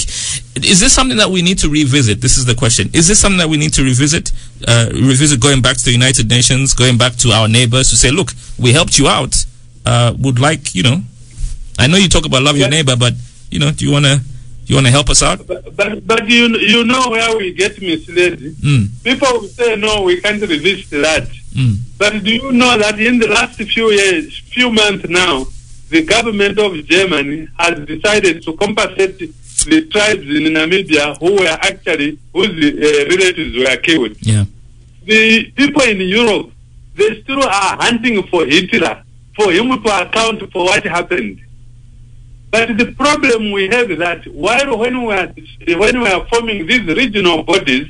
Is 0.56 0.80
this 0.80 0.94
something 0.94 1.18
that 1.18 1.30
we 1.30 1.42
need 1.42 1.58
to 1.60 1.70
revisit? 1.70 2.22
This 2.22 2.38
is 2.38 2.46
the 2.46 2.56
question. 2.56 2.90
Is 2.94 3.08
this 3.08 3.20
something 3.20 3.40
that 3.40 3.50
we 3.50 3.58
need 3.58 3.74
to 3.74 3.84
revisit? 3.84 4.32
Uh, 4.68 4.90
revisit 4.94 5.40
going 5.40 5.62
back 5.62 5.78
to 5.78 5.86
the 5.86 5.92
United 5.92 6.30
Nations, 6.30 6.74
going 6.74 6.98
back 6.98 7.16
to 7.18 7.32
our 7.32 7.48
neighbors 7.48 7.90
to 7.90 7.96
say, 7.96 8.12
look, 8.12 8.32
we 8.60 8.72
helped 8.72 8.98
you 8.98 9.08
out. 9.08 9.46
Uh, 9.86 10.14
would 10.20 10.40
like, 10.40 10.76
you 10.76 10.84
know, 10.84 11.02
I 11.80 11.88
know 11.88 11.98
you 11.98 12.08
talk 12.08 12.26
about 12.26 12.44
love 12.44 12.58
your 12.58 12.70
neighbor, 12.70 12.96
but 12.96 13.14
you 13.50 13.60
know, 13.60 13.72
do 13.72 13.86
you 13.86 13.92
wanna, 13.92 14.20
you 14.68 14.76
wanna 14.76 14.92
help 14.92 15.10
us 15.10 15.22
out? 15.24 15.46
But, 15.48 15.76
but, 15.76 16.06
but 16.08 16.28
you, 16.30 16.48
you 16.58 16.84
know 16.86 17.10
where 17.10 17.38
we 17.38 17.54
get 17.54 17.82
misled. 17.82 18.40
Mm, 18.40 19.04
People 19.04 19.28
will 19.42 19.48
say, 19.48 19.76
no, 19.76 20.04
we 20.04 20.22
can't 20.22 20.42
resist 20.42 20.90
that. 20.92 21.28
mm, 21.54 21.76
But 21.98 22.24
do 22.24 22.32
you 22.34 22.52
know 22.52 22.78
that 22.78 23.00
in 23.00 23.20
the 23.20 23.28
last 23.28 23.56
few 23.62 23.92
years, 23.92 24.38
few 24.40 24.70
months 24.72 25.08
now, 25.10 25.46
the 25.90 26.04
government 26.04 26.58
of 26.58 26.74
Germany 26.86 27.48
has 27.60 27.86
decided 27.86 28.44
to 28.44 28.54
compensate 28.54 29.18
the 29.20 29.86
tribes 29.92 30.22
in 30.24 30.44
Namibia 30.54 31.18
who 31.20 31.34
were 31.36 31.48
actually, 31.70 32.18
whose 32.34 32.50
uh, 32.50 33.06
relatives 33.16 33.58
were 33.58 33.78
killed. 33.78 34.16
yeah. 34.22 34.46
The 35.04 35.52
people 35.52 35.82
in 35.82 36.00
Europe, 36.02 36.52
they 36.96 37.22
still 37.24 37.44
are 37.44 37.76
hunting 37.82 38.22
for 38.28 38.46
Hitler, 38.46 39.04
for 39.36 39.52
him 39.52 39.68
to 39.84 40.02
account 40.02 40.40
for 40.52 40.66
what 40.66 40.84
happened. 40.86 41.42
But 42.52 42.78
the 42.78 42.92
problem 42.92 43.52
we 43.52 43.70
have 43.70 43.90
is 43.90 44.00
that 44.00 44.26
while 44.28 44.78
when 44.78 45.06
we 45.06 45.14
are 45.14 45.34
when 45.78 46.02
we 46.02 46.08
are 46.08 46.26
forming 46.28 46.68
these 46.68 46.86
regional 46.86 47.44
bodies, 47.44 47.88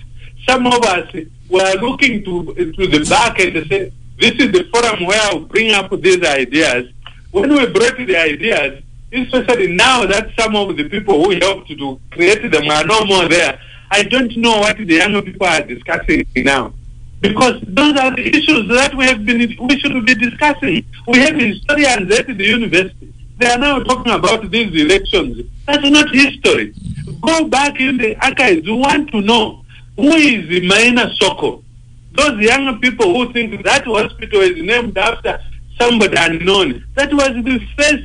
some 0.48 0.68
of 0.68 0.84
us 0.84 1.12
were 1.50 1.74
looking 1.82 2.24
to 2.24 2.54
to 2.78 2.88
the 2.88 3.06
back 3.10 3.40
and 3.40 3.68
say, 3.68 3.92
"This 4.20 4.34
is 4.44 4.52
the 4.52 4.64
forum 4.72 5.06
where 5.06 5.20
I'll 5.24 5.40
bring 5.40 5.72
up 5.72 5.90
these 6.00 6.24
ideas." 6.24 6.92
When 7.32 7.50
we 7.50 7.66
brought 7.68 7.98
the 7.98 8.16
ideas, 8.16 8.84
especially 9.12 9.74
now 9.74 10.06
that 10.06 10.30
some 10.38 10.56
of 10.56 10.78
the 10.78 10.88
people 10.88 11.24
who 11.24 11.32
helped 11.40 11.70
to 11.70 12.00
create 12.12 12.52
them 12.52 12.70
are 12.70 12.86
no 12.86 13.04
more 13.06 13.28
there, 13.28 13.60
I 13.90 14.04
don't 14.04 14.36
know 14.38 14.60
what 14.60 14.78
the 14.78 14.96
young 14.96 15.20
people 15.24 15.48
are 15.48 15.62
discussing 15.62 16.26
now 16.36 16.74
because 17.22 17.62
those 17.68 17.98
are 17.98 18.16
the 18.16 18.28
issues 18.28 18.68
that 18.70 18.94
we 18.96 19.06
have 19.06 19.26
been 19.26 19.40
we 19.60 19.80
should 19.80 20.06
be 20.06 20.16
discussing. 20.16 20.86
We 21.08 21.20
have 21.20 21.36
historians 21.36 22.12
at 22.14 22.28
the 22.28 22.46
university. 22.46 23.14
They 23.42 23.48
are 23.48 23.58
now 23.58 23.80
talking 23.80 24.12
about 24.14 24.52
these 24.52 24.72
elections. 24.80 25.50
That's 25.66 25.90
not 25.90 26.14
history. 26.14 26.76
Go 27.22 27.46
back 27.46 27.82
in 27.82 27.98
the 27.98 28.16
archives. 28.24 28.68
You 28.68 28.76
want 28.76 29.10
to 29.14 29.22
know 29.22 29.66
who 29.96 30.12
is 30.14 30.48
the 30.48 30.68
Maina 30.68 31.10
Soko. 31.16 31.64
Those 32.12 32.40
young 32.40 32.80
people 32.80 33.12
who 33.12 33.34
think 33.34 33.64
that 33.64 33.86
hospital 33.86 34.42
is 34.42 34.62
named 34.62 34.96
after 34.96 35.40
somebody 35.80 36.18
unknown. 36.20 36.86
That 36.94 37.12
was 37.12 37.30
the 37.30 37.60
first 37.76 38.04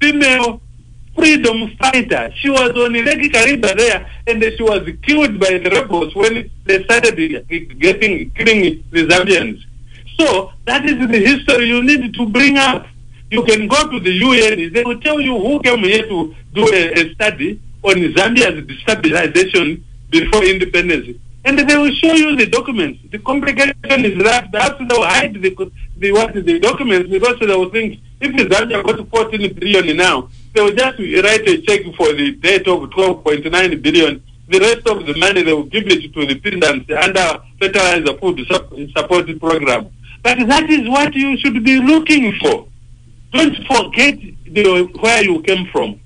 female 0.00 0.60
freedom 1.14 1.70
fighter. 1.78 2.32
She 2.34 2.50
was 2.50 2.70
on 2.70 2.94
Lake 2.94 3.32
Kariba 3.32 3.76
there, 3.76 4.10
and 4.26 4.42
she 4.42 4.60
was 4.60 4.88
killed 5.02 5.38
by 5.38 5.58
the 5.58 5.70
rebels 5.70 6.16
when 6.16 6.50
they 6.64 6.82
started 6.82 7.14
getting 7.78 8.30
killing 8.30 8.82
the 8.90 9.06
Zambians. 9.06 9.62
So 10.18 10.50
that 10.64 10.84
is 10.84 10.98
the 10.98 11.18
history 11.24 11.68
you 11.68 11.84
need 11.84 12.12
to 12.12 12.26
bring 12.28 12.58
up. 12.58 12.88
You 13.30 13.42
can 13.42 13.66
go 13.66 13.90
to 13.90 13.98
the 14.00 14.12
UN, 14.12 14.72
they 14.72 14.84
will 14.84 15.00
tell 15.00 15.20
you 15.20 15.36
who 15.38 15.60
came 15.60 15.80
here 15.80 16.06
to 16.06 16.34
do 16.54 16.62
a, 16.72 16.92
a 16.94 17.14
study 17.14 17.60
on 17.82 17.94
Zambia's 18.14 18.64
destabilization 18.66 19.82
before 20.10 20.44
independence. 20.44 21.18
And 21.44 21.58
they 21.58 21.76
will 21.76 21.92
show 21.92 22.12
you 22.12 22.36
the 22.36 22.46
documents. 22.46 23.00
The 23.10 23.18
complication 23.18 23.74
is 24.04 24.22
that 24.24 24.50
perhaps 24.52 24.78
they 24.78 24.84
will 24.96 25.04
hide 25.04 25.34
the, 25.34 25.72
the, 25.96 26.12
what, 26.12 26.34
the 26.34 26.58
documents 26.58 27.08
because 27.10 27.38
they 27.40 27.46
will 27.46 27.70
think 27.70 28.00
if 28.20 28.32
Zambia 28.32 28.82
got 28.82 29.08
14 29.08 29.54
billion 29.54 29.96
now, 29.96 30.28
they 30.54 30.62
will 30.62 30.72
just 30.74 30.98
write 30.98 31.46
a 31.48 31.60
check 31.62 31.82
for 31.96 32.12
the 32.14 32.32
debt 32.32 32.66
of 32.66 32.80
12.9 32.90 33.82
billion. 33.82 34.22
The 34.48 34.60
rest 34.60 34.86
of 34.86 35.04
the 35.04 35.16
money 35.18 35.42
they 35.42 35.52
will 35.52 35.64
give 35.64 35.86
it 35.86 36.12
to 36.14 36.26
the 36.26 36.34
peasants 36.38 36.90
under 36.90 37.40
fertilizer 37.60 38.16
food 38.18 38.46
sup- 38.48 38.72
support 38.96 39.26
program. 39.40 39.90
But 40.22 40.38
that 40.48 40.70
is 40.70 40.88
what 40.88 41.14
you 41.14 41.36
should 41.38 41.62
be 41.64 41.80
looking 41.80 42.32
for. 42.40 42.66
Don't 43.36 43.56
forget 43.66 44.18
the, 44.46 44.90
where 45.00 45.22
you 45.22 45.42
came 45.42 45.66
from. 45.66 46.00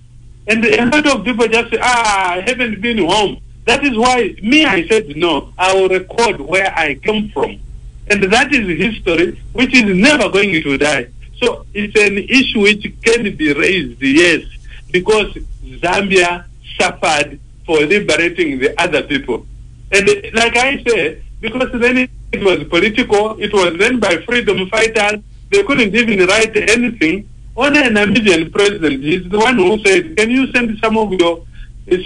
And 0.47 0.65
a 0.65 0.87
lot 0.87 1.07
of 1.07 1.25
people 1.25 1.47
just 1.47 1.71
say, 1.71 1.79
ah, 1.81 2.33
I 2.33 2.41
haven't 2.41 2.81
been 2.81 2.99
home. 2.99 3.41
That 3.67 3.85
is 3.85 3.97
why 3.97 4.35
me, 4.43 4.65
I 4.65 4.87
said, 4.89 5.17
no, 5.17 5.53
I 5.57 5.75
will 5.75 5.89
record 5.89 6.41
where 6.41 6.73
I 6.77 6.95
came 6.95 7.31
from. 7.31 7.61
And 8.09 8.23
that 8.25 8.53
is 8.53 8.67
history, 8.79 9.41
which 9.53 9.73
is 9.75 9.85
never 9.97 10.29
going 10.29 10.51
to 10.63 10.79
die. 10.79 11.09
So 11.41 11.67
it's 11.73 11.97
an 12.01 12.19
issue 12.19 12.61
which 12.63 12.83
can 13.03 13.37
be 13.37 13.53
raised, 13.53 14.03
yes, 14.03 14.43
because 14.91 15.33
Zambia 15.65 16.45
suffered 16.79 17.39
for 17.65 17.79
liberating 17.81 18.59
the 18.59 18.75
other 18.81 19.03
people. 19.03 19.47
And 19.93 20.07
like 20.35 20.57
I 20.57 20.83
said, 20.83 21.23
because 21.41 21.71
then 21.81 22.09
it 22.33 22.43
was 22.43 22.65
political, 22.65 23.41
it 23.41 23.53
was 23.53 23.79
then 23.79 24.01
by 24.01 24.17
freedom 24.23 24.69
fighters, 24.69 25.21
they 25.51 25.63
couldn't 25.63 25.95
even 25.95 26.27
write 26.27 26.57
anything. 26.57 27.29
Only 27.57 27.81
a 27.81 27.91
Namibian 27.91 28.53
president 28.53 29.05
is 29.05 29.29
the 29.29 29.39
one 29.39 29.57
who 29.57 29.79
said, 29.85 30.17
can 30.17 30.31
you 30.31 30.51
send 30.53 30.79
some 30.79 30.97
of 30.97 31.13
your 31.13 31.45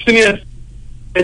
senior 0.04 0.40
uh, 1.16 1.22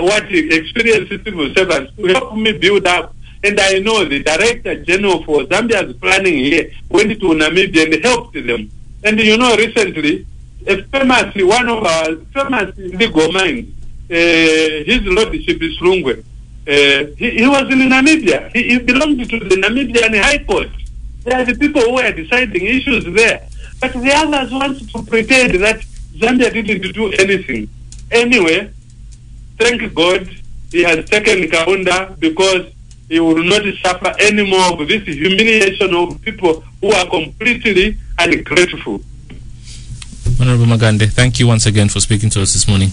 what 0.00 0.24
experienced 0.30 1.24
civil 1.24 1.52
servants 1.54 1.92
to 1.96 2.06
help 2.06 2.36
me 2.36 2.52
build 2.52 2.86
up. 2.86 3.14
And 3.44 3.58
I 3.58 3.80
know 3.80 4.04
the 4.04 4.22
director 4.22 4.84
general 4.84 5.24
for 5.24 5.42
Zambia's 5.44 5.96
planning 5.96 6.34
here 6.44 6.70
went 6.88 7.10
to 7.10 7.26
Namibia 7.26 7.92
and 7.92 8.04
helped 8.04 8.34
them. 8.34 8.70
And 9.02 9.18
you 9.18 9.36
know, 9.36 9.56
recently, 9.56 10.26
a 10.66 10.82
famous, 10.84 11.34
one 11.34 11.68
of 11.68 11.84
our 11.84 12.14
famous 12.32 12.76
legal 12.76 13.32
minds, 13.32 13.68
uh, 14.08 14.14
his 14.14 15.00
lordship 15.02 15.60
is 15.60 15.76
Lungwe, 15.80 16.20
uh, 16.20 17.10
he, 17.16 17.30
he 17.30 17.48
was 17.48 17.62
in 17.72 17.80
Namibia. 17.80 18.52
He, 18.52 18.62
he 18.62 18.78
belonged 18.78 19.28
to 19.28 19.38
the 19.40 19.56
Namibian 19.56 20.22
High 20.22 20.44
Court. 20.44 20.68
They 21.24 21.32
are 21.32 21.44
the 21.44 21.54
people 21.54 21.82
who 21.82 21.98
are 21.98 22.12
deciding 22.12 22.64
issues 22.66 23.04
there. 23.04 23.46
But 23.80 23.92
the 23.92 24.12
others 24.14 24.52
want 24.52 24.90
to 24.90 25.02
pretend 25.02 25.54
that 25.62 25.80
Zambia 26.16 26.52
didn't 26.52 26.92
do 26.92 27.12
anything. 27.12 27.68
Anyway, 28.10 28.70
thank 29.58 29.94
God 29.94 30.28
he 30.70 30.82
has 30.82 31.08
taken 31.08 31.48
Kaunda 31.50 32.18
because 32.18 32.72
he 33.08 33.20
will 33.20 33.42
not 33.44 33.62
suffer 33.82 34.14
any 34.18 34.48
more 34.48 34.72
of 34.72 34.88
this 34.88 35.02
humiliation 35.04 35.94
of 35.94 36.20
people 36.22 36.64
who 36.80 36.92
are 36.92 37.06
completely 37.08 37.96
ungrateful. 38.18 39.00
Honorable 40.40 40.64
Magande, 40.66 41.10
thank 41.10 41.38
you 41.38 41.46
once 41.46 41.66
again 41.66 41.88
for 41.88 42.00
speaking 42.00 42.30
to 42.30 42.42
us 42.42 42.52
this 42.52 42.66
morning. 42.66 42.90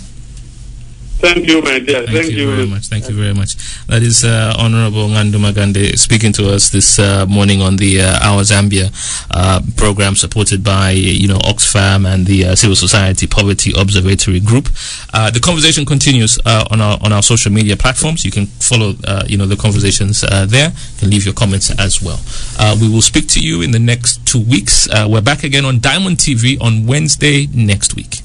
Thank 1.20 1.48
you, 1.48 1.62
my 1.62 1.80
dear. 1.80 2.06
Thank, 2.06 2.10
Thank, 2.10 2.32
you, 2.32 2.50
very 2.56 2.66
much. 2.66 2.88
Thank 2.88 3.10
you 3.10 3.16
very 3.16 3.34
much. 3.34 3.56
That 3.88 4.02
is 4.04 4.24
uh, 4.24 4.56
Honorable 4.58 5.10
Ngandu 5.10 5.36
Magande 5.36 6.00
speaking 6.00 6.32
to 6.34 6.50
us 6.54 6.70
this 6.70 6.98
uh, 6.98 7.26
morning 7.26 7.62
on 7.62 7.76
the 7.76 8.00
uh, 8.00 8.20
Our 8.24 8.42
Zambia 8.44 8.88
uh, 9.32 9.60
program 9.76 10.16
supported 10.16 10.64
by 10.64 10.92
you 10.92 11.28
know 11.28 11.38
Oxfam 11.40 12.08
and 12.08 12.26
the 12.26 12.46
uh, 12.46 12.56
Civil 12.56 12.78
Society 12.78 13.28
Poverty 13.28 13.74
Observatory 13.78 14.40
Group. 14.40 14.70
Uh, 15.14 15.30
the 15.30 15.42
conversation 15.42 15.86
continues 15.86 16.40
uh, 16.46 16.64
on 16.72 16.80
our 16.80 16.98
on 17.02 17.12
our 17.12 17.22
social 17.22 17.52
media 17.52 17.76
platforms. 17.76 18.24
You 18.24 18.32
can 18.32 18.46
follow 18.46 18.94
uh, 19.06 19.24
you 19.28 19.38
know 19.38 19.46
the 19.46 19.58
conversations 19.58 20.24
uh, 20.24 20.46
there. 20.46 20.70
You 20.70 21.00
can 21.00 21.10
leave 21.10 21.26
your 21.26 21.34
comments 21.34 21.70
as 21.78 22.02
well. 22.02 22.22
Uh, 22.58 22.78
we 22.80 22.88
will 22.88 23.02
speak 23.02 23.28
to 23.36 23.42
you 23.42 23.62
in 23.62 23.72
the 23.72 23.80
next 23.80 24.26
two 24.26 24.40
weeks. 24.40 24.88
Uh, 24.90 25.06
we're 25.10 25.20
back 25.20 25.44
again 25.44 25.66
on 25.66 25.80
Diamond 25.82 26.16
TV 26.18 26.56
on 26.62 26.86
Wednesday 26.88 27.48
next 27.54 27.98
week. 27.98 28.22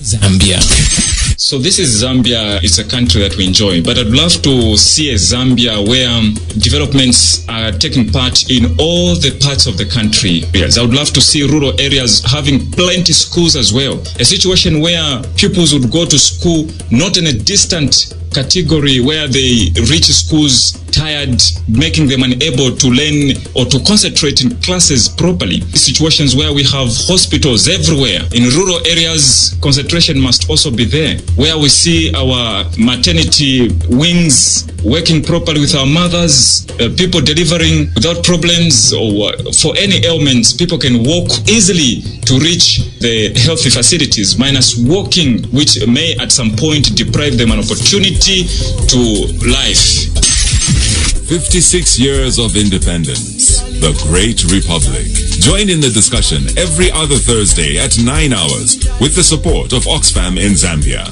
Zambia. 0.00 0.58
So 1.38 1.58
this 1.58 1.78
is 1.78 2.02
Zambia. 2.02 2.62
It's 2.62 2.78
a 2.78 2.84
country 2.84 3.20
that 3.22 3.36
we 3.36 3.46
enjoy, 3.46 3.82
but 3.82 3.98
I'd 3.98 4.06
love 4.06 4.40
to 4.42 4.76
see 4.76 5.10
a 5.10 5.14
Zambia 5.16 5.86
where 5.86 6.20
developments 6.58 7.46
are 7.48 7.70
taking 7.72 8.08
part 8.08 8.50
in 8.50 8.76
all 8.78 9.14
the 9.16 9.36
parts 9.44 9.66
of 9.66 9.76
the 9.76 9.84
country. 9.84 10.44
Yes, 10.54 10.78
I 10.78 10.82
would 10.82 10.94
love 10.94 11.10
to 11.12 11.20
see 11.20 11.42
rural 11.46 11.78
areas 11.80 12.24
having 12.24 12.70
plenty 12.72 13.12
schools 13.12 13.56
as 13.56 13.72
well. 13.72 14.00
A 14.18 14.24
situation 14.24 14.80
where 14.80 15.22
pupils 15.36 15.74
would 15.74 15.90
go 15.90 16.06
to 16.06 16.18
school 16.18 16.66
not 16.90 17.18
in 17.18 17.26
a 17.26 17.32
distant 17.32 18.14
category 18.32 19.00
where 19.00 19.26
they 19.26 19.68
reach 19.90 20.06
schools 20.06 20.78
tired, 20.92 21.40
making 21.68 22.06
them 22.06 22.22
unable 22.22 22.70
to 22.76 22.86
learn 22.88 23.34
or 23.54 23.64
to 23.66 23.78
concentrate 23.86 24.42
in 24.42 24.54
classes 24.62 25.08
properly. 25.08 25.60
Situations 25.74 26.36
where 26.36 26.52
we 26.52 26.62
have 26.62 26.88
hospitals 27.10 27.68
everywhere. 27.68 28.22
In 28.34 28.44
rural 28.54 28.78
areas, 28.86 29.56
concentration 29.62 29.89
must 30.20 30.48
also 30.48 30.70
be 30.70 30.84
there. 30.84 31.18
Where 31.36 31.58
we 31.58 31.68
see 31.68 32.12
our 32.14 32.64
maternity 32.78 33.68
wings 33.88 34.66
working 34.84 35.22
properly 35.22 35.60
with 35.60 35.74
our 35.74 35.86
mothers, 35.86 36.66
uh, 36.80 36.88
people 36.96 37.20
delivering 37.20 37.90
without 37.94 38.24
problems 38.24 38.92
or 38.92 39.32
uh, 39.32 39.52
for 39.52 39.76
any 39.76 40.04
ailments, 40.06 40.52
people 40.52 40.78
can 40.78 41.02
walk 41.04 41.28
easily 41.48 42.02
to 42.24 42.38
reach 42.38 42.86
the 43.00 43.32
healthy 43.44 43.70
facilities, 43.70 44.38
minus 44.38 44.76
walking, 44.78 45.42
which 45.50 45.84
may 45.86 46.14
at 46.20 46.30
some 46.32 46.50
point 46.56 46.94
deprive 46.96 47.36
them 47.36 47.50
an 47.50 47.58
opportunity 47.58 48.44
to 48.88 49.00
life. 49.50 50.06
56 51.28 51.98
years 51.98 52.38
of 52.38 52.56
independence. 52.56 53.39
The 53.80 53.96
Great 54.06 54.44
Republic. 54.52 55.06
Join 55.40 55.70
in 55.70 55.80
the 55.80 55.88
discussion 55.88 56.44
every 56.58 56.92
other 56.92 57.16
Thursday 57.16 57.78
at 57.78 57.96
9 57.98 58.32
hours 58.32 58.76
with 59.00 59.16
the 59.16 59.22
support 59.22 59.72
of 59.72 59.84
Oxfam 59.84 60.38
in 60.38 60.52
Zambia. 60.52 61.08